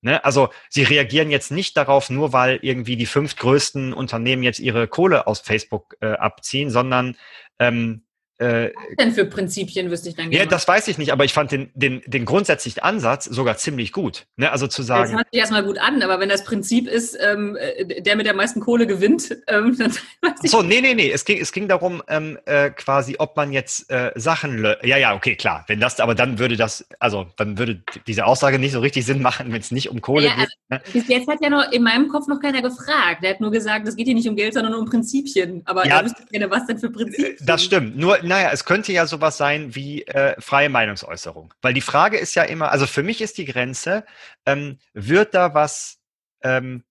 Ne? 0.01 0.23
Also 0.23 0.49
sie 0.69 0.83
reagieren 0.83 1.29
jetzt 1.31 1.51
nicht 1.51 1.77
darauf, 1.77 2.09
nur 2.09 2.33
weil 2.33 2.59
irgendwie 2.61 2.97
die 2.97 3.05
fünf 3.05 3.35
größten 3.35 3.93
Unternehmen 3.93 4.43
jetzt 4.43 4.59
ihre 4.59 4.87
Kohle 4.87 5.27
aus 5.27 5.39
Facebook 5.39 5.95
äh, 6.01 6.13
abziehen, 6.13 6.69
sondern 6.69 7.17
ähm, 7.59 8.03
äh, 8.41 8.73
Was 8.73 8.95
denn 8.97 9.11
für 9.13 9.25
Prinzipien 9.25 9.91
wüsste 9.91 10.09
ich 10.09 10.15
dann 10.15 10.31
gerne? 10.31 10.45
Ja, 10.45 10.49
das 10.49 10.67
weiß 10.67 10.87
ich 10.87 10.97
nicht, 10.97 11.11
aber 11.11 11.25
ich 11.25 11.33
fand 11.33 11.51
den, 11.51 11.69
den, 11.75 12.01
den 12.07 12.25
grundsätzlichen 12.25 12.81
Ansatz 12.81 13.25
sogar 13.25 13.57
ziemlich 13.57 13.91
gut. 13.93 14.25
Ne? 14.35 14.51
Also 14.51 14.65
zu 14.65 14.81
sagen. 14.81 15.03
Das 15.03 15.11
hört 15.13 15.27
sich 15.31 15.39
erstmal 15.39 15.63
gut 15.63 15.77
an, 15.77 16.01
aber 16.01 16.19
wenn 16.19 16.29
das 16.29 16.43
Prinzip 16.43 16.87
ist, 16.87 17.15
ähm, 17.21 17.55
äh, 17.55 18.01
der 18.01 18.15
mit 18.15 18.25
der 18.25 18.33
meisten 18.33 18.59
Kohle 18.59 18.87
gewinnt, 18.87 19.37
ähm, 19.47 19.77
dann 19.79 19.91
weiß 20.21 20.39
ich 20.41 20.49
So, 20.49 20.63
nee, 20.63 20.81
nee, 20.81 20.95
nee. 20.95 21.11
Es 21.11 21.23
ging, 21.23 21.39
es 21.39 21.51
ging 21.51 21.67
darum, 21.67 22.01
ähm, 22.07 22.39
äh, 22.45 22.71
quasi, 22.71 23.15
ob 23.19 23.37
man 23.37 23.51
jetzt 23.51 23.91
äh, 23.91 24.11
Sachen. 24.15 24.65
Ja, 24.83 24.97
ja, 24.97 25.13
okay, 25.13 25.35
klar. 25.35 25.63
Wenn 25.67 25.79
das, 25.79 25.99
aber 25.99 26.15
dann 26.15 26.39
würde 26.39 26.57
das, 26.57 26.85
also 26.99 27.27
dann 27.37 27.59
würde 27.59 27.83
diese 28.07 28.25
Aussage 28.25 28.57
nicht 28.57 28.71
so 28.71 28.79
richtig 28.79 29.05
Sinn 29.05 29.21
machen, 29.21 29.51
wenn 29.53 29.61
es 29.61 29.69
nicht 29.69 29.89
um 29.89 30.01
Kohle 30.01 30.25
ja, 30.25 30.35
geht. 30.35 30.49
Also, 30.69 30.83
ne? 30.83 30.93
Bis 30.93 31.07
jetzt 31.07 31.27
hat 31.27 31.37
ja 31.41 31.49
noch 31.51 31.71
in 31.71 31.83
meinem 31.83 32.07
Kopf 32.07 32.27
noch 32.27 32.39
keiner 32.39 32.63
gefragt. 32.63 33.23
Der 33.23 33.31
hat 33.31 33.41
nur 33.41 33.51
gesagt, 33.51 33.87
es 33.87 33.95
geht 33.95 34.07
hier 34.07 34.15
nicht 34.15 34.27
um 34.27 34.35
Geld, 34.35 34.55
sondern 34.55 34.73
um 34.73 34.85
Prinzipien. 34.85 35.61
Aber 35.65 35.85
ja, 35.85 35.99
er 35.99 36.05
wüsste 36.05 36.25
gerne, 36.31 36.49
was 36.49 36.65
denn 36.65 36.79
für 36.79 36.89
Prinzipien. 36.89 37.35
Das 37.41 37.63
stimmt. 37.63 37.97
Nur, 37.97 38.17
naja, 38.31 38.51
es 38.53 38.63
könnte 38.63 38.93
ja 38.93 39.05
sowas 39.05 39.35
sein 39.35 39.75
wie 39.75 40.03
äh, 40.03 40.39
freie 40.39 40.69
Meinungsäußerung. 40.69 41.53
Weil 41.61 41.73
die 41.73 41.81
Frage 41.81 42.17
ist 42.17 42.33
ja 42.33 42.43
immer, 42.43 42.71
also 42.71 42.87
für 42.87 43.03
mich 43.03 43.19
ist 43.19 43.37
die 43.37 43.43
Grenze, 43.43 44.05
ähm, 44.45 44.79
wird 44.93 45.33
da 45.33 45.53
was 45.53 45.99
ähm, 46.41 46.85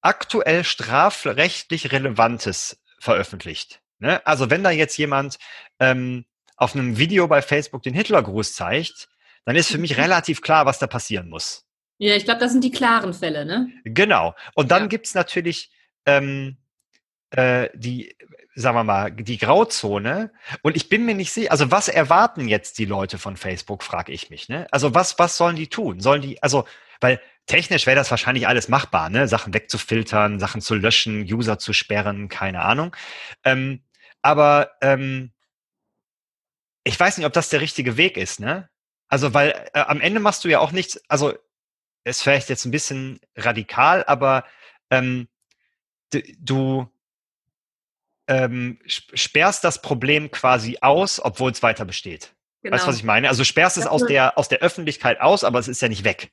aktuell 0.00 0.62
strafrechtlich 0.62 1.90
Relevantes 1.90 2.80
veröffentlicht? 3.00 3.80
Ne? 3.98 4.24
Also 4.24 4.48
wenn 4.48 4.62
da 4.62 4.70
jetzt 4.70 4.96
jemand 4.96 5.38
ähm, 5.80 6.24
auf 6.56 6.76
einem 6.76 6.98
Video 6.98 7.26
bei 7.26 7.42
Facebook 7.42 7.82
den 7.82 7.94
Hitlergruß 7.94 8.54
zeigt, 8.54 9.08
dann 9.44 9.56
ist 9.56 9.72
für 9.72 9.78
mich 9.78 9.96
relativ 9.98 10.40
klar, 10.40 10.66
was 10.66 10.78
da 10.78 10.86
passieren 10.86 11.28
muss. 11.28 11.64
Ja, 11.98 12.14
ich 12.14 12.26
glaube, 12.26 12.38
das 12.38 12.52
sind 12.52 12.62
die 12.62 12.70
klaren 12.70 13.12
Fälle, 13.12 13.44
ne? 13.44 13.72
Genau. 13.82 14.36
Und 14.54 14.70
dann 14.70 14.82
ja. 14.82 14.86
gibt's 14.86 15.14
natürlich 15.14 15.72
ähm, 16.04 16.58
äh, 17.30 17.70
die, 17.74 18.14
sagen 18.56 18.76
wir 18.76 18.84
mal, 18.84 19.12
die 19.12 19.38
Grauzone. 19.38 20.32
Und 20.62 20.76
ich 20.76 20.88
bin 20.88 21.04
mir 21.04 21.14
nicht 21.14 21.32
sicher, 21.32 21.52
also 21.52 21.70
was 21.70 21.88
erwarten 21.88 22.48
jetzt 22.48 22.78
die 22.78 22.86
Leute 22.86 23.18
von 23.18 23.36
Facebook, 23.36 23.82
frage 23.82 24.12
ich 24.12 24.30
mich. 24.30 24.48
Ne? 24.48 24.66
Also 24.70 24.94
was, 24.94 25.18
was 25.18 25.36
sollen 25.36 25.56
die 25.56 25.68
tun? 25.68 26.00
Sollen 26.00 26.22
die, 26.22 26.42
also, 26.42 26.64
weil 27.00 27.20
technisch 27.44 27.86
wäre 27.86 27.96
das 27.96 28.10
wahrscheinlich 28.10 28.48
alles 28.48 28.68
machbar, 28.68 29.10
ne? 29.10 29.28
Sachen 29.28 29.54
wegzufiltern, 29.54 30.40
Sachen 30.40 30.62
zu 30.62 30.74
löschen, 30.74 31.22
User 31.22 31.58
zu 31.58 31.72
sperren, 31.74 32.28
keine 32.28 32.62
Ahnung. 32.62 32.96
Ähm, 33.44 33.82
aber 34.22 34.72
ähm, 34.80 35.32
ich 36.82 36.98
weiß 36.98 37.18
nicht, 37.18 37.26
ob 37.26 37.34
das 37.34 37.50
der 37.50 37.60
richtige 37.60 37.96
Weg 37.98 38.16
ist, 38.16 38.40
ne? 38.40 38.68
Also, 39.08 39.34
weil 39.34 39.50
äh, 39.74 39.80
am 39.80 40.00
Ende 40.00 40.18
machst 40.20 40.44
du 40.44 40.48
ja 40.48 40.58
auch 40.60 40.72
nichts, 40.72 41.00
also 41.08 41.34
ist 42.04 42.22
vielleicht 42.22 42.48
jetzt 42.48 42.64
ein 42.64 42.70
bisschen 42.70 43.20
radikal, 43.36 44.04
aber 44.06 44.44
ähm, 44.90 45.28
du, 46.10 46.88
ähm, 48.28 48.78
sperrst 48.86 49.64
das 49.64 49.82
Problem 49.82 50.30
quasi 50.30 50.78
aus, 50.80 51.24
obwohl 51.24 51.52
es 51.52 51.62
weiter 51.62 51.84
besteht. 51.84 52.32
Genau. 52.62 52.74
Weißt 52.74 52.84
du, 52.84 52.88
was 52.88 52.96
ich 52.96 53.04
meine? 53.04 53.28
Also 53.28 53.44
sperrst 53.44 53.76
es 53.76 53.86
aus 53.86 54.04
der, 54.06 54.38
aus 54.38 54.48
der 54.48 54.58
Öffentlichkeit 54.58 55.20
aus, 55.20 55.44
aber 55.44 55.58
es 55.58 55.68
ist 55.68 55.82
ja 55.82 55.88
nicht 55.88 56.04
weg. 56.04 56.32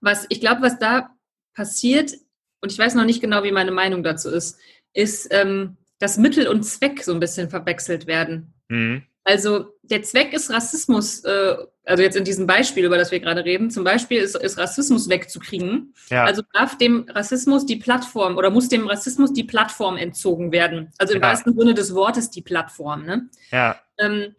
Was 0.00 0.26
ich 0.30 0.40
glaube, 0.40 0.62
was 0.62 0.78
da 0.78 1.10
passiert, 1.54 2.12
und 2.60 2.72
ich 2.72 2.78
weiß 2.78 2.94
noch 2.94 3.04
nicht 3.04 3.20
genau, 3.20 3.42
wie 3.42 3.52
meine 3.52 3.70
Meinung 3.70 4.02
dazu 4.02 4.30
ist, 4.30 4.58
ist, 4.94 5.28
ähm, 5.30 5.76
dass 5.98 6.16
Mittel 6.16 6.48
und 6.48 6.62
Zweck 6.62 7.02
so 7.02 7.12
ein 7.12 7.20
bisschen 7.20 7.50
verwechselt 7.50 8.06
werden. 8.06 8.54
Mhm. 8.68 9.02
Also 9.24 9.74
der 9.82 10.02
Zweck 10.02 10.32
ist 10.32 10.50
Rassismus, 10.50 11.20
äh, 11.24 11.56
also 11.84 12.02
jetzt 12.02 12.16
in 12.16 12.24
diesem 12.24 12.46
Beispiel, 12.46 12.84
über 12.84 12.96
das 12.96 13.10
wir 13.10 13.20
gerade 13.20 13.44
reden, 13.44 13.70
zum 13.70 13.84
Beispiel 13.84 14.18
ist, 14.18 14.36
ist 14.36 14.56
Rassismus 14.58 15.08
wegzukriegen. 15.08 15.94
Ja. 16.10 16.24
Also 16.24 16.42
darf 16.52 16.78
dem 16.78 17.06
Rassismus 17.10 17.66
die 17.66 17.76
Plattform 17.76 18.36
oder 18.36 18.50
muss 18.50 18.68
dem 18.68 18.86
Rassismus 18.86 19.32
die 19.32 19.44
Plattform 19.44 19.96
entzogen 19.96 20.50
werden. 20.50 20.92
Also 20.98 21.14
im 21.14 21.20
ja. 21.20 21.28
wahrsten 21.28 21.56
Sinne 21.56 21.74
des 21.74 21.94
Wortes 21.94 22.30
die 22.30 22.42
Plattform. 22.42 23.04
Ne? 23.04 23.28
Ja. 23.50 23.80
Ähm, 23.98 24.34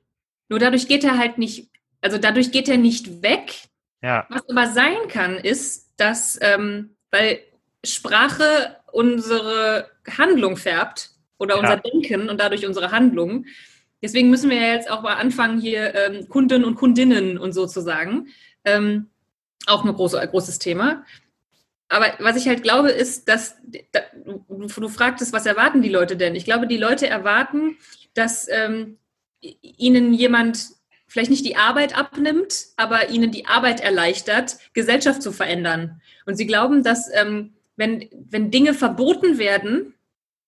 nur 0.49 0.59
dadurch 0.59 0.87
geht 0.87 1.03
er 1.03 1.17
halt 1.17 1.37
nicht, 1.37 1.69
also 2.01 2.17
dadurch 2.17 2.51
geht 2.51 2.67
er 2.67 2.77
nicht 2.77 3.21
weg. 3.21 3.53
Ja. 4.01 4.25
Was 4.29 4.49
aber 4.49 4.67
sein 4.67 5.07
kann, 5.07 5.35
ist, 5.37 5.91
dass, 5.97 6.37
ähm, 6.41 6.95
weil 7.11 7.39
Sprache 7.83 8.77
unsere 8.91 9.89
Handlung 10.17 10.57
färbt 10.57 11.11
oder 11.37 11.59
unser. 11.59 11.77
Denken 11.77 12.29
und 12.29 12.39
dadurch 12.39 12.65
unsere 12.65 12.91
Handlung, 12.91 13.45
Deswegen 14.05 14.29
müssen 14.29 14.51
wir 14.51 14.61
jetzt 14.61 14.91
auch 14.91 15.01
mal 15.01 15.15
anfangen, 15.15 15.59
hier 15.59 15.95
ähm, 15.95 16.29
Kunden 16.29 16.63
und 16.63 16.75
Kundinnen 16.75 17.39
und 17.39 17.53
so 17.53 17.65
zu 17.65 17.81
sagen. 17.81 18.27
Ähm, 18.63 19.09
auch 19.65 19.83
ein 19.83 19.91
große, 19.91 20.19
großes 20.27 20.59
Thema. 20.59 21.03
Aber 21.89 22.13
was 22.19 22.35
ich 22.35 22.47
halt 22.47 22.61
glaube, 22.61 22.91
ist, 22.91 23.27
dass 23.27 23.55
da, 23.91 24.01
du, 24.23 24.67
du, 24.67 24.89
fragtest, 24.89 25.33
was 25.33 25.47
erwarten 25.47 25.81
die 25.81 25.89
Leute 25.89 26.17
denn? 26.17 26.35
Ich 26.35 26.45
glaube, 26.45 26.67
die 26.67 26.77
Leute 26.77 27.07
erwarten, 27.07 27.77
dass 28.13 28.47
ähm, 28.47 28.99
ihnen 29.41 30.13
jemand 30.13 30.67
vielleicht 31.07 31.31
nicht 31.31 31.47
die 31.47 31.57
Arbeit 31.57 31.97
abnimmt, 31.97 32.67
aber 32.77 33.09
ihnen 33.09 33.31
die 33.31 33.47
Arbeit 33.47 33.79
erleichtert, 33.79 34.59
Gesellschaft 34.73 35.23
zu 35.23 35.31
verändern. 35.31 35.99
Und 36.27 36.35
sie 36.35 36.45
glauben, 36.45 36.83
dass 36.83 37.11
ähm, 37.11 37.55
wenn, 37.75 38.07
wenn 38.13 38.51
Dinge 38.51 38.75
verboten 38.75 39.39
werden, 39.39 39.95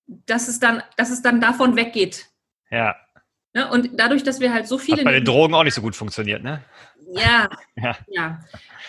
dass 0.06 0.48
es 0.48 0.60
dann, 0.60 0.84
dass 0.96 1.10
es 1.10 1.24
dann 1.24 1.42
davon 1.42 1.76
weggeht. 1.76 2.28
Ja. 2.70 2.96
Ne? 3.58 3.68
Und 3.72 3.90
dadurch, 3.94 4.22
dass 4.22 4.40
wir 4.40 4.54
halt 4.54 4.68
so 4.68 4.78
viele. 4.78 4.98
Hat 4.98 5.06
bei 5.06 5.14
den 5.14 5.26
Drogen 5.26 5.56
auch 5.56 5.64
nicht 5.64 5.74
so 5.74 5.82
gut 5.82 5.96
funktioniert, 5.96 6.44
ne? 6.44 6.62
Ja. 7.12 7.50
ja. 7.76 7.98
ja. 8.08 8.40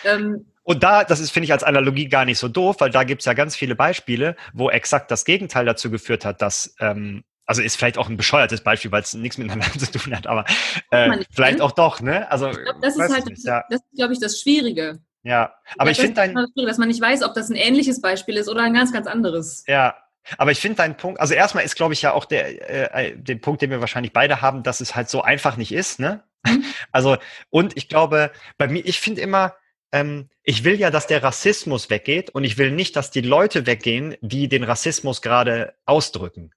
Ähm, 0.05 0.45
und 0.61 0.83
da, 0.83 1.03
das 1.03 1.19
ist, 1.19 1.31
finde 1.31 1.45
ich, 1.45 1.51
als 1.51 1.63
Analogie 1.63 2.07
gar 2.07 2.23
nicht 2.23 2.37
so 2.37 2.47
doof, 2.47 2.75
weil 2.77 2.91
da 2.91 3.03
gibt 3.03 3.23
es 3.23 3.25
ja 3.25 3.33
ganz 3.33 3.55
viele 3.55 3.73
Beispiele, 3.73 4.35
wo 4.53 4.69
exakt 4.69 5.09
das 5.09 5.25
Gegenteil 5.25 5.65
dazu 5.65 5.89
geführt 5.89 6.23
hat, 6.23 6.43
dass, 6.43 6.75
ähm, 6.79 7.23
also 7.47 7.63
ist 7.63 7.77
vielleicht 7.77 7.97
auch 7.97 8.09
ein 8.09 8.17
bescheuertes 8.17 8.61
Beispiel, 8.61 8.91
weil 8.91 9.01
es 9.01 9.15
nichts 9.15 9.39
miteinander 9.39 9.71
zu 9.79 9.91
tun 9.91 10.15
hat, 10.15 10.27
aber 10.27 10.45
äh, 10.91 11.17
vielleicht 11.31 11.61
auch 11.61 11.71
doch, 11.71 11.99
ne? 12.01 12.31
Also, 12.31 12.51
ich 12.51 12.57
glaub, 12.57 12.79
das 12.79 12.95
ist 12.95 13.11
halt, 13.11 13.25
nicht, 13.25 13.43
ja. 13.43 13.63
das 13.71 13.81
ist, 13.81 13.95
glaube 13.95 14.13
ich, 14.13 14.19
das 14.19 14.39
Schwierige. 14.39 14.99
Ja, 15.23 15.55
aber 15.79 15.89
ich, 15.89 15.97
ich 15.97 16.05
finde 16.05 16.21
dein. 16.21 16.35
Dass 16.55 16.77
man 16.77 16.89
nicht 16.89 17.01
weiß, 17.01 17.23
ob 17.23 17.33
das 17.33 17.49
ein 17.49 17.55
ähnliches 17.55 18.01
Beispiel 18.01 18.37
ist 18.37 18.47
oder 18.47 18.61
ein 18.61 18.75
ganz, 18.75 18.93
ganz 18.93 19.07
anderes. 19.07 19.63
Ja, 19.65 19.95
aber 20.37 20.51
ich 20.51 20.59
finde 20.59 20.77
deinen 20.77 20.97
Punkt, 20.97 21.19
also 21.19 21.33
erstmal 21.33 21.63
ist, 21.63 21.75
glaube 21.75 21.93
ich, 21.93 22.01
ja 22.01 22.13
auch 22.13 22.25
der, 22.25 22.95
äh, 22.95 23.15
der 23.15 23.35
Punkt, 23.35 23.61
den 23.61 23.69
wir 23.69 23.81
wahrscheinlich 23.81 24.13
beide 24.13 24.41
haben, 24.41 24.63
dass 24.63 24.81
es 24.81 24.95
halt 24.95 25.09
so 25.09 25.21
einfach 25.21 25.57
nicht 25.57 25.71
ist, 25.71 25.99
ne? 25.99 26.23
Mhm. 26.45 26.63
Also, 26.91 27.17
und 27.49 27.77
ich 27.77 27.87
glaube, 27.87 28.31
bei 28.57 28.67
mir, 28.67 28.83
ich 28.85 28.99
finde 28.99 29.21
immer, 29.21 29.55
ähm, 29.91 30.29
ich 30.43 30.63
will 30.63 30.79
ja, 30.79 30.91
dass 30.91 31.07
der 31.07 31.21
Rassismus 31.21 31.89
weggeht 31.89 32.29
und 32.29 32.43
ich 32.43 32.57
will 32.57 32.71
nicht, 32.71 32.95
dass 32.95 33.11
die 33.11 33.21
Leute 33.21 33.65
weggehen, 33.65 34.15
die 34.21 34.47
den 34.47 34.63
Rassismus 34.63 35.21
gerade 35.21 35.75
ausdrücken. 35.85 36.51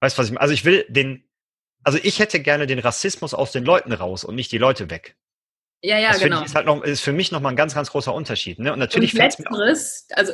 Weißt 0.00 0.16
du, 0.16 0.20
was 0.20 0.26
ich 0.26 0.32
meine? 0.32 0.42
Also 0.42 0.54
ich 0.54 0.64
will 0.64 0.84
den, 0.88 1.24
also 1.82 1.98
ich 2.02 2.18
hätte 2.18 2.40
gerne 2.40 2.66
den 2.66 2.78
Rassismus 2.78 3.34
aus 3.34 3.52
den 3.52 3.64
Leuten 3.64 3.92
raus 3.92 4.24
und 4.24 4.34
nicht 4.34 4.52
die 4.52 4.58
Leute 4.58 4.90
weg. 4.90 5.16
Ja, 5.82 5.98
ja, 5.98 6.12
das 6.12 6.20
genau. 6.20 6.40
Ich, 6.40 6.46
ist 6.46 6.54
halt 6.54 6.66
noch, 6.66 6.82
ist 6.82 7.00
für 7.00 7.12
mich 7.12 7.30
nochmal 7.30 7.52
ein 7.52 7.56
ganz, 7.56 7.74
ganz 7.74 7.90
großer 7.90 8.12
Unterschied. 8.12 8.58
Ne? 8.58 8.72
Und 8.72 8.78
natürlich 8.78 9.12
und 9.12 9.18
letzteres, 9.18 10.06
also, 10.12 10.32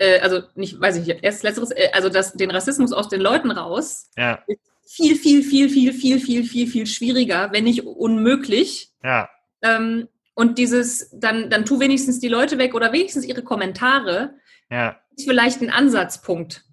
äh, 0.00 0.18
also 0.20 0.42
nicht, 0.54 0.80
weiß 0.80 0.96
ich 0.96 1.06
nicht, 1.06 1.22
erst 1.22 1.42
letzteres, 1.42 1.70
äh, 1.72 1.90
also 1.92 2.08
das, 2.08 2.32
den 2.32 2.50
Rassismus 2.50 2.92
aus 2.92 3.08
den 3.08 3.20
Leuten 3.20 3.50
raus, 3.50 4.10
ja. 4.16 4.42
ist 4.46 4.60
viel, 4.86 5.14
viel, 5.14 5.42
viel, 5.42 5.68
viel, 5.68 5.92
viel, 5.92 6.20
viel, 6.20 6.44
viel, 6.44 6.66
viel 6.66 6.86
schwieriger, 6.86 7.52
wenn 7.52 7.64
nicht 7.64 7.84
unmöglich. 7.84 8.92
Ja. 9.04 9.28
Ähm, 9.62 10.08
und 10.34 10.56
dieses, 10.58 11.10
dann, 11.12 11.50
dann 11.50 11.66
tu 11.66 11.80
wenigstens 11.80 12.18
die 12.18 12.28
Leute 12.28 12.56
weg 12.56 12.74
oder 12.74 12.92
wenigstens 12.92 13.26
ihre 13.26 13.42
Kommentare, 13.42 14.34
ja. 14.70 14.98
ist 15.14 15.28
vielleicht 15.28 15.60
ein 15.60 15.70
Ansatzpunkt. 15.70 16.64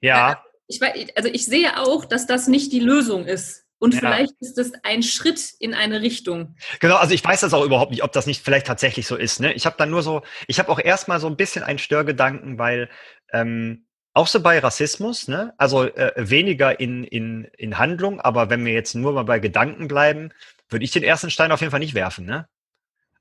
Ja. 0.00 0.32
Äh, 0.32 0.36
ich, 0.68 1.16
also 1.16 1.28
ich 1.28 1.44
sehe 1.44 1.76
auch, 1.76 2.04
dass 2.04 2.26
das 2.26 2.46
nicht 2.46 2.72
die 2.72 2.80
Lösung 2.80 3.26
ist. 3.26 3.61
Und 3.82 3.94
ja. 3.94 3.98
vielleicht 3.98 4.34
ist 4.38 4.58
das 4.58 4.70
ein 4.84 5.02
Schritt 5.02 5.54
in 5.58 5.74
eine 5.74 6.02
Richtung. 6.02 6.54
Genau, 6.78 6.98
also 6.98 7.14
ich 7.14 7.24
weiß 7.24 7.40
das 7.40 7.52
auch 7.52 7.64
überhaupt 7.64 7.90
nicht, 7.90 8.04
ob 8.04 8.12
das 8.12 8.28
nicht 8.28 8.44
vielleicht 8.44 8.68
tatsächlich 8.68 9.08
so 9.08 9.16
ist. 9.16 9.40
Ne? 9.40 9.52
Ich 9.54 9.66
habe 9.66 9.74
dann 9.76 9.90
nur 9.90 10.04
so, 10.04 10.22
ich 10.46 10.60
habe 10.60 10.70
auch 10.70 10.78
erstmal 10.78 11.18
so 11.18 11.26
ein 11.26 11.36
bisschen 11.36 11.64
einen 11.64 11.80
Störgedanken, 11.80 12.60
weil 12.60 12.88
ähm, 13.32 13.86
auch 14.14 14.28
so 14.28 14.40
bei 14.40 14.60
Rassismus, 14.60 15.26
ne? 15.26 15.52
also 15.56 15.82
äh, 15.82 16.12
weniger 16.16 16.78
in, 16.78 17.02
in, 17.02 17.48
in 17.58 17.76
Handlung, 17.76 18.20
aber 18.20 18.50
wenn 18.50 18.64
wir 18.64 18.72
jetzt 18.72 18.94
nur 18.94 19.14
mal 19.14 19.24
bei 19.24 19.40
Gedanken 19.40 19.88
bleiben, 19.88 20.30
würde 20.68 20.84
ich 20.84 20.92
den 20.92 21.02
ersten 21.02 21.30
Stein 21.30 21.50
auf 21.50 21.58
jeden 21.60 21.72
Fall 21.72 21.80
nicht 21.80 21.94
werfen. 21.94 22.24
Ne? 22.24 22.46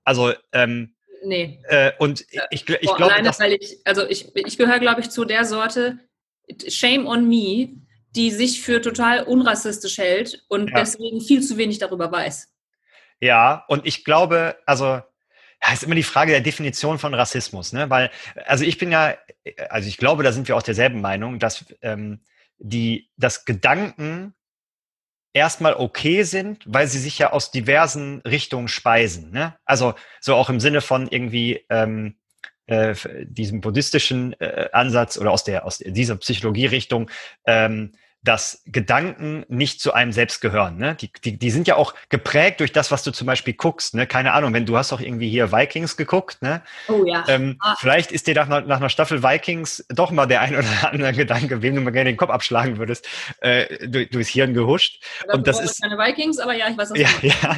Also 0.04 0.32
ähm, 0.52 0.93
Nee. 1.24 1.60
Äh, 1.69 1.91
und 1.97 2.21
ich, 2.30 2.39
ich, 2.52 2.69
ich 2.69 2.95
glaube. 2.95 3.13
Alleine, 3.13 3.30
weil 3.39 3.54
ich, 3.54 3.80
also 3.84 4.08
ich, 4.08 4.36
ich 4.36 4.58
gehöre, 4.58 4.80
glaube 4.80 5.02
ich, 5.02 5.10
zu 5.10 5.26
der 5.26 5.45
Sorte, 5.45 6.00
Shame 6.67 7.06
on 7.06 7.28
me, 7.28 7.69
die 8.15 8.32
sich 8.32 8.62
für 8.62 8.82
total 8.82 9.24
unrassistisch 9.24 9.97
hält 9.97 10.43
und 10.47 10.69
ja. 10.69 10.80
deswegen 10.80 11.21
viel 11.21 11.41
zu 11.41 11.58
wenig 11.58 11.80
darüber 11.80 12.12
weiß. 12.12 12.52
Ja, 13.19 13.65
und 13.67 13.86
ich 13.86 14.04
glaube, 14.04 14.58
also 14.65 14.86
ja, 14.86 15.74
ist 15.74 15.84
immer 15.84 15.95
die 15.95 16.04
Frage 16.04 16.32
der 16.32 16.41
Definition 16.41 16.97
von 16.97 17.13
Rassismus, 17.13 17.71
ne? 17.71 17.89
Weil, 17.89 18.10
also 18.45 18.63
ich 18.63 18.78
bin 18.78 18.91
ja, 18.91 19.15
also 19.69 19.88
ich 19.88 19.97
glaube, 19.97 20.24
da 20.24 20.32
sind 20.32 20.47
wir 20.47 20.58
auch 20.58 20.63
derselben 20.63 21.02
Meinung, 21.02 21.38
dass 21.38 21.65
ähm, 21.82 22.21
die, 22.58 23.10
dass 23.17 23.45
Gedanken 23.45 24.34
erstmal 25.34 25.76
okay 25.76 26.24
sind, 26.24 26.63
weil 26.65 26.88
sie 26.88 27.00
sich 27.00 27.17
ja 27.19 27.32
aus 27.32 27.52
diversen 27.52 28.21
Richtungen 28.21 28.67
speisen. 28.67 29.32
Ne? 29.32 29.56
Also 29.65 29.93
so 30.19 30.36
auch 30.36 30.50
im 30.50 30.60
Sinne 30.60 30.82
von 30.82 31.08
irgendwie 31.08 31.65
ähm, 31.69 32.17
äh, 32.71 32.95
diesem 33.25 33.60
buddhistischen 33.62 34.34
äh, 34.39 34.69
Ansatz 34.71 35.17
oder 35.17 35.31
aus 35.31 35.43
der 35.43 35.65
aus 35.65 35.79
dieser 35.79 36.15
Psychologierichtung 36.15 37.10
ähm, 37.45 37.91
dass 38.23 38.62
Gedanken 38.65 39.45
nicht 39.47 39.81
zu 39.81 39.93
einem 39.93 40.12
selbst 40.12 40.41
gehören. 40.41 40.77
Ne? 40.77 40.95
Die, 40.95 41.12
die, 41.12 41.38
die 41.38 41.49
sind 41.49 41.67
ja 41.67 41.75
auch 41.75 41.95
geprägt 42.10 42.60
durch 42.60 42.71
das, 42.71 42.91
was 42.91 43.01
du 43.03 43.12
zum 43.12 43.25
Beispiel 43.25 43.53
guckst. 43.53 43.95
Ne? 43.95 44.05
Keine 44.05 44.34
Ahnung, 44.34 44.53
wenn 44.53 44.65
du 44.65 44.77
hast 44.77 44.91
doch 44.91 45.01
irgendwie 45.01 45.29
hier 45.29 45.51
Vikings 45.51 45.97
geguckt. 45.97 46.41
Ne? 46.41 46.62
Oh 46.88 47.03
ja. 47.05 47.23
Ähm, 47.27 47.57
ah. 47.60 47.75
Vielleicht 47.79 48.12
ist 48.12 48.27
dir 48.27 48.36
nach, 48.36 48.47
nach 48.47 48.77
einer 48.77 48.89
Staffel 48.89 49.23
Vikings 49.23 49.86
doch 49.89 50.12
mal 50.12 50.27
der 50.27 50.41
ein 50.41 50.55
oder 50.55 50.67
andere 50.91 51.13
Gedanke, 51.13 51.62
wem 51.63 51.75
du 51.75 51.81
mal 51.81 51.91
gerne 51.91 52.12
den 52.12 52.17
Kopf 52.17 52.29
abschlagen 52.29 52.77
würdest, 52.77 53.07
äh, 53.39 53.88
durch, 53.88 54.10
durchs 54.10 54.29
Hirn 54.29 54.53
gehuscht. 54.53 55.03
Das 55.25 55.36
und 55.36 55.47
das 55.47 55.60
ist 55.60 55.81
keine 55.81 55.97
Vikings, 55.97 56.38
aber 56.38 56.53
ja, 56.53 56.67
ich 56.69 56.77
weiß 56.77 56.91
was 56.91 56.99
ja, 56.99 57.10
ja. 57.21 57.57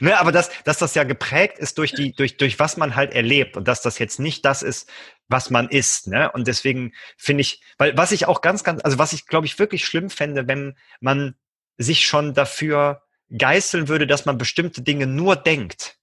ne, 0.00 0.18
aber 0.18 0.30
dass, 0.30 0.50
dass 0.62 0.78
das 0.78 0.94
ja 0.94 1.04
geprägt 1.04 1.58
ist 1.58 1.78
durch 1.78 1.92
die 1.92 2.12
durch 2.12 2.36
durch 2.36 2.58
was 2.58 2.76
man 2.76 2.94
halt 2.96 3.14
erlebt 3.14 3.56
und 3.56 3.66
dass 3.66 3.82
das 3.82 3.98
jetzt 3.98 4.20
nicht 4.20 4.44
das 4.44 4.62
ist, 4.62 4.88
was 5.28 5.50
man 5.50 5.68
ist. 5.68 6.06
Ne? 6.06 6.30
Und 6.32 6.46
deswegen 6.48 6.92
finde 7.16 7.42
ich, 7.42 7.62
weil 7.78 7.96
was 7.96 8.12
ich 8.12 8.26
auch 8.26 8.40
ganz, 8.40 8.64
ganz, 8.64 8.82
also 8.84 8.98
was 8.98 9.12
ich 9.12 9.26
glaube 9.26 9.46
ich 9.46 9.58
wirklich 9.58 9.84
schlimm 9.84 10.10
fände, 10.10 10.46
wenn 10.48 10.76
man 11.00 11.34
sich 11.78 12.06
schon 12.06 12.34
dafür 12.34 13.02
geißeln 13.36 13.88
würde, 13.88 14.06
dass 14.06 14.26
man 14.26 14.38
bestimmte 14.38 14.82
Dinge 14.82 15.06
nur 15.06 15.36
denkt. 15.36 15.96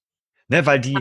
Ne? 0.48 0.66
Weil 0.66 0.80
die, 0.80 0.98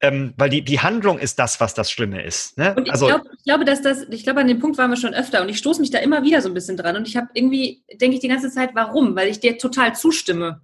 ähm, 0.00 0.34
weil 0.36 0.50
die, 0.50 0.62
die 0.62 0.80
Handlung 0.80 1.18
ist 1.18 1.38
das, 1.38 1.60
was 1.60 1.74
das 1.74 1.90
Schlimme 1.90 2.22
ist. 2.22 2.56
Ne? 2.58 2.74
Und 2.74 2.86
ich, 2.86 2.92
also, 2.92 3.06
glaub, 3.06 3.22
ich 3.36 3.44
glaube, 3.44 3.64
dass 3.64 3.82
das, 3.82 4.02
ich 4.10 4.22
glaube, 4.22 4.40
an 4.40 4.48
dem 4.48 4.60
Punkt 4.60 4.78
waren 4.78 4.90
wir 4.90 4.96
schon 4.96 5.14
öfter 5.14 5.42
und 5.42 5.48
ich 5.48 5.58
stoße 5.58 5.80
mich 5.80 5.90
da 5.90 5.98
immer 5.98 6.22
wieder 6.22 6.42
so 6.42 6.48
ein 6.48 6.54
bisschen 6.54 6.76
dran 6.76 6.96
und 6.96 7.08
ich 7.08 7.16
habe 7.16 7.28
irgendwie, 7.34 7.84
denke 8.00 8.16
ich 8.16 8.20
die 8.20 8.28
ganze 8.28 8.50
Zeit, 8.50 8.70
warum? 8.74 9.16
Weil 9.16 9.28
ich 9.28 9.40
dir 9.40 9.58
total 9.58 9.94
zustimme. 9.94 10.60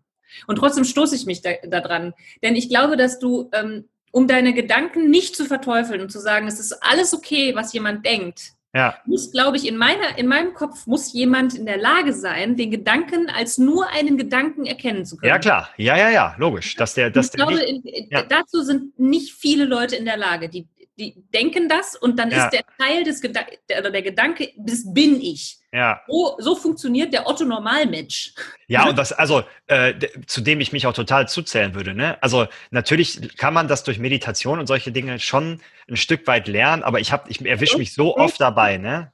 Und 0.47 0.57
trotzdem 0.57 0.85
stoße 0.85 1.17
ich 1.17 1.27
mich 1.27 1.43
da, 1.43 1.51
da 1.65 1.81
dran. 1.81 2.15
Denn 2.43 2.55
ich 2.55 2.69
glaube, 2.69 2.97
dass 2.97 3.19
du 3.19 3.51
ähm, 3.53 3.89
um 4.11 4.27
deine 4.27 4.53
Gedanken 4.53 5.11
nicht 5.11 5.37
zu 5.37 5.45
verteufeln 5.45 6.01
und 6.01 6.11
zu 6.11 6.21
sagen, 6.21 6.49
es 6.49 6.59
ist 6.59 6.73
alles 6.83 7.15
okay, 7.15 7.55
was 7.55 7.73
jemand 7.73 8.05
denkt, 8.05 8.53
ja. 8.75 8.97
muss, 9.05 9.33
glaube 9.33 9.57
ich, 9.57 9.67
in, 9.67 9.77
meiner, 9.77 10.17
in 10.17 10.27
meinem 10.27 10.55
Kopf 10.55 10.87
muss 10.87 11.13
jemand 11.13 11.55
in 11.55 11.67
der 11.67 11.79
Lage 11.79 12.13
sein, 12.13 12.57
den 12.57 12.71
Gedanken 12.71 13.29
als 13.29 13.59
nur 13.59 13.89
einen 13.89 14.17
Gedanken 14.17 14.67
erkennen 14.67 15.05
zu 15.05 15.17
können. 15.17 15.31
Ja, 15.31 15.39
klar. 15.39 15.71
Ja, 15.77 15.97
ja, 15.97 16.11
ja, 16.11 16.35
logisch. 16.39 16.77
Dass 16.77 16.95
der, 16.95 17.11
dass 17.11 17.27
ich 17.27 17.33
der 17.33 17.47
glaube, 17.47 17.55
nicht, 17.55 17.85
in, 17.85 18.09
ja. 18.11 18.23
dazu 18.23 18.63
sind 18.63 18.99
nicht 18.99 19.33
viele 19.33 19.65
Leute 19.65 19.97
in 19.97 20.05
der 20.05 20.17
Lage. 20.17 20.49
Die, 20.49 20.69
die 20.99 21.15
denken 21.35 21.69
das 21.69 21.97
und 21.97 22.19
dann 22.19 22.31
ja. 22.31 22.45
ist 22.45 22.51
der 22.53 22.65
Teil 22.79 23.05
des 23.05 23.21
Gedan 23.21 23.45
der, 23.69 23.81
oder 23.81 23.91
der 23.91 24.03
Gedanke, 24.03 24.53
das 24.57 24.93
bin 24.93 25.21
ich. 25.21 25.60
Ja. 25.73 26.03
So, 26.09 26.37
so 26.39 26.57
funktioniert 26.57 27.13
der 27.13 27.29
Otto 27.29 27.45
Normalmensch. 27.45 28.35
Ja, 28.67 28.89
und 28.89 28.99
das, 28.99 29.13
also, 29.13 29.45
äh, 29.69 29.95
zu 30.27 30.41
dem 30.41 30.61
ich 30.61 30.73
mich 30.73 30.87
auch 30.87 30.93
total 30.93 31.29
zuzählen 31.29 31.75
würde, 31.75 31.95
ne? 31.95 32.21
Also, 32.23 32.47
natürlich 32.71 33.37
kann 33.37 33.55
man 33.55 33.69
das 33.69 33.85
durch 33.85 33.99
Meditation 33.99 34.59
und 34.59 34.67
solche 34.67 34.91
Dinge 34.91 35.21
schon 35.21 35.61
ein 35.89 35.97
Stück 35.97 36.27
weit 36.27 36.49
lernen, 36.49 36.83
aber 36.83 36.99
ich 36.99 37.13
ich 37.29 37.45
erwische 37.45 37.79
mich 37.79 37.95
so 37.95 38.17
oft 38.17 38.41
dabei, 38.41 38.79
ne? 38.79 39.13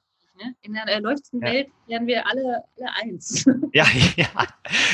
In 0.63 0.75
der 0.75 0.85
erleuchteten 0.85 1.41
ja. 1.43 1.53
Welt 1.53 1.69
werden 1.87 2.07
wir 2.07 2.27
alle, 2.27 2.63
alle 2.79 2.93
eins. 3.03 3.47
Ja, 3.73 3.87
ja. 4.17 4.27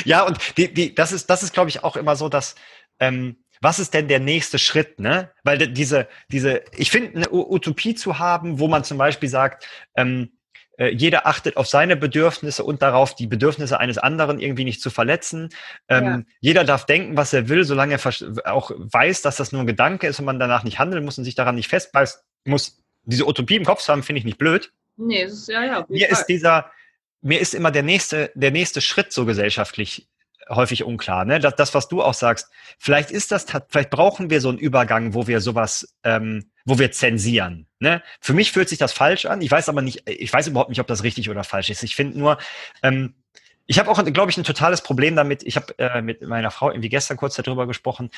Ja, 0.05 0.23
und 0.23 0.37
die, 0.57 0.73
die, 0.73 0.95
das 0.95 1.11
ist, 1.11 1.29
das 1.29 1.43
ist, 1.43 1.53
glaube 1.53 1.69
ich, 1.69 1.83
auch 1.83 1.95
immer 1.95 2.15
so, 2.15 2.29
dass, 2.29 2.55
ähm, 2.99 3.37
was 3.61 3.79
ist 3.79 3.93
denn 3.93 4.07
der 4.07 4.19
nächste 4.19 4.59
Schritt, 4.59 4.99
ne? 4.99 5.31
Weil 5.43 5.57
diese, 5.69 6.07
diese, 6.29 6.63
ich 6.75 6.91
finde, 6.91 7.15
eine 7.15 7.31
Utopie 7.31 7.95
zu 7.95 8.19
haben, 8.19 8.59
wo 8.59 8.67
man 8.67 8.83
zum 8.83 8.97
Beispiel 8.97 9.29
sagt, 9.29 9.65
ähm, 9.95 10.31
äh, 10.33 10.42
jeder 10.77 11.27
achtet 11.27 11.57
auf 11.57 11.67
seine 11.67 11.95
Bedürfnisse 11.95 12.63
und 12.63 12.81
darauf, 12.81 13.15
die 13.15 13.27
Bedürfnisse 13.27 13.79
eines 13.79 13.97
anderen 13.97 14.39
irgendwie 14.39 14.63
nicht 14.63 14.81
zu 14.81 14.89
verletzen. 14.89 15.49
Ähm, 15.87 16.05
ja. 16.05 16.21
Jeder 16.39 16.63
darf 16.63 16.85
denken, 16.85 17.15
was 17.15 17.33
er 17.33 17.47
will, 17.47 17.63
solange 17.63 17.93
er 17.95 18.51
auch 18.51 18.71
weiß, 18.75 19.21
dass 19.21 19.37
das 19.37 19.51
nur 19.51 19.61
ein 19.61 19.67
Gedanke 19.67 20.07
ist 20.07 20.19
und 20.19 20.25
man 20.25 20.39
danach 20.39 20.63
nicht 20.63 20.79
handeln 20.79 21.05
muss 21.05 21.17
und 21.17 21.25
sich 21.25 21.35
daran 21.35 21.55
nicht 21.55 21.67
festbeißen 21.67 22.21
muss. 22.45 22.81
Diese 23.03 23.27
Utopie 23.27 23.55
im 23.55 23.65
Kopf 23.65 23.81
zu 23.81 23.91
haben, 23.91 24.03
finde 24.03 24.19
ich 24.19 24.25
nicht 24.25 24.37
blöd. 24.37 24.71
Nee, 24.95 25.23
ist, 25.23 25.47
ja, 25.47 25.63
ja. 25.63 25.85
Mir 25.89 26.07
Fall. 26.07 26.19
ist 26.19 26.25
dieser, 26.25 26.71
mir 27.21 27.39
ist 27.39 27.53
immer 27.53 27.71
der 27.71 27.83
nächste, 27.83 28.31
der 28.33 28.51
nächste 28.51 28.81
Schritt 28.81 29.11
so 29.11 29.25
gesellschaftlich 29.25 30.07
häufig 30.49 30.83
unklar. 30.83 31.25
Ne? 31.25 31.39
Das, 31.39 31.55
das, 31.55 31.73
was 31.73 31.87
du 31.87 32.01
auch 32.01 32.13
sagst, 32.13 32.49
vielleicht 32.77 33.11
ist 33.11 33.31
das, 33.31 33.45
vielleicht 33.69 33.89
brauchen 33.89 34.29
wir 34.29 34.41
so 34.41 34.49
einen 34.49 34.57
Übergang, 34.57 35.13
wo 35.13 35.27
wir 35.27 35.41
sowas, 35.41 35.95
ähm, 36.03 36.51
wo 36.65 36.79
wir 36.79 36.91
zensieren. 36.91 37.67
Ne? 37.79 38.01
Für 38.21 38.33
mich 38.33 38.51
fühlt 38.51 38.69
sich 38.69 38.79
das 38.79 38.93
falsch 38.93 39.25
an. 39.25 39.41
Ich 39.41 39.51
weiß 39.51 39.69
aber 39.69 39.81
nicht, 39.81 40.09
ich 40.09 40.31
weiß 40.31 40.47
überhaupt 40.47 40.69
nicht, 40.69 40.79
ob 40.79 40.87
das 40.87 41.03
richtig 41.03 41.29
oder 41.29 41.43
falsch 41.43 41.69
ist. 41.69 41.83
Ich 41.83 41.95
finde 41.95 42.17
nur, 42.17 42.37
ähm, 42.81 43.15
ich 43.65 43.79
habe 43.79 43.89
auch, 43.89 44.03
glaube 44.05 44.29
ich, 44.29 44.37
ein 44.37 44.43
totales 44.43 44.81
Problem 44.81 45.15
damit. 45.15 45.43
Ich 45.43 45.55
habe 45.55 45.77
äh, 45.77 46.01
mit 46.01 46.21
meiner 46.21 46.51
Frau 46.51 46.69
irgendwie 46.69 46.89
gestern 46.89 47.17
kurz 47.17 47.35
darüber 47.35 47.65
gesprochen, 47.65 48.09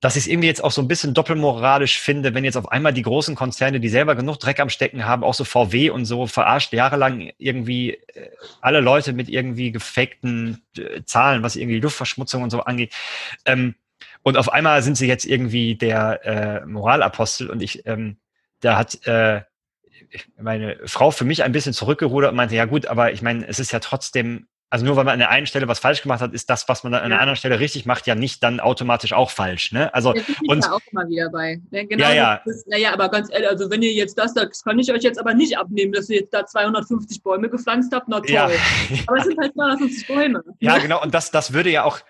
dass 0.00 0.16
ich 0.16 0.24
es 0.24 0.26
irgendwie 0.26 0.48
jetzt 0.48 0.62
auch 0.64 0.72
so 0.72 0.80
ein 0.80 0.88
bisschen 0.88 1.14
doppelmoralisch 1.14 1.98
finde, 1.98 2.34
wenn 2.34 2.44
jetzt 2.44 2.56
auf 2.56 2.70
einmal 2.70 2.92
die 2.92 3.02
großen 3.02 3.34
Konzerne, 3.34 3.80
die 3.80 3.88
selber 3.88 4.14
genug 4.14 4.38
Dreck 4.38 4.60
am 4.60 4.70
Stecken 4.70 5.04
haben, 5.06 5.24
auch 5.24 5.34
so 5.34 5.44
VW 5.44 5.90
und 5.90 6.04
so, 6.04 6.26
verarscht 6.26 6.72
jahrelang 6.72 7.30
irgendwie 7.38 7.92
äh, 7.92 8.30
alle 8.60 8.80
Leute 8.80 9.12
mit 9.12 9.28
irgendwie 9.28 9.70
gefakten 9.70 10.62
äh, 10.78 11.02
Zahlen, 11.04 11.42
was 11.42 11.56
irgendwie 11.56 11.80
Luftverschmutzung 11.80 12.42
und 12.42 12.50
so 12.50 12.60
angeht. 12.60 12.94
Ähm, 13.44 13.74
und 14.22 14.36
auf 14.36 14.52
einmal 14.52 14.82
sind 14.82 14.96
sie 14.96 15.06
jetzt 15.06 15.24
irgendwie 15.24 15.76
der 15.76 16.24
äh, 16.24 16.66
Moralapostel 16.66 17.50
und 17.50 17.62
ich, 17.62 17.86
ähm, 17.86 18.16
da 18.60 18.76
hat 18.76 19.06
äh, 19.06 19.42
meine 20.38 20.78
Frau 20.84 21.10
für 21.10 21.24
mich 21.24 21.42
ein 21.42 21.52
bisschen 21.52 21.72
zurückgerudert 21.72 22.30
und 22.30 22.36
meinte, 22.36 22.54
ja 22.54 22.64
gut, 22.64 22.86
aber 22.86 23.12
ich 23.12 23.22
meine, 23.22 23.46
es 23.46 23.58
ist 23.58 23.72
ja 23.72 23.80
trotzdem 23.80 24.46
also 24.68 24.84
nur 24.84 24.96
weil 24.96 25.04
man 25.04 25.12
an 25.14 25.18
der 25.20 25.30
einen 25.30 25.46
Stelle 25.46 25.68
was 25.68 25.78
falsch 25.78 26.02
gemacht 26.02 26.20
hat, 26.20 26.32
ist 26.32 26.50
das, 26.50 26.68
was 26.68 26.82
man 26.82 26.92
dann 26.92 27.02
an 27.02 27.10
der 27.10 27.20
anderen 27.20 27.36
Stelle 27.36 27.60
richtig 27.60 27.86
macht, 27.86 28.06
ja 28.06 28.14
nicht 28.14 28.42
dann 28.42 28.58
automatisch 28.58 29.12
auch 29.12 29.30
falsch. 29.30 29.70
Ne? 29.72 29.92
Also 29.94 30.12
das 30.12 30.24
und 30.48 30.64
da 30.64 30.72
auch 30.72 30.80
immer 30.90 31.08
wieder 31.08 31.30
bei. 31.30 31.60
Ne? 31.70 31.86
Genau 31.86 32.02
ja, 32.02 32.14
ja. 32.14 32.34
Ist, 32.44 32.66
naja, 32.66 32.92
aber 32.92 33.08
ganz 33.08 33.30
ehrlich, 33.32 33.48
also 33.48 33.70
wenn 33.70 33.82
ihr 33.82 33.92
jetzt 33.92 34.18
das, 34.18 34.34
das 34.34 34.64
kann 34.64 34.78
ich 34.78 34.92
euch 34.92 35.02
jetzt 35.02 35.20
aber 35.20 35.34
nicht 35.34 35.56
abnehmen, 35.56 35.92
dass 35.92 36.08
ihr 36.10 36.20
jetzt 36.20 36.34
da 36.34 36.44
250 36.44 37.22
Bäume 37.22 37.48
gepflanzt 37.48 37.92
habt, 37.94 38.08
na 38.08 38.18
toll. 38.18 38.30
Ja. 38.30 38.50
Aber 39.06 39.18
es 39.18 39.24
sind 39.24 39.38
halt 39.38 39.54
250 39.54 40.06
Bäume. 40.08 40.42
Ja, 40.58 40.78
genau. 40.78 41.00
Und 41.02 41.14
das, 41.14 41.30
das 41.30 41.52
würde 41.52 41.70
ja 41.70 41.84
auch 41.84 42.00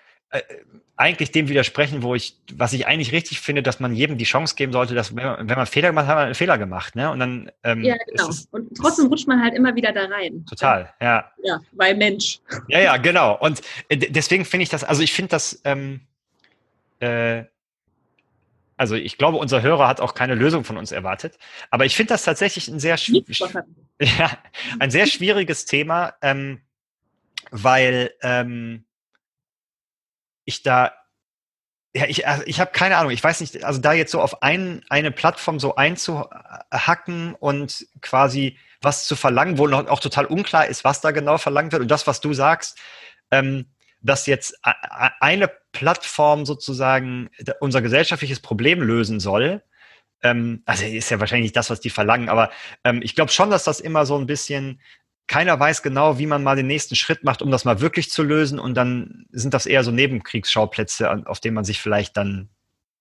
eigentlich 0.97 1.31
dem 1.31 1.47
widersprechen, 1.47 2.01
wo 2.01 2.15
ich, 2.15 2.35
was 2.53 2.73
ich 2.73 2.87
eigentlich 2.87 3.11
richtig 3.11 3.39
finde, 3.39 3.61
dass 3.61 3.79
man 3.79 3.93
jedem 3.93 4.17
die 4.17 4.25
Chance 4.25 4.55
geben 4.55 4.73
sollte, 4.73 4.95
dass 4.95 5.15
wenn 5.15 5.23
man, 5.23 5.49
wenn 5.49 5.55
man 5.55 5.67
Fehler 5.67 5.89
gemacht 5.89 6.07
hat, 6.07 6.09
hat 6.09 6.17
man 6.17 6.25
einen 6.25 6.35
Fehler 6.35 6.57
gemacht, 6.57 6.95
ne? 6.95 7.11
Und 7.11 7.19
dann 7.19 7.51
ähm, 7.63 7.83
Ja, 7.83 7.95
genau. 8.07 8.29
Und 8.51 8.75
trotzdem 8.75 9.05
rutscht 9.05 9.27
man 9.27 9.41
halt 9.41 9.53
immer 9.53 9.75
wieder 9.75 9.93
da 9.93 10.05
rein. 10.05 10.43
Total, 10.49 10.91
ja. 10.99 11.31
Ja, 11.43 11.59
weil 11.73 11.95
Mensch. 11.95 12.39
Ja, 12.67 12.79
ja, 12.79 12.97
genau. 12.97 13.37
Und 13.37 13.61
äh, 13.89 13.97
deswegen 13.97 14.43
finde 14.43 14.63
ich 14.63 14.69
das, 14.69 14.83
also 14.83 15.03
ich 15.03 15.13
finde 15.13 15.29
das, 15.29 15.61
ähm, 15.65 16.01
äh, 16.99 17.43
also 18.75 18.95
ich 18.95 19.19
glaube, 19.19 19.37
unser 19.37 19.61
Hörer 19.61 19.87
hat 19.87 20.01
auch 20.01 20.15
keine 20.15 20.33
Lösung 20.33 20.63
von 20.63 20.77
uns 20.77 20.91
erwartet. 20.91 21.37
Aber 21.69 21.85
ich 21.85 21.95
finde 21.95 22.13
das 22.13 22.23
tatsächlich 22.23 22.67
ein 22.69 22.79
sehr, 22.79 22.97
ja, 24.01 24.37
ein 24.79 24.89
sehr 24.89 25.05
schwieriges 25.05 25.65
Thema, 25.65 26.15
ähm, 26.23 26.61
weil 27.51 28.11
ähm, 28.21 28.83
ich 30.47 30.63
da, 30.63 30.93
ja, 31.93 32.05
ich, 32.07 32.25
also 32.25 32.43
ich 32.45 32.59
habe 32.59 32.71
keine 32.71 32.97
Ahnung, 32.97 33.11
ich 33.11 33.23
weiß 33.23 33.41
nicht, 33.41 33.63
also 33.63 33.81
da 33.81 33.93
jetzt 33.93 34.11
so 34.11 34.21
auf 34.21 34.41
ein, 34.41 34.83
eine 34.89 35.11
Plattform 35.11 35.59
so 35.59 35.75
einzuhacken 35.75 37.35
und 37.35 37.85
quasi 38.01 38.57
was 38.81 39.05
zu 39.05 39.15
verlangen, 39.15 39.57
wo 39.57 39.67
noch 39.67 39.87
auch 39.87 39.99
total 39.99 40.25
unklar 40.25 40.67
ist, 40.67 40.83
was 40.83 41.01
da 41.01 41.11
genau 41.11 41.37
verlangt 41.37 41.73
wird. 41.73 41.81
Und 41.81 41.91
das, 41.91 42.07
was 42.07 42.21
du 42.21 42.33
sagst, 42.33 42.79
ähm, 43.29 43.65
dass 44.01 44.25
jetzt 44.25 44.57
eine 45.19 45.51
Plattform 45.73 46.45
sozusagen 46.45 47.29
unser 47.59 47.81
gesellschaftliches 47.81 48.39
Problem 48.39 48.81
lösen 48.81 49.19
soll, 49.19 49.63
ähm, 50.23 50.63
also 50.65 50.85
ist 50.85 51.09
ja 51.09 51.19
wahrscheinlich 51.19 51.47
nicht 51.47 51.57
das, 51.57 51.69
was 51.69 51.81
die 51.81 51.89
verlangen, 51.89 52.29
aber 52.29 52.51
ähm, 52.85 53.01
ich 53.03 53.15
glaube 53.15 53.31
schon, 53.31 53.49
dass 53.49 53.65
das 53.65 53.79
immer 53.81 54.05
so 54.05 54.17
ein 54.17 54.27
bisschen 54.27 54.79
keiner 55.27 55.59
weiß 55.59 55.81
genau, 55.81 56.19
wie 56.19 56.25
man 56.25 56.43
mal 56.43 56.55
den 56.55 56.67
nächsten 56.67 56.95
Schritt 56.95 57.23
macht, 57.23 57.41
um 57.41 57.51
das 57.51 57.65
mal 57.65 57.81
wirklich 57.81 58.09
zu 58.09 58.23
lösen. 58.23 58.59
Und 58.59 58.75
dann 58.75 59.25
sind 59.31 59.53
das 59.53 59.65
eher 59.65 59.83
so 59.83 59.91
Nebenkriegsschauplätze, 59.91 61.27
auf 61.27 61.39
denen 61.39 61.55
man 61.55 61.65
sich 61.65 61.81
vielleicht 61.81 62.15
dann 62.17 62.49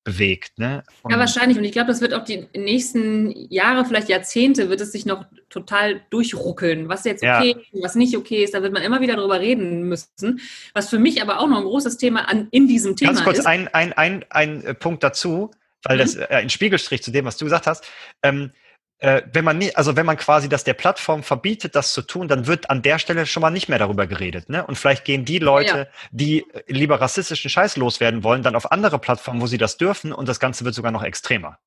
bewegt. 0.07 0.59
Ne? 0.59 0.85
ja, 1.11 1.19
wahrscheinlich. 1.19 1.59
Und 1.59 1.65
ich 1.65 1.73
glaube, 1.73 1.89
das 1.89 2.01
wird 2.01 2.15
auch 2.15 2.25
die 2.25 2.47
nächsten 2.57 3.33
Jahre, 3.51 3.85
vielleicht 3.85 4.09
Jahrzehnte, 4.09 4.71
wird 4.71 4.81
es 4.81 4.93
sich 4.93 5.05
noch 5.05 5.25
total 5.51 6.01
durchruckeln, 6.11 6.89
was 6.89 7.05
jetzt 7.05 7.25
okay 7.25 7.51
ja. 7.51 7.59
ist, 7.59 7.83
was 7.83 7.95
nicht 7.97 8.17
okay 8.17 8.45
ist. 8.45 8.55
Da 8.55 8.63
wird 8.63 8.73
man 8.73 8.83
immer 8.83 9.01
wieder 9.01 9.17
drüber 9.17 9.41
reden 9.41 9.83
müssen. 9.89 10.41
Was 10.75 10.89
für 10.89 11.01
mich 11.01 11.23
aber 11.23 11.41
auch 11.41 11.49
noch 11.49 11.59
ein 11.59 11.65
großes 11.65 11.99
Thema 11.99 12.29
an, 12.29 12.47
in 12.53 12.69
diesem 12.69 12.95
Thema 12.95 13.11
ist. 13.11 13.17
Ganz 13.19 13.25
kurz 13.25 13.39
ist. 13.41 13.47
ein, 13.47 13.67
ein, 13.69 13.93
ein, 13.95 14.25
ein 14.31 14.65
äh, 14.65 14.75
Punkt 14.75 15.03
dazu, 15.03 15.51
weil 15.83 15.97
mhm. 15.97 16.01
das 16.01 16.15
äh, 16.15 16.27
ein 16.31 16.51
Spiegelstrich 16.51 17.03
zu 17.03 17.11
dem, 17.11 17.25
was 17.25 17.37
du 17.37 17.45
gesagt 17.45 17.67
hast. 17.67 17.85
Ähm, 18.23 18.53
äh, 18.99 19.23
wenn 19.33 19.45
man 19.45 19.59
nie, 19.59 19.75
also 19.75 19.97
wenn 19.97 20.07
man 20.07 20.17
quasi 20.17 20.49
das 20.49 20.65
der 20.65 20.75
Plattform 20.75 21.23
verbietet, 21.23 21.75
das 21.75 21.93
zu 21.93 22.03
tun, 22.03 22.29
dann 22.29 22.47
wird 22.47 22.71
an 22.71 22.83
der 22.83 22.99
Stelle 22.99 23.27
schon 23.27 23.43
mal 23.43 23.51
nicht 23.51 23.69
mehr 23.69 23.79
darüber 23.79 24.07
geredet. 24.07 24.49
Ne? 24.49 24.67
Und 24.67 24.77
vielleicht 24.77 25.05
gehen 25.05 25.25
die 25.25 25.39
Leute, 25.39 25.77
ja. 25.77 25.87
die 26.11 26.47
lieber 26.67 27.01
rassistischen 27.01 27.51
Scheiß 27.51 27.77
loswerden 27.77 28.25
wollen, 28.25 28.43
dann 28.43 28.57
auf 28.57 28.73
andere 28.73 28.99
Plattformen, 28.99 29.41
wo 29.41 29.47
sie 29.47 29.59
das 29.59 29.77
dürfen 29.77 30.13
und 30.13 30.29
das 30.29 30.41
Ganze 30.41 30.65
wird 30.65 30.75
sogar 30.75 30.93
noch 30.93 31.03
extremer. 31.03 31.59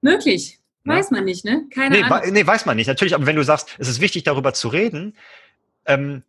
Möglich. 0.00 0.58
Weiß 0.84 1.10
ja? 1.10 1.16
man 1.16 1.24
nicht, 1.24 1.44
ne? 1.44 1.64
Keine 1.72 1.96
nee, 1.96 2.02
Ahnung. 2.02 2.32
Nee, 2.32 2.46
weiß 2.46 2.66
man 2.66 2.76
nicht. 2.76 2.86
Natürlich, 2.86 3.14
aber 3.14 3.26
wenn 3.26 3.36
du 3.36 3.42
sagst, 3.42 3.76
es 3.78 3.88
ist 3.88 4.00
wichtig, 4.00 4.24
darüber 4.24 4.52
zu 4.54 4.68
reden, 4.68 5.16
ähm, 5.86 6.22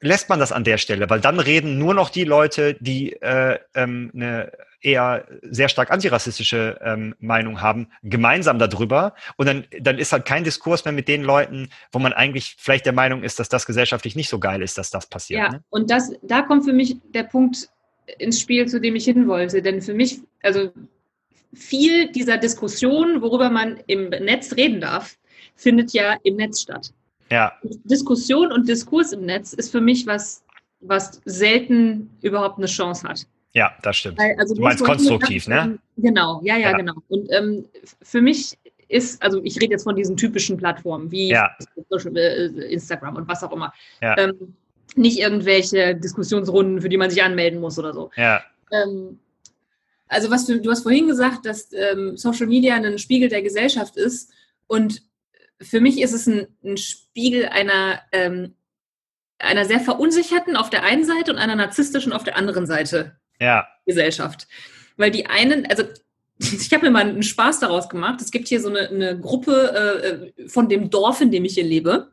lässt 0.00 0.28
man 0.28 0.38
das 0.38 0.52
an 0.52 0.64
der 0.64 0.78
Stelle, 0.78 1.08
weil 1.08 1.20
dann 1.20 1.40
reden 1.40 1.78
nur 1.78 1.94
noch 1.94 2.10
die 2.10 2.24
Leute, 2.24 2.74
die 2.80 3.14
äh, 3.14 3.58
ähm, 3.74 4.10
eine 4.14 4.52
eher 4.80 5.26
sehr 5.42 5.68
stark 5.68 5.90
antirassistische 5.90 6.78
ähm, 6.82 7.14
Meinung 7.18 7.60
haben, 7.60 7.88
gemeinsam 8.02 8.58
darüber. 8.58 9.14
Und 9.36 9.46
dann, 9.46 9.64
dann 9.80 9.98
ist 9.98 10.12
halt 10.12 10.24
kein 10.24 10.44
Diskurs 10.44 10.84
mehr 10.84 10.92
mit 10.92 11.08
den 11.08 11.22
Leuten, 11.22 11.70
wo 11.92 11.98
man 11.98 12.12
eigentlich 12.12 12.56
vielleicht 12.58 12.86
der 12.86 12.92
Meinung 12.92 13.22
ist, 13.22 13.38
dass 13.38 13.48
das 13.48 13.66
gesellschaftlich 13.66 14.16
nicht 14.16 14.28
so 14.28 14.38
geil 14.38 14.62
ist, 14.62 14.78
dass 14.78 14.90
das 14.90 15.06
passiert. 15.06 15.40
Ja, 15.40 15.48
ne? 15.50 15.64
und 15.70 15.90
das, 15.90 16.12
da 16.22 16.42
kommt 16.42 16.64
für 16.64 16.72
mich 16.72 16.96
der 17.14 17.24
Punkt 17.24 17.68
ins 18.18 18.40
Spiel, 18.40 18.66
zu 18.66 18.80
dem 18.80 18.96
ich 18.96 19.04
hin 19.04 19.26
wollte. 19.28 19.62
Denn 19.62 19.82
für 19.82 19.94
mich, 19.94 20.20
also 20.42 20.70
viel 21.52 22.10
dieser 22.12 22.38
Diskussion, 22.38 23.20
worüber 23.20 23.50
man 23.50 23.80
im 23.86 24.08
Netz 24.08 24.54
reden 24.56 24.80
darf, 24.80 25.18
findet 25.54 25.92
ja 25.92 26.16
im 26.22 26.36
Netz 26.36 26.62
statt. 26.62 26.92
Ja. 27.30 27.52
Diskussion 27.62 28.52
und 28.52 28.68
Diskurs 28.68 29.12
im 29.12 29.22
Netz 29.26 29.52
ist 29.52 29.70
für 29.70 29.80
mich 29.80 30.06
was, 30.06 30.44
was 30.80 31.20
selten 31.24 32.10
überhaupt 32.22 32.58
eine 32.58 32.66
Chance 32.66 33.06
hat. 33.06 33.26
Ja, 33.54 33.72
das 33.82 33.96
stimmt. 33.96 34.18
Weil, 34.18 34.36
also 34.38 34.54
du 34.54 34.62
meinst 34.62 34.84
konstruktiv, 34.84 35.48
ne? 35.48 35.78
Genau, 35.96 36.40
ja, 36.44 36.56
ja, 36.56 36.70
ja, 36.70 36.76
genau. 36.76 36.94
Und 37.08 37.28
ähm, 37.32 37.64
für 38.02 38.20
mich 38.20 38.58
ist, 38.88 39.22
also 39.22 39.42
ich 39.42 39.56
rede 39.60 39.72
jetzt 39.72 39.84
von 39.84 39.96
diesen 39.96 40.16
typischen 40.16 40.56
Plattformen 40.56 41.10
wie 41.10 41.30
ja. 41.30 41.50
Äh, 41.90 42.46
Instagram 42.72 43.16
und 43.16 43.28
was 43.28 43.42
auch 43.42 43.52
immer. 43.52 43.72
Ja. 44.00 44.16
Ähm, 44.18 44.54
nicht 44.96 45.18
irgendwelche 45.18 45.94
Diskussionsrunden, 45.94 46.80
für 46.80 46.88
die 46.88 46.96
man 46.96 47.10
sich 47.10 47.22
anmelden 47.22 47.60
muss 47.60 47.78
oder 47.78 47.92
so. 47.92 48.10
Ja. 48.16 48.42
Ähm, 48.72 49.18
also 50.08 50.30
was 50.30 50.46
du, 50.46 50.60
du 50.60 50.70
hast 50.70 50.82
vorhin 50.82 51.06
gesagt, 51.06 51.44
dass 51.44 51.72
ähm, 51.72 52.16
Social 52.16 52.46
Media 52.46 52.74
ein 52.74 52.98
Spiegel 52.98 53.28
der 53.28 53.42
Gesellschaft 53.42 53.96
ist 53.96 54.32
und 54.66 55.02
für 55.60 55.80
mich 55.80 56.00
ist 56.00 56.12
es 56.12 56.26
ein, 56.26 56.46
ein 56.64 56.76
Spiegel 56.76 57.46
einer, 57.46 58.00
ähm, 58.12 58.54
einer 59.38 59.64
sehr 59.64 59.80
verunsicherten 59.80 60.56
auf 60.56 60.70
der 60.70 60.84
einen 60.84 61.04
Seite 61.04 61.32
und 61.32 61.38
einer 61.38 61.56
narzisstischen 61.56 62.12
auf 62.12 62.24
der 62.24 62.36
anderen 62.36 62.66
Seite 62.66 63.18
ja. 63.40 63.66
Gesellschaft. 63.86 64.46
Weil 64.96 65.10
die 65.10 65.26
einen, 65.26 65.66
also 65.66 65.84
ich 66.38 66.72
habe 66.72 66.86
mir 66.86 66.90
mal 66.90 67.08
einen 67.08 67.22
Spaß 67.22 67.60
daraus 67.60 67.88
gemacht. 67.88 68.20
Es 68.20 68.30
gibt 68.30 68.48
hier 68.48 68.60
so 68.60 68.68
eine, 68.68 68.88
eine 68.88 69.20
Gruppe 69.20 70.32
äh, 70.36 70.48
von 70.48 70.68
dem 70.68 70.90
Dorf, 70.90 71.20
in 71.20 71.30
dem 71.30 71.44
ich 71.44 71.54
hier 71.54 71.64
lebe. 71.64 72.10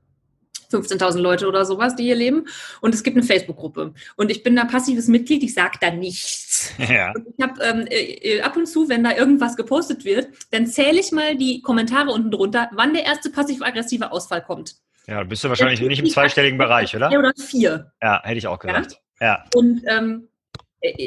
15.000 0.72 1.20
Leute 1.20 1.48
oder 1.48 1.64
sowas, 1.64 1.96
die 1.96 2.04
hier 2.04 2.16
leben. 2.16 2.48
Und 2.82 2.94
es 2.94 3.04
gibt 3.04 3.16
eine 3.16 3.26
Facebook-Gruppe. 3.26 3.94
Und 4.16 4.32
ich 4.32 4.44
bin 4.44 4.56
da 4.56 4.66
passives 4.66 5.08
Mitglied, 5.08 5.44
ich 5.44 5.54
sage 5.54 5.78
da 5.80 5.92
nichts. 5.92 6.74
Ja. 6.90 7.14
Und 7.14 7.28
ich 7.28 7.44
habe 7.44 7.62
ähm, 7.62 7.86
äh, 7.90 8.42
ab 8.42 8.56
und 8.56 8.66
zu, 8.66 8.90
wenn 8.90 9.04
da 9.04 9.16
irgendwas 9.16 9.56
gepostet 9.56 10.06
wird, 10.06 10.30
dann 10.52 10.68
zähle 10.68 11.00
ich 11.00 11.12
mal 11.12 11.36
die 11.36 11.62
Kommentare 11.62 12.12
unten 12.12 12.32
drunter, 12.32 12.70
wann 12.74 12.94
der 12.94 13.06
erste 13.06 13.30
passiv-aggressive 13.30 14.12
Ausfall 14.12 14.42
kommt. 14.42 14.76
Ja, 15.08 15.24
bist 15.24 15.44
du 15.44 15.50
wahrscheinlich 15.50 15.82
nicht 15.82 16.00
im 16.00 16.10
zweistelligen 16.10 16.58
Bereich, 16.58 16.96
oder? 16.96 17.10
Vier 17.10 17.20
oder 17.20 17.34
vier. 17.38 17.92
Ja, 18.02 18.22
hätte 18.24 18.38
ich 18.38 18.48
auch 18.48 18.60
gesagt. 18.60 19.00
Ja. 19.20 19.28
ja. 19.28 19.44
Und 19.54 19.84
ähm, 19.88 20.28
äh, 20.28 20.35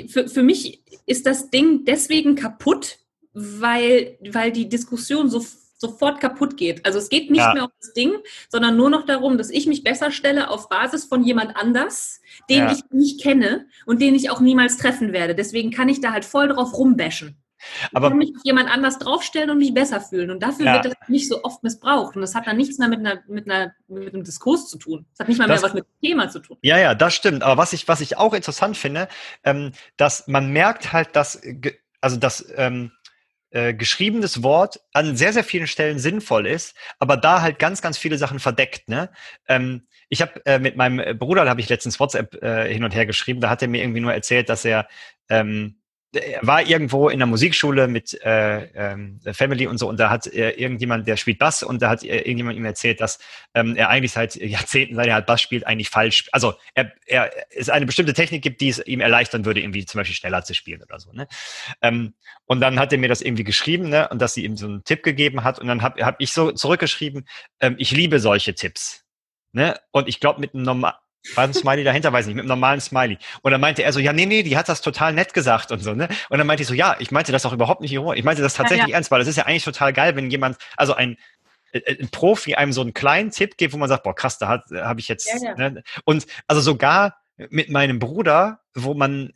für, 0.08 0.28
für 0.28 0.42
mich 0.42 0.82
ist 1.06 1.26
das 1.26 1.50
Ding 1.50 1.84
deswegen 1.84 2.34
kaputt, 2.34 2.98
weil, 3.32 4.18
weil 4.30 4.52
die 4.52 4.68
Diskussion 4.68 5.30
so, 5.30 5.44
sofort 5.78 6.20
kaputt 6.20 6.56
geht. 6.56 6.84
Also 6.84 6.98
es 6.98 7.08
geht 7.08 7.30
nicht 7.30 7.40
ja. 7.40 7.54
mehr 7.54 7.64
um 7.64 7.70
das 7.80 7.92
Ding, 7.92 8.14
sondern 8.48 8.76
nur 8.76 8.90
noch 8.90 9.06
darum, 9.06 9.38
dass 9.38 9.50
ich 9.50 9.66
mich 9.66 9.84
besser 9.84 10.10
stelle 10.10 10.50
auf 10.50 10.68
Basis 10.68 11.04
von 11.04 11.22
jemand 11.24 11.56
anders, 11.56 12.20
den 12.50 12.58
ja. 12.58 12.72
ich 12.72 12.80
nicht 12.90 13.22
kenne 13.22 13.66
und 13.86 14.02
den 14.02 14.14
ich 14.14 14.30
auch 14.30 14.40
niemals 14.40 14.76
treffen 14.76 15.12
werde. 15.12 15.34
Deswegen 15.34 15.70
kann 15.70 15.88
ich 15.88 16.00
da 16.00 16.12
halt 16.12 16.24
voll 16.24 16.48
drauf 16.48 16.76
rumbashen. 16.76 17.36
Aber 17.92 18.06
ich 18.06 18.10
kann 18.10 18.18
mich 18.18 18.36
auf 18.36 18.44
jemand 18.44 18.70
anders 18.70 18.98
draufstellen 18.98 19.50
und 19.50 19.58
mich 19.58 19.74
besser 19.74 20.00
fühlen. 20.00 20.30
Und 20.30 20.42
dafür 20.42 20.66
ja. 20.66 20.74
wird 20.74 20.86
das 20.86 21.08
nicht 21.08 21.28
so 21.28 21.42
oft 21.42 21.62
missbraucht. 21.62 22.16
Und 22.16 22.22
das 22.22 22.34
hat 22.34 22.46
dann 22.46 22.56
nichts 22.56 22.78
mehr 22.78 22.88
mit, 22.88 23.00
einer, 23.00 23.22
mit, 23.28 23.50
einer, 23.50 23.72
mit 23.88 24.14
einem 24.14 24.24
Diskurs 24.24 24.68
zu 24.68 24.78
tun. 24.78 25.06
Das 25.12 25.20
hat 25.20 25.28
nicht 25.28 25.38
mal 25.38 25.48
das, 25.48 25.60
mehr 25.60 25.70
was 25.70 25.74
mit 25.74 25.84
dem 25.84 26.08
Thema 26.08 26.28
zu 26.28 26.40
tun. 26.40 26.58
Ja, 26.62 26.78
ja, 26.78 26.94
das 26.94 27.14
stimmt. 27.14 27.42
Aber 27.42 27.56
was 27.56 27.72
ich, 27.72 27.88
was 27.88 28.00
ich 28.00 28.16
auch 28.16 28.34
interessant 28.34 28.76
finde, 28.76 29.08
ähm, 29.44 29.72
dass 29.96 30.28
man 30.28 30.52
merkt 30.52 30.92
halt, 30.92 31.16
dass, 31.16 31.40
also 32.00 32.16
das 32.16 32.46
ähm, 32.56 32.92
äh, 33.50 33.72
geschriebenes 33.74 34.42
Wort 34.42 34.80
an 34.92 35.16
sehr, 35.16 35.32
sehr 35.32 35.44
vielen 35.44 35.66
Stellen 35.66 35.98
sinnvoll 35.98 36.46
ist, 36.46 36.76
aber 36.98 37.16
da 37.16 37.40
halt 37.40 37.58
ganz, 37.58 37.80
ganz 37.80 37.96
viele 37.96 38.18
Sachen 38.18 38.40
verdeckt. 38.40 38.88
Ne? 38.88 39.10
Ähm, 39.46 39.86
ich 40.10 40.20
habe 40.20 40.44
äh, 40.44 40.58
mit 40.58 40.76
meinem 40.76 41.18
Bruder, 41.18 41.44
da 41.44 41.50
habe 41.50 41.60
ich 41.60 41.68
letztens 41.68 41.98
WhatsApp 41.98 42.42
äh, 42.42 42.72
hin 42.72 42.84
und 42.84 42.94
her 42.94 43.06
geschrieben, 43.06 43.40
da 43.40 43.48
hat 43.48 43.62
er 43.62 43.68
mir 43.68 43.82
irgendwie 43.82 44.00
nur 44.00 44.12
erzählt, 44.12 44.48
dass 44.48 44.64
er 44.66 44.86
ähm, 45.30 45.77
er 46.12 46.46
war 46.46 46.66
irgendwo 46.66 47.08
in 47.08 47.18
der 47.18 47.26
Musikschule 47.26 47.86
mit 47.86 48.18
äh, 48.24 48.64
ähm, 48.74 49.20
Family 49.32 49.66
und 49.66 49.78
so 49.78 49.88
und 49.88 50.00
da 50.00 50.08
hat 50.08 50.26
äh, 50.26 50.50
irgendjemand, 50.50 51.06
der 51.06 51.16
spielt 51.16 51.38
Bass 51.38 51.62
und 51.62 51.82
da 51.82 51.90
hat 51.90 52.02
äh, 52.02 52.18
irgendjemand 52.18 52.56
ihm 52.56 52.64
erzählt, 52.64 53.00
dass 53.00 53.18
ähm, 53.54 53.76
er 53.76 53.90
eigentlich 53.90 54.12
seit 54.12 54.36
Jahrzehnten, 54.36 54.94
seit 54.94 55.06
er 55.06 55.14
halt 55.14 55.26
Bass 55.26 55.42
spielt, 55.42 55.66
eigentlich 55.66 55.90
falsch, 55.90 56.28
also 56.32 56.54
er, 56.74 56.92
er 57.06 57.30
es 57.54 57.68
eine 57.68 57.84
bestimmte 57.84 58.14
Technik 58.14 58.42
gibt, 58.42 58.60
die 58.60 58.70
es 58.70 58.78
ihm 58.86 59.00
erleichtern 59.00 59.44
würde, 59.44 59.60
irgendwie 59.60 59.84
zum 59.84 59.98
Beispiel 59.98 60.16
schneller 60.16 60.42
zu 60.44 60.54
spielen 60.54 60.82
oder 60.82 60.98
so. 60.98 61.12
Ne? 61.12 61.28
Ähm, 61.82 62.14
und 62.46 62.60
dann 62.60 62.78
hat 62.78 62.92
er 62.92 62.98
mir 62.98 63.08
das 63.08 63.20
irgendwie 63.20 63.44
geschrieben 63.44 63.90
ne? 63.90 64.08
und 64.08 64.22
dass 64.22 64.32
sie 64.32 64.44
ihm 64.44 64.56
so 64.56 64.66
einen 64.66 64.84
Tipp 64.84 65.02
gegeben 65.02 65.44
hat 65.44 65.58
und 65.58 65.66
dann 65.66 65.82
habe 65.82 66.04
hab 66.04 66.20
ich 66.20 66.32
so 66.32 66.52
zurückgeschrieben, 66.52 67.28
ähm, 67.60 67.76
ich 67.78 67.90
liebe 67.90 68.18
solche 68.18 68.54
Tipps. 68.54 69.04
Ne? 69.52 69.78
Und 69.90 70.08
ich 70.08 70.20
glaube, 70.20 70.40
mit 70.40 70.54
einem 70.54 70.62
normal 70.62 70.94
war 71.34 71.44
ein 71.44 71.54
Smiley 71.54 71.84
dahinter, 71.84 72.12
weiß 72.12 72.26
nicht, 72.26 72.34
mit 72.34 72.42
einem 72.42 72.48
normalen 72.48 72.80
Smiley. 72.80 73.18
Und 73.42 73.52
dann 73.52 73.60
meinte 73.60 73.82
er 73.82 73.92
so, 73.92 74.00
ja, 74.00 74.12
nee, 74.12 74.26
nee, 74.26 74.42
die 74.42 74.56
hat 74.56 74.68
das 74.68 74.80
total 74.80 75.12
nett 75.12 75.34
gesagt 75.34 75.70
und 75.72 75.80
so, 75.80 75.94
ne? 75.94 76.08
Und 76.30 76.38
dann 76.38 76.46
meinte 76.46 76.62
ich 76.62 76.68
so, 76.68 76.74
ja, 76.74 76.96
ich 76.98 77.10
meinte 77.10 77.32
das 77.32 77.46
auch 77.46 77.52
überhaupt 77.52 77.80
nicht 77.80 77.92
ironisch. 77.92 78.18
Ich 78.18 78.24
meinte 78.24 78.42
das 78.42 78.54
tatsächlich 78.54 78.86
ja, 78.86 78.90
ja. 78.90 78.94
ernst, 78.96 79.10
weil 79.10 79.18
das 79.18 79.28
ist 79.28 79.36
ja 79.36 79.46
eigentlich 79.46 79.64
total 79.64 79.92
geil, 79.92 80.16
wenn 80.16 80.30
jemand, 80.30 80.56
also 80.76 80.94
ein, 80.94 81.16
äh, 81.72 81.78
äh, 81.78 82.02
ein 82.02 82.08
Profi 82.08 82.54
einem 82.54 82.72
so 82.72 82.80
einen 82.80 82.94
kleinen 82.94 83.30
Tipp 83.30 83.56
gibt, 83.56 83.72
wo 83.72 83.78
man 83.78 83.88
sagt, 83.88 84.04
boah, 84.04 84.14
krass, 84.14 84.38
da 84.38 84.62
habe 84.72 85.00
ich 85.00 85.08
jetzt. 85.08 85.30
Ja, 85.42 85.54
ne? 85.54 85.82
Und 86.04 86.26
also 86.46 86.60
sogar 86.60 87.16
mit 87.36 87.70
meinem 87.70 87.98
Bruder, 87.98 88.60
wo 88.74 88.94
man 88.94 89.32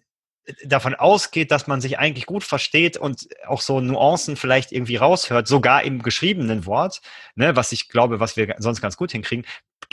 davon 0.64 0.94
ausgeht, 0.94 1.50
dass 1.50 1.66
man 1.66 1.80
sich 1.80 1.98
eigentlich 1.98 2.26
gut 2.26 2.42
versteht 2.42 2.96
und 2.96 3.28
auch 3.46 3.60
so 3.60 3.80
Nuancen 3.80 4.36
vielleicht 4.36 4.72
irgendwie 4.72 4.96
raushört, 4.96 5.46
sogar 5.46 5.84
im 5.84 6.02
geschriebenen 6.02 6.66
Wort, 6.66 7.00
ne, 7.36 7.54
was 7.54 7.72
ich 7.72 7.88
glaube, 7.88 8.18
was 8.18 8.36
wir 8.36 8.56
sonst 8.58 8.80
ganz 8.80 8.96
gut 8.96 9.12
hinkriegen, 9.12 9.46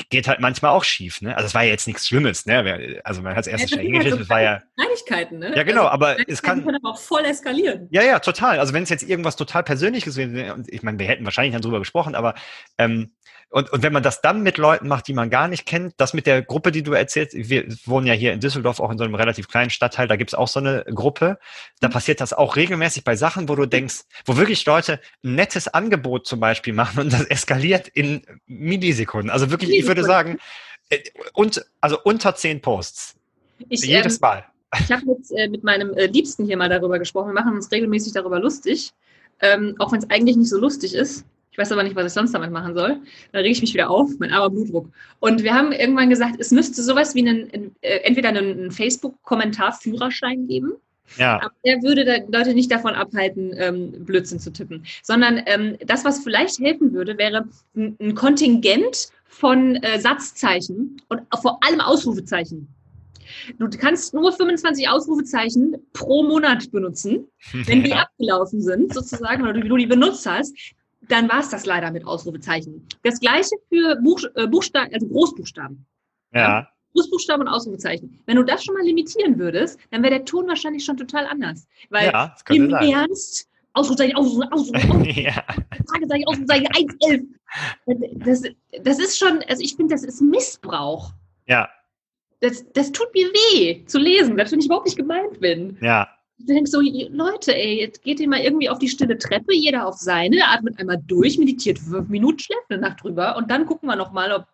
geht 0.10 0.28
halt 0.28 0.40
manchmal 0.40 0.72
auch 0.72 0.84
schief. 0.84 1.22
Ne? 1.22 1.36
Also 1.36 1.48
es 1.48 1.54
war 1.54 1.64
ja 1.64 1.72
jetzt 1.72 1.88
nichts 1.88 2.08
Schlimmes. 2.08 2.46
Ne? 2.46 3.02
Also 3.04 3.22
man 3.22 3.36
hat 3.36 3.42
es 3.42 3.48
erst 3.48 3.64
ja, 3.64 3.68
schnell 3.68 3.86
hingekriegt. 3.86 4.12
Halt 4.16 4.24
so 4.24 4.30
war 4.30 4.42
ja 4.42 4.62
Kleinigkeiten. 4.78 5.40
Ne? 5.40 5.56
Ja 5.56 5.64
genau, 5.64 5.82
also, 5.82 5.92
aber 5.92 6.30
es 6.30 6.42
kann 6.42 6.64
können 6.64 6.78
aber 6.78 6.92
auch 6.92 7.00
voll 7.00 7.26
eskalieren. 7.26 7.88
Ja 7.92 8.04
ja 8.04 8.20
total. 8.20 8.60
Also 8.60 8.74
wenn 8.74 8.84
es 8.84 8.90
jetzt 8.90 9.04
irgendwas 9.04 9.36
total 9.36 9.64
Persönliches 9.64 10.16
wäre, 10.16 10.54
und 10.54 10.72
ich 10.72 10.84
meine, 10.84 11.00
wir 11.00 11.08
hätten 11.08 11.26
wahrscheinlich 11.26 11.54
dann 11.54 11.62
drüber 11.62 11.80
gesprochen, 11.80 12.16
aber 12.16 12.36
ähm, 12.78 13.12
und, 13.52 13.72
und 13.72 13.82
wenn 13.82 13.94
man 13.94 14.04
das 14.04 14.22
dann 14.22 14.44
mit 14.44 14.58
Leuten 14.58 14.88
macht, 14.88 15.08
die 15.08 15.14
man 15.14 15.30
gar 15.30 15.48
nicht 15.48 15.66
kennt, 15.66 15.96
das 15.98 16.14
mit 16.14 16.28
der 16.28 16.44
Gruppe, 16.44 16.72
die 16.72 16.84
du 16.84 16.94
erzählst, 16.94 17.36
wir 17.36 17.66
wohnen 17.86 18.06
ja 18.06 18.14
hier 18.14 18.32
in 18.32 18.40
Düsseldorf 18.40 18.80
auch 18.80 18.92
in 18.92 18.98
so 18.98 19.04
einem 19.04 19.16
relativ 19.16 19.48
kleinen 19.48 19.72
Stadtteil, 19.72 20.08
da 20.08 20.18
gibt's 20.18 20.36
auch 20.36 20.48
so 20.48 20.60
eine 20.60 20.86
Gruppe, 20.94 21.40
da 21.80 21.88
mhm. 21.88 21.94
passiert 21.94 22.22
das 22.22 22.34
auch 22.34 22.56
regelmäßig 22.56 23.04
bei 23.04 23.16
Sachen, 23.16 23.50
wo 23.50 23.56
du 23.56 23.66
denkst, 23.66 24.02
wo 24.26 24.38
wirklich 24.38 24.64
Leute 24.66 25.00
ein 25.24 25.36
nettes 25.36 25.68
Angebot 25.68 26.28
zum 26.28 26.40
Beispiel 26.40 26.74
machen 26.74 27.00
und 27.00 27.14
das 27.14 27.26
eskaliert 27.26 27.88
in 27.88 28.22
Millisekunden. 28.46 29.32
Also 29.32 29.50
wirklich, 29.50 29.72
ich 29.72 29.88
würde 29.88 30.04
sagen, 30.04 30.38
äh, 30.90 31.00
und, 31.34 31.66
also 31.82 32.00
unter 32.04 32.36
zehn 32.36 32.62
Posts. 32.62 33.16
Ich, 33.70 33.82
Jedes 33.82 34.16
ähm, 34.16 34.20
Mal. 34.22 34.46
Ich 34.80 34.92
habe 34.92 35.06
mit, 35.06 35.32
äh, 35.32 35.48
mit 35.48 35.64
meinem 35.64 35.94
äh, 35.94 36.06
Liebsten 36.06 36.46
hier 36.46 36.58
mal 36.58 36.70
darüber 36.70 37.00
gesprochen. 37.00 37.30
Wir 37.30 37.34
machen 37.34 37.56
uns 37.56 37.72
regelmäßig 37.72 38.14
darüber 38.14 38.40
lustig, 38.40 38.92
ähm, 39.42 39.76
auch 39.80 39.92
wenn 39.92 40.00
es 40.00 40.10
eigentlich 40.12 40.38
nicht 40.38 40.50
so 40.50 40.60
lustig 40.60 40.94
ist. 40.94 41.26
Ich 41.60 41.66
weiß 41.66 41.74
aber 41.74 41.84
nicht, 41.84 41.98
was 41.98 42.06
ich 42.06 42.14
sonst 42.14 42.32
damit 42.32 42.52
machen 42.52 42.74
soll. 42.74 43.02
Dann 43.34 43.42
rege 43.42 43.52
ich 43.52 43.60
mich 43.60 43.74
wieder 43.74 43.90
auf, 43.90 44.10
mein 44.18 44.32
armer 44.32 44.50
Blutdruck. 44.50 44.88
Und 45.20 45.44
wir 45.44 45.54
haben 45.54 45.74
irgendwann 45.74 46.10
gesagt, 46.10 46.36
es 46.40 46.52
müsste 46.52 46.82
sowas 46.82 47.16
wie 47.16 47.28
einen, 47.28 47.76
äh, 47.82 47.98
entweder 48.04 48.30
einen 48.30 48.72
Facebook-Kommentar-Führerschein 48.72 50.48
geben. 50.48 50.76
Ja. 51.18 51.36
Aber 51.42 51.52
der 51.66 51.82
würde 51.82 52.06
da 52.06 52.38
Leute 52.38 52.54
nicht 52.54 52.72
davon 52.72 52.94
abhalten, 52.94 53.52
ähm, 53.58 54.06
Blödsinn 54.06 54.40
zu 54.40 54.54
tippen. 54.54 54.86
Sondern 55.04 55.42
ähm, 55.48 55.76
das, 55.86 56.06
was 56.06 56.24
vielleicht 56.24 56.60
helfen 56.60 56.94
würde, 56.94 57.18
wäre 57.18 57.50
ein, 57.76 57.98
ein 58.00 58.16
Kontingent 58.16 59.10
von 59.28 59.76
äh, 59.76 60.00
Satzzeichen 60.00 61.02
und 61.10 61.24
vor 61.42 61.60
allem 61.62 61.82
Ausrufezeichen. 61.82 62.74
Du 63.58 63.70
kannst 63.70 64.14
nur 64.14 64.32
25 64.32 64.88
Ausrufezeichen 64.88 65.76
pro 65.92 66.24
Monat 66.24 66.72
benutzen. 66.72 67.28
Wenn 67.52 67.84
die 67.84 67.90
ja. 67.90 68.04
abgelaufen 68.04 68.62
sind, 68.62 68.94
sozusagen, 68.94 69.44
oder 69.44 69.52
du 69.52 69.76
die 69.76 69.86
benutzt 69.86 70.26
hast, 70.26 70.56
dann 71.10 71.28
war 71.28 71.40
es 71.40 71.50
das 71.50 71.66
leider 71.66 71.92
mit 71.92 72.06
Ausrufezeichen. 72.06 72.88
Das 73.04 73.20
gleiche 73.20 73.56
für 73.68 73.98
Buch, 73.98 74.22
äh, 74.36 74.48
Buchstaben, 74.48 74.94
also 74.94 75.08
Großbuchstaben. 75.08 75.86
Ja. 76.34 76.40
ja. 76.40 76.70
Großbuchstaben 76.94 77.48
und 77.48 77.54
Ausrufezeichen. 77.54 78.20
Wenn 78.26 78.38
du 78.38 78.44
das 78.44 78.64
schon 78.64 78.76
mal 78.76 78.84
limitieren 78.84 79.38
würdest, 79.38 79.80
dann 79.92 80.02
wäre 80.02 80.16
der 80.16 80.26
Ton 80.26 80.48
wahrscheinlich 80.48 80.86
schon 80.86 80.98
total 80.98 81.26
anders. 81.28 81.68
Weil 81.90 82.08
ja, 82.08 82.36
im 82.50 82.70
sein. 82.70 82.90
Ernst, 82.92 83.48
Ausrufezeichen, 83.74 84.16
Ausrufezeichen, 84.16 84.54
Ausrufezeichen, 84.54 85.04
ja. 85.24 85.44
Fragezeichen, 85.88 86.28
Ausrufezeichen, 86.28 86.68
111. 86.68 87.22
Das, 88.26 88.44
das 88.84 89.00
ist 89.00 89.18
schon, 89.18 89.44
also 89.48 89.64
ich 89.64 89.76
finde, 89.76 89.94
das 89.94 90.04
ist 90.04 90.22
Missbrauch. 90.22 91.12
Ja. 91.48 91.70
Das, 92.42 92.66
das 92.74 92.92
tut 92.92 93.14
mir 93.14 93.28
weh 93.28 93.86
zu 93.86 94.00
lesen, 94.00 94.38
dass 94.38 94.52
ich 94.52 94.66
überhaupt 94.66 94.86
nicht 94.86 94.98
gemeint 94.98 95.40
bin. 95.40 95.78
Ja. 95.82 96.08
Ich 96.40 96.46
denke 96.46 96.70
so, 96.70 96.80
Leute, 96.80 97.54
ey, 97.54 97.80
jetzt 97.82 98.02
geht 98.04 98.20
ihr 98.20 98.30
mal 98.30 98.40
irgendwie 98.40 98.70
auf 98.70 98.80
die 98.80 98.88
stille 98.88 99.18
Treppe, 99.18 99.54
jeder 99.54 99.86
auf 99.86 99.96
seine, 99.96 100.48
atmet 100.48 100.80
einmal 100.80 101.02
durch, 101.06 101.38
meditiert 101.38 101.80
fünf 101.80 102.10
Minuten, 102.10 102.40
schläft 102.40 102.64
eine 102.70 102.82
Nacht 102.82 103.04
drüber 103.04 103.36
und 103.36 103.52
dann 103.52 103.66
gucken 103.66 103.90
wir 103.90 103.96
nochmal, 103.96 104.32
ob, 104.32 104.46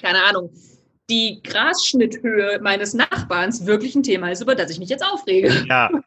keine 0.00 0.22
Ahnung, 0.24 0.50
die 1.08 1.40
Grasschnitthöhe 1.42 2.60
meines 2.60 2.94
Nachbarns 2.94 3.66
wirklich 3.66 3.94
ein 3.94 4.02
Thema 4.02 4.30
ist, 4.30 4.42
über 4.42 4.54
das 4.54 4.70
ich 4.70 4.78
mich 4.78 4.88
jetzt 4.88 5.04
aufrege. 5.04 5.64
Ja. 5.68 5.90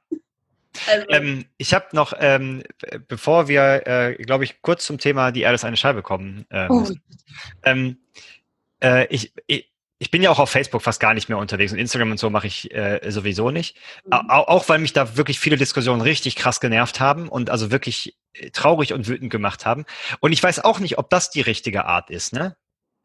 Also. 0.88 1.08
Ähm, 1.10 1.46
ich 1.58 1.74
habe 1.74 1.86
noch, 1.94 2.12
ähm, 2.20 2.62
bevor 3.08 3.48
wir, 3.48 3.88
äh, 3.88 4.16
glaube 4.16 4.44
ich, 4.44 4.62
kurz 4.62 4.86
zum 4.86 4.98
Thema 4.98 5.32
die 5.32 5.44
Erde 5.44 5.56
ist 5.56 5.64
eine 5.64 5.78
Scheibe 5.78 6.02
kommen. 6.02 6.46
Äh, 6.50 6.68
oh. 6.70 6.86
ähm, 7.64 7.98
äh, 8.84 9.08
ich, 9.08 9.34
ich, 9.48 9.72
ich 9.98 10.12
bin 10.12 10.22
ja 10.22 10.30
auch 10.30 10.40
auf 10.40 10.50
Facebook 10.50 10.82
fast 10.82 11.00
gar 11.00 11.14
nicht 11.14 11.30
mehr 11.30 11.38
unterwegs 11.38 11.72
und 11.72 11.80
Instagram 11.80 12.12
und 12.12 12.20
so 12.20 12.30
mache 12.30 12.48
ich 12.48 12.74
äh, 12.74 13.00
sowieso 13.10 13.50
nicht. 13.52 13.78
Mhm. 14.06 14.30
Auch, 14.30 14.48
auch 14.48 14.70
weil 14.70 14.80
mich 14.80 14.94
da 14.94 15.16
wirklich 15.16 15.40
viele 15.40 15.58
Diskussionen 15.58 16.02
richtig 16.02 16.36
krass 16.36 16.60
genervt 16.60 17.00
haben 17.00 17.30
und 17.30 17.50
also 17.50 17.72
wirklich 17.72 18.18
äh, 18.34 18.50
traurig 18.50 18.94
und 18.94 19.08
wütend 19.08 19.32
gemacht 19.32 19.66
haben. 19.66 19.86
Und 20.20 20.34
ich 20.34 20.44
weiß 20.44 20.64
auch 20.64 20.80
nicht, 20.80 20.98
ob 20.98 21.10
das 21.10 21.30
die 21.30 21.42
richtige 21.42 21.86
Art 21.86 22.10
ist, 22.10 22.34
ne? 22.34 22.58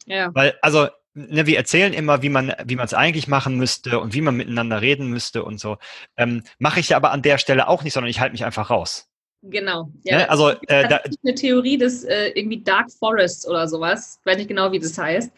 Ja. 0.07 0.31
Weil, 0.35 0.59
also, 0.63 0.89
ne, 1.15 1.47
wir 1.47 1.57
erzählen 1.57 1.93
immer, 1.93 2.23
wie 2.23 2.29
man, 2.31 2.55
wie 2.65 2.77
man 2.77 2.87
es 2.87 2.95
eigentlich 2.95 3.29
machen 3.29 3.57
müsste 3.57 4.01
und 4.01 4.15
wie 4.15 4.23
man 4.23 4.35
miteinander 4.35 4.81
reden 4.81 5.07
müsste 5.07 5.45
und 5.45 5.61
so. 5.61 5.79
Ähm, 6.17 6.43
mache 6.59 6.81
ich 6.81 6.89
ja 6.89 6.97
aber 6.97 7.13
an 7.13 7.23
der 7.23 7.39
Stelle 7.39 7.69
auch 7.69 7.85
nicht, 7.85 7.93
sondern 7.93 8.11
ich 8.11 8.19
halte 8.19 8.33
mich 8.33 8.45
einfach 8.45 8.71
raus. 8.71 9.07
Genau. 9.43 9.91
Ja, 10.03 10.19
ne? 10.19 10.31
Also 10.31 10.51
äh, 10.51 10.89
da, 10.89 11.01
eine 11.25 11.35
Theorie 11.35 11.79
des 11.79 12.05
äh, 12.05 12.29
irgendwie 12.35 12.63
Dark 12.63 12.91
Forest 12.91 13.49
oder 13.49 13.69
sowas. 13.69 14.19
Ich 14.21 14.27
weiß 14.27 14.39
nicht 14.39 14.49
genau, 14.49 14.73
wie 14.73 14.81
das 14.81 14.99
heißt 14.99 15.31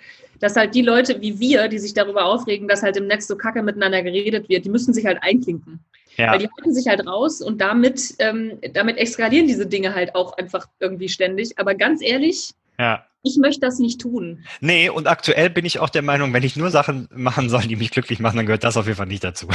dass 0.42 0.56
halt 0.56 0.74
die 0.74 0.82
Leute 0.82 1.20
wie 1.20 1.38
wir, 1.38 1.68
die 1.68 1.78
sich 1.78 1.94
darüber 1.94 2.24
aufregen, 2.24 2.66
dass 2.66 2.82
halt 2.82 2.96
im 2.96 3.06
Netz 3.06 3.28
so 3.28 3.36
kacke 3.36 3.62
miteinander 3.62 4.02
geredet 4.02 4.48
wird, 4.48 4.64
die 4.64 4.70
müssen 4.70 4.92
sich 4.92 5.06
halt 5.06 5.22
einklinken. 5.22 5.78
Ja. 6.16 6.32
Weil 6.32 6.40
die 6.40 6.48
halten 6.48 6.74
sich 6.74 6.88
halt 6.88 7.06
raus 7.06 7.40
und 7.40 7.60
damit, 7.60 8.16
ähm, 8.18 8.58
damit 8.74 8.98
eskalieren 8.98 9.46
diese 9.46 9.66
Dinge 9.66 9.94
halt 9.94 10.16
auch 10.16 10.36
einfach 10.36 10.66
irgendwie 10.80 11.08
ständig. 11.08 11.58
Aber 11.58 11.76
ganz 11.76 12.02
ehrlich, 12.02 12.50
ja. 12.76 13.06
ich 13.22 13.38
möchte 13.38 13.60
das 13.60 13.78
nicht 13.78 14.00
tun. 14.00 14.44
Nee, 14.60 14.90
und 14.90 15.06
aktuell 15.06 15.48
bin 15.48 15.64
ich 15.64 15.78
auch 15.78 15.90
der 15.90 16.02
Meinung, 16.02 16.32
wenn 16.32 16.42
ich 16.42 16.56
nur 16.56 16.70
Sachen 16.70 17.08
machen 17.14 17.48
soll, 17.48 17.62
die 17.62 17.76
mich 17.76 17.92
glücklich 17.92 18.18
machen, 18.18 18.36
dann 18.36 18.46
gehört 18.46 18.64
das 18.64 18.76
auf 18.76 18.86
jeden 18.86 18.96
Fall 18.96 19.06
nicht 19.06 19.22
dazu. 19.22 19.46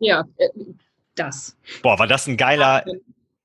Ja, 0.00 0.24
äh, 0.38 0.48
das. 1.14 1.56
Boah, 1.82 2.00
war 2.00 2.08
das 2.08 2.26
ein 2.26 2.36
geiler, 2.36 2.84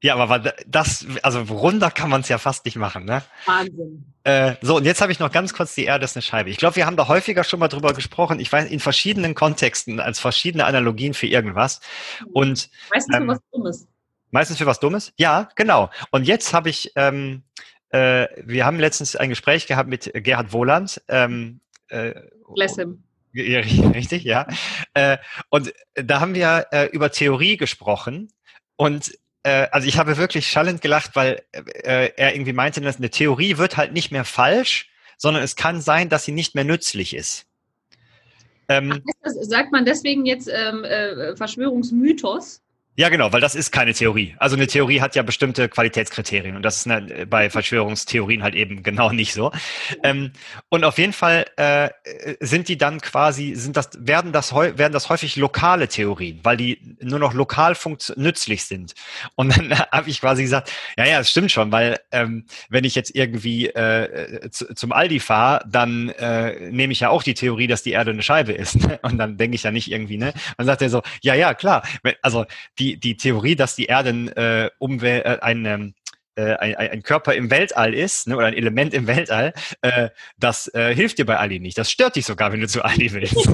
ja, 0.02 0.16
aber 0.16 0.54
das, 0.68 1.08
also 1.24 1.42
runter 1.42 1.90
kann 1.90 2.10
man 2.10 2.22
es 2.22 2.30
ja 2.30 2.38
fast 2.38 2.66
nicht 2.66 2.76
machen, 2.76 3.06
ne? 3.06 3.24
Wahnsinn. 3.46 4.14
Äh, 4.24 4.56
so, 4.62 4.78
und 4.78 4.86
jetzt 4.86 5.02
habe 5.02 5.12
ich 5.12 5.20
noch 5.20 5.32
ganz 5.32 5.54
kurz 5.54 5.74
die 5.74 5.86
Erde 5.86 6.06
ist 6.06 6.16
eine 6.16 6.22
Scheibe. 6.22 6.52
Ich 6.52 6.58
glaube, 6.58 6.76
wir 6.76 6.86
haben 6.86 6.98
da 6.98 7.08
häufiger 7.08 7.44
schon 7.44 7.60
mal 7.60 7.68
drüber 7.68 7.94
gesprochen. 7.94 8.40
Ich 8.40 8.52
weiß, 8.52 8.70
in 8.70 8.80
verschiedenen 8.80 9.34
Kontexten, 9.34 10.00
als 10.00 10.20
verschiedene 10.20 10.66
Analogien 10.66 11.16
für 11.16 11.26
irgendwas. 11.26 11.82
Und 12.32 12.70
meistens 12.92 13.16
ähm, 13.16 13.24
für 13.24 13.28
was 13.28 13.40
Dummes. 13.52 13.88
Meistens 14.30 14.58
für 14.60 14.66
was 14.68 14.80
Dummes? 14.80 15.14
Ja, 15.18 15.50
genau. 15.56 15.90
Und 16.12 16.26
jetzt 16.28 16.54
habe 16.54 16.70
ich, 16.70 16.92
ähm, 16.96 17.44
äh, 17.90 18.28
wir 18.44 18.66
haben 18.66 18.80
letztens 18.80 19.16
ein 19.16 19.30
Gespräch 19.30 19.66
gehabt 19.66 19.90
mit 19.90 20.12
Gerhard 20.14 20.54
Wohland. 20.54 21.02
Ähm, 21.08 21.62
äh, 21.88 22.14
Bless 22.54 22.76
him. 22.76 23.04
Richtig, 23.34 24.24
ja. 24.24 24.48
Äh, 24.94 25.18
und 25.50 25.74
da 25.96 26.20
haben 26.20 26.36
wir 26.36 26.68
äh, 26.72 26.86
über 26.88 27.12
Theorie 27.12 27.58
gesprochen. 27.58 28.30
Und 28.76 29.18
also 29.44 29.88
ich 29.88 29.98
habe 29.98 30.18
wirklich 30.18 30.48
schallend 30.48 30.82
gelacht, 30.82 31.16
weil 31.16 31.42
äh, 31.52 32.12
er 32.16 32.34
irgendwie 32.34 32.54
meinte, 32.54 32.82
dass 32.82 32.98
eine 32.98 33.10
Theorie 33.10 33.58
wird 33.58 33.78
halt 33.78 33.94
nicht 33.94 34.12
mehr 34.12 34.26
falsch, 34.26 34.90
sondern 35.18 35.44
es 35.44 35.56
kann 35.56 35.82
sein, 35.82 36.10
dass 36.10 36.26
sie 36.26 36.32
nicht 36.32 36.56
mehr 36.56 36.64
nützlich 36.64 37.16
ist. 37.16 37.46
Ähm, 38.70 39.02
Ach, 39.24 39.32
sagt 39.42 39.72
man 39.72 39.86
deswegen 39.86 40.26
jetzt 40.26 40.50
ähm, 40.52 40.84
äh, 40.84 41.36
Verschwörungsmythos? 41.36 42.62
Ja, 43.00 43.10
genau, 43.10 43.32
weil 43.32 43.42
das 43.42 43.54
ist 43.54 43.72
keine 43.72 43.94
Theorie. 43.94 44.34
Also 44.40 44.56
eine 44.56 44.66
Theorie 44.66 45.02
hat 45.02 45.16
ja 45.16 45.22
bestimmte 45.22 45.70
Qualitätskriterien 45.70 46.56
und 46.56 46.64
das 46.64 46.78
ist 46.78 46.88
eine, 46.90 47.28
bei 47.28 47.52
Verschwörungstheorien 47.52 48.42
halt 48.42 48.56
eben 48.56 48.82
genau 48.82 49.12
nicht 49.12 49.36
so. 49.36 49.52
Ähm, 50.02 50.32
und 50.70 50.84
auf 50.84 50.98
jeden 50.98 51.14
Fall 51.14 51.46
äh, 51.58 51.90
sind 52.40 52.68
die 52.70 52.78
dann 52.80 53.00
quasi, 53.00 53.54
sind 53.54 53.78
das, 53.78 53.92
werden 54.00 54.32
das 54.32 54.52
werden 54.52 54.94
das 54.94 55.10
häufig 55.10 55.36
lokale 55.36 55.88
Theorien, 55.90 56.40
weil 56.42 56.58
die 56.58 56.98
nur 57.00 57.20
noch 57.20 57.36
lokal 57.36 57.76
nützlich 58.16 58.66
sind. 58.66 58.96
Und 59.36 59.56
dann 59.56 59.78
habe 59.92 60.10
ich 60.10 60.20
quasi 60.20 60.42
gesagt, 60.42 60.72
ja, 60.98 61.06
ja, 61.06 61.20
das 61.20 61.30
stimmt 61.30 61.52
schon, 61.52 61.72
weil 61.72 62.00
ähm, 62.12 62.46
wenn 62.70 62.84
ich 62.84 62.96
jetzt 62.96 63.14
irgendwie 63.14 63.68
äh, 63.68 64.50
zu, 64.50 64.74
zum 64.74 64.92
Aldi 64.92 65.20
fahre, 65.20 65.64
dann 65.70 66.10
äh, 66.10 66.72
nehme 66.72 66.94
ich 66.94 67.02
ja 67.02 67.10
auch 67.10 67.22
die 67.22 67.36
Theorie, 67.36 67.68
dass 67.68 67.84
die 67.84 67.92
Erde 67.92 68.10
eine 68.10 68.24
Scheibe 68.24 68.54
ist. 68.54 68.76
Und 69.04 69.20
dann 69.20 69.38
denke 69.38 69.54
ich 69.54 69.62
ja 69.62 69.70
nicht 69.70 69.92
irgendwie, 69.92 70.18
ne? 70.18 70.34
Dann 70.58 70.66
sagt 70.66 70.82
er 70.82 70.90
so, 70.90 71.04
ja, 71.22 71.36
ja, 71.36 71.54
klar. 71.54 71.84
Also 72.24 72.46
die 72.80 72.87
die, 72.88 73.00
die 73.00 73.18
Theorie, 73.18 73.56
dass 73.56 73.76
die 73.76 73.86
Erde 73.86 74.10
äh, 74.10 74.70
Umwelt, 74.80 75.26
äh, 75.26 75.40
ein, 75.42 75.94
äh, 76.36 76.54
ein, 76.56 76.76
ein 76.76 77.04
Körper 77.04 77.34
im 77.34 77.52
Weltall 77.52 77.94
ist, 77.94 78.28
ne, 78.28 78.38
oder 78.38 78.48
ein 78.48 78.54
Element 78.54 78.94
im 78.94 79.08
Weltall, 79.08 79.54
äh, 79.82 80.10
das 80.38 80.74
äh, 80.74 80.96
hilft 80.96 81.18
dir 81.18 81.26
bei 81.26 81.38
Ali 81.38 81.60
nicht. 81.60 81.78
Das 81.78 81.92
stört 81.92 82.16
dich 82.16 82.26
sogar, 82.26 82.52
wenn 82.52 82.62
du 82.62 82.68
zu 82.68 82.84
Ali 82.84 83.12
willst. 83.12 83.36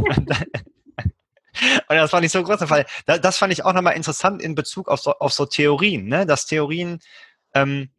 Und 1.88 1.95
das 1.95 2.09
fand 2.09 2.25
ich 2.25 2.31
so 2.31 2.41
groß, 2.43 2.67
weil 2.69 2.86
das 3.05 3.38
fand 3.38 3.53
ich 3.53 3.63
auch 3.63 3.73
nochmal 3.73 3.95
interessant 3.95 4.41
in 4.41 4.55
Bezug 4.55 4.88
auf 4.88 4.99
so, 4.99 5.13
auf 5.13 5.34
so 5.34 5.45
Theorien, 5.45 6.07
ne? 6.07 6.25
dass 6.25 6.47
Theorien 6.47 6.99
ähm, 7.53 7.89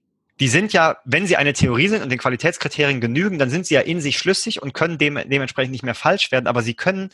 die 0.40 0.48
sind 0.48 0.72
ja, 0.72 0.96
wenn 1.04 1.26
sie 1.26 1.36
eine 1.36 1.52
Theorie 1.52 1.88
sind 1.88 2.02
und 2.02 2.10
den 2.10 2.18
Qualitätskriterien 2.18 3.00
genügen, 3.00 3.38
dann 3.38 3.50
sind 3.50 3.66
sie 3.66 3.74
ja 3.74 3.80
in 3.80 4.00
sich 4.00 4.18
schlüssig 4.18 4.60
und 4.60 4.74
können 4.74 4.98
dem, 4.98 5.20
dementsprechend 5.26 5.70
nicht 5.70 5.84
mehr 5.84 5.94
falsch 5.94 6.32
werden, 6.32 6.48
aber 6.48 6.62
sie 6.62 6.74
können 6.74 7.10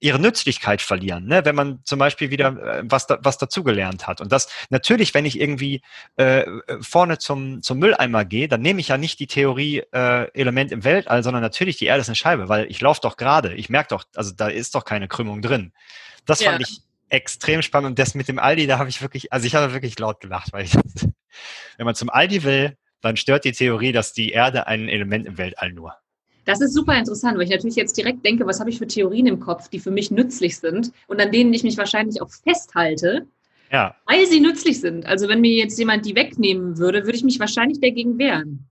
ihre 0.00 0.18
Nützlichkeit 0.18 0.82
verlieren, 0.82 1.26
ne? 1.26 1.44
wenn 1.44 1.54
man 1.54 1.80
zum 1.84 1.98
Beispiel 1.98 2.30
wieder 2.30 2.48
äh, 2.48 2.82
was, 2.84 3.06
da, 3.06 3.18
was 3.22 3.38
dazugelernt 3.38 4.06
hat. 4.06 4.20
Und 4.20 4.32
das 4.32 4.48
natürlich, 4.68 5.14
wenn 5.14 5.24
ich 5.24 5.40
irgendwie 5.40 5.82
äh, 6.16 6.44
vorne 6.80 7.18
zum, 7.18 7.62
zum 7.62 7.78
Mülleimer 7.78 8.24
gehe, 8.24 8.48
dann 8.48 8.60
nehme 8.60 8.80
ich 8.80 8.88
ja 8.88 8.98
nicht 8.98 9.18
die 9.20 9.26
Theorie 9.26 9.82
äh, 9.92 10.30
Element 10.32 10.72
im 10.72 10.84
Weltall, 10.84 11.22
sondern 11.22 11.42
natürlich 11.42 11.78
die 11.78 11.86
Erde 11.86 12.02
ist 12.02 12.08
eine 12.08 12.16
Scheibe, 12.16 12.48
weil 12.48 12.70
ich 12.70 12.80
laufe 12.80 13.00
doch 13.02 13.16
gerade, 13.16 13.54
ich 13.54 13.70
merke 13.70 13.88
doch, 13.90 14.04
also 14.14 14.32
da 14.32 14.48
ist 14.48 14.74
doch 14.74 14.84
keine 14.84 15.08
Krümmung 15.08 15.40
drin. 15.40 15.72
Das 16.26 16.40
ja. 16.40 16.50
fand 16.50 16.62
ich 16.62 16.80
extrem 17.08 17.62
spannend 17.62 17.90
und 17.90 17.98
das 17.98 18.14
mit 18.14 18.28
dem 18.28 18.38
Aldi, 18.38 18.66
da 18.66 18.78
habe 18.78 18.88
ich 18.88 19.00
wirklich, 19.00 19.32
also 19.32 19.46
ich 19.46 19.54
habe 19.54 19.72
wirklich 19.72 19.98
laut 19.98 20.20
gelacht, 20.20 20.52
weil 20.52 20.64
ich 20.64 20.74
wenn 21.76 21.86
man 21.86 21.94
zum 21.94 22.10
Aldi 22.10 22.42
will, 22.44 22.76
dann 23.00 23.16
stört 23.16 23.44
die 23.44 23.52
Theorie, 23.52 23.92
dass 23.92 24.12
die 24.12 24.32
Erde 24.32 24.66
ein 24.66 24.88
Element 24.88 25.26
im 25.26 25.38
Weltall 25.38 25.72
nur. 25.72 25.96
Das 26.44 26.60
ist 26.60 26.74
super 26.74 26.96
interessant, 26.96 27.36
weil 27.36 27.44
ich 27.44 27.50
natürlich 27.50 27.76
jetzt 27.76 27.96
direkt 27.96 28.24
denke, 28.24 28.46
was 28.46 28.60
habe 28.60 28.70
ich 28.70 28.78
für 28.78 28.86
Theorien 28.86 29.26
im 29.26 29.40
Kopf, 29.40 29.68
die 29.68 29.80
für 29.80 29.90
mich 29.90 30.10
nützlich 30.10 30.58
sind 30.58 30.92
und 31.06 31.20
an 31.20 31.32
denen 31.32 31.52
ich 31.54 31.62
mich 31.62 31.78
wahrscheinlich 31.78 32.20
auch 32.20 32.30
festhalte, 32.30 33.26
ja. 33.72 33.96
weil 34.06 34.26
sie 34.26 34.40
nützlich 34.40 34.80
sind. 34.80 35.06
Also 35.06 35.28
wenn 35.28 35.40
mir 35.40 35.52
jetzt 35.52 35.78
jemand 35.78 36.04
die 36.04 36.14
wegnehmen 36.14 36.78
würde, 36.78 37.04
würde 37.04 37.16
ich 37.16 37.24
mich 37.24 37.40
wahrscheinlich 37.40 37.80
dagegen 37.80 38.18
wehren. 38.18 38.68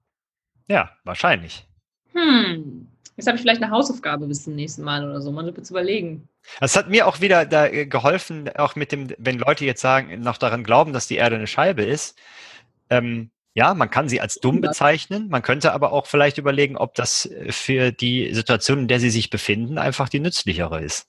Ja, 0.67 0.91
wahrscheinlich. 1.03 1.67
Hm. 2.13 2.87
Jetzt 3.15 3.27
habe 3.27 3.35
ich 3.35 3.41
vielleicht 3.41 3.61
eine 3.61 3.71
Hausaufgabe 3.71 4.27
bis 4.27 4.43
zum 4.43 4.55
nächsten 4.55 4.83
Mal 4.83 5.07
oder 5.07 5.21
so, 5.21 5.31
mal 5.31 5.53
zu 5.53 5.73
überlegen. 5.73 6.27
Das 6.59 6.75
hat 6.75 6.89
mir 6.89 7.07
auch 7.07 7.21
wieder 7.21 7.45
da 7.45 7.69
geholfen, 7.69 8.49
auch 8.55 8.75
mit 8.75 8.91
dem, 8.91 9.09
wenn 9.17 9.37
Leute 9.37 9.65
jetzt 9.65 9.81
sagen, 9.81 10.21
noch 10.21 10.37
daran 10.37 10.63
glauben, 10.63 10.93
dass 10.93 11.07
die 11.07 11.15
Erde 11.15 11.35
eine 11.35 11.47
Scheibe 11.47 11.83
ist, 11.83 12.17
ähm, 12.89 13.29
ja, 13.55 13.73
man 13.73 13.89
kann 13.89 14.09
sie 14.09 14.19
als 14.19 14.35
dumm 14.35 14.59
bezeichnen. 14.61 15.29
Man 15.29 15.41
könnte 15.41 15.73
aber 15.73 15.91
auch 15.91 16.05
vielleicht 16.07 16.37
überlegen, 16.37 16.77
ob 16.77 16.95
das 16.95 17.25
äh, 17.27 17.51
für 17.51 17.91
die 17.91 18.33
Situation, 18.33 18.79
in 18.79 18.87
der 18.87 18.99
sie 18.99 19.11
sich 19.11 19.29
befinden, 19.29 19.77
einfach 19.77 20.09
die 20.09 20.19
nützlichere 20.19 20.81
ist. 20.81 21.07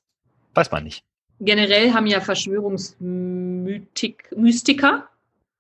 Weiß 0.55 0.71
man 0.71 0.85
nicht. 0.85 1.03
Generell 1.41 1.93
haben 1.93 2.07
ja 2.07 2.21
Verschwörungsmystiker, 2.21 5.09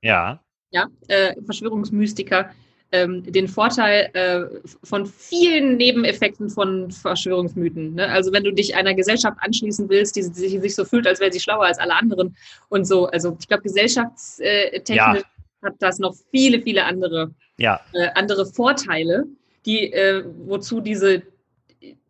ja, 0.03 0.41
ja, 0.71 0.87
äh, 1.09 1.35
Verschwörungsmystiker 1.45 2.51
ähm, 2.93 3.25
den 3.25 3.49
Vorteil 3.49 4.09
äh, 4.13 4.45
von 4.85 5.07
vielen 5.07 5.77
Nebeneffekten 5.77 6.49
von 6.49 6.93
Verschwörungsmythen. 6.93 7.95
Ne? 7.95 8.09
Also 8.09 8.33
wenn 8.33 8.45
du 8.45 8.53
dich 8.53 8.77
einer 8.77 8.95
Gesellschaft 8.95 9.37
anschließen 9.41 9.89
willst, 9.89 10.15
die 10.15 10.23
sich, 10.23 10.61
sich 10.61 10.75
so 10.77 10.85
fühlt, 10.85 11.09
als 11.09 11.19
wäre 11.19 11.33
sie 11.33 11.41
schlauer 11.41 11.65
als 11.65 11.79
alle 11.79 11.95
anderen 11.95 12.37
und 12.69 12.87
so. 12.87 13.07
Also 13.07 13.37
ich 13.41 13.49
glaube, 13.49 13.65
gesellschaftstechnisch 13.65 14.97
ja 14.97 15.21
hat 15.65 15.75
das 15.81 15.99
noch 15.99 16.15
viele, 16.31 16.63
viele 16.63 16.85
andere, 16.85 17.35
ja. 17.57 17.81
äh, 17.93 18.09
andere 18.15 18.47
Vorteile, 18.47 19.25
die, 19.67 19.93
äh, 19.93 20.25
wozu 20.47 20.81
diese 20.81 21.23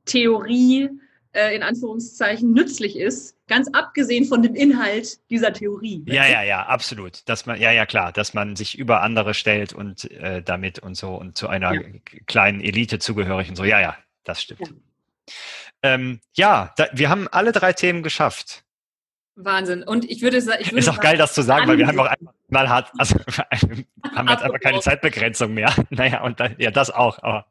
Theorie 0.05 0.91
äh, 1.35 1.55
in 1.55 1.63
Anführungszeichen 1.63 2.53
nützlich 2.53 2.97
ist, 2.97 3.37
ganz 3.49 3.69
abgesehen 3.73 4.25
von 4.25 4.43
dem 4.43 4.55
Inhalt 4.55 5.19
dieser 5.31 5.53
Theorie. 5.53 6.03
Ja, 6.07 6.27
ja, 6.27 6.43
ja, 6.43 6.67
absolut. 6.67 7.29
Dass 7.29 7.47
man, 7.47 7.61
ja, 7.61 7.73
ja, 7.73 7.87
klar, 7.87 8.13
dass 8.13 8.35
man 8.35 8.57
sich 8.57 8.79
über 8.79 9.03
andere 9.03 9.35
stellt 9.35 9.73
und 9.73 10.11
äh, 10.11 10.43
damit 10.43 10.79
und 10.79 10.97
so 10.97 11.15
und 11.15 11.37
zu 11.37 11.49
einer 11.49 11.75
ja. 11.75 11.83
kleinen 12.27 12.61
Elite 12.61 12.99
zugehörig 12.99 13.49
und 13.49 13.57
so. 13.57 13.65
Ja, 13.65 13.81
ja, 13.81 13.97
das 14.25 14.43
stimmt. 14.43 14.61
Ja, 14.61 14.69
ähm, 15.83 16.21
ja 16.35 16.73
da, 16.77 16.87
wir 16.93 17.11
haben 17.11 17.29
alle 17.29 17.53
drei 17.53 17.73
Themen 17.73 18.03
geschafft. 18.03 18.65
Wahnsinn. 19.37 19.83
Und 19.83 20.09
ich 20.09 20.23
würde 20.23 20.41
sagen, 20.41 20.59
ich 20.61 20.69
würde 20.69 20.79
ist 20.79 20.89
auch 20.89 20.95
sagen, 20.95 21.03
geil, 21.03 21.19
das 21.19 21.35
zu 21.35 21.43
sagen, 21.43 21.67
weil 21.67 21.79
wir 21.79 21.87
haben 21.87 21.99
auch 21.99 22.09
mal 22.21 22.34
hart, 22.55 22.91
also 22.99 23.17
haben 24.15 24.29
jetzt 24.29 24.43
einfach 24.43 24.61
keine 24.61 24.81
Zeitbegrenzung 24.81 25.55
mehr. 25.55 25.73
Naja, 25.91 26.23
und 26.23 26.41
dann, 26.41 26.57
ja, 26.59 26.71
das 26.71 26.91
auch, 26.91 27.23
aber. 27.23 27.47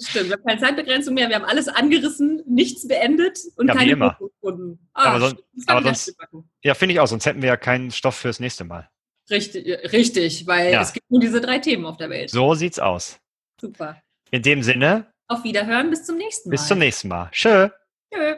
Stimmt, 0.00 0.28
wir 0.28 0.36
haben 0.36 0.44
keine 0.44 0.60
Zeitbegrenzung 0.60 1.14
mehr, 1.14 1.28
wir 1.28 1.36
haben 1.36 1.44
alles 1.44 1.68
angerissen, 1.68 2.42
nichts 2.46 2.86
beendet 2.88 3.38
und 3.56 3.68
ja, 3.68 3.74
keine 3.74 3.92
immer. 3.92 4.18
gefunden. 4.18 4.88
Ah, 4.94 5.10
aber, 5.10 5.20
sonst, 5.20 5.44
aber 5.66 5.82
sonst, 5.82 6.16
ja, 6.62 6.74
finde 6.74 6.94
ich 6.94 7.00
auch, 7.00 7.06
sonst 7.06 7.26
hätten 7.26 7.42
wir 7.42 7.48
ja 7.48 7.56
keinen 7.56 7.90
Stoff 7.90 8.16
fürs 8.16 8.40
nächste 8.40 8.64
Mal. 8.64 8.88
Richtig, 9.30 9.66
richtig, 9.92 10.46
weil 10.46 10.72
ja. 10.72 10.82
es 10.82 10.92
gibt 10.92 11.10
nur 11.10 11.20
diese 11.20 11.40
drei 11.40 11.58
Themen 11.58 11.86
auf 11.86 11.96
der 11.96 12.10
Welt. 12.10 12.30
So 12.30 12.54
sieht's 12.54 12.78
aus. 12.78 13.20
Super. 13.60 14.02
In 14.30 14.42
dem 14.42 14.62
Sinne. 14.62 15.12
Auf 15.28 15.44
Wiederhören, 15.44 15.90
bis 15.90 16.04
zum 16.04 16.16
nächsten 16.16 16.48
Mal. 16.48 16.52
Bis 16.52 16.66
zum 16.66 16.78
nächsten 16.78 17.08
Mal. 17.08 17.28
Tschö. 17.30 17.68
Tschö. 18.12 18.36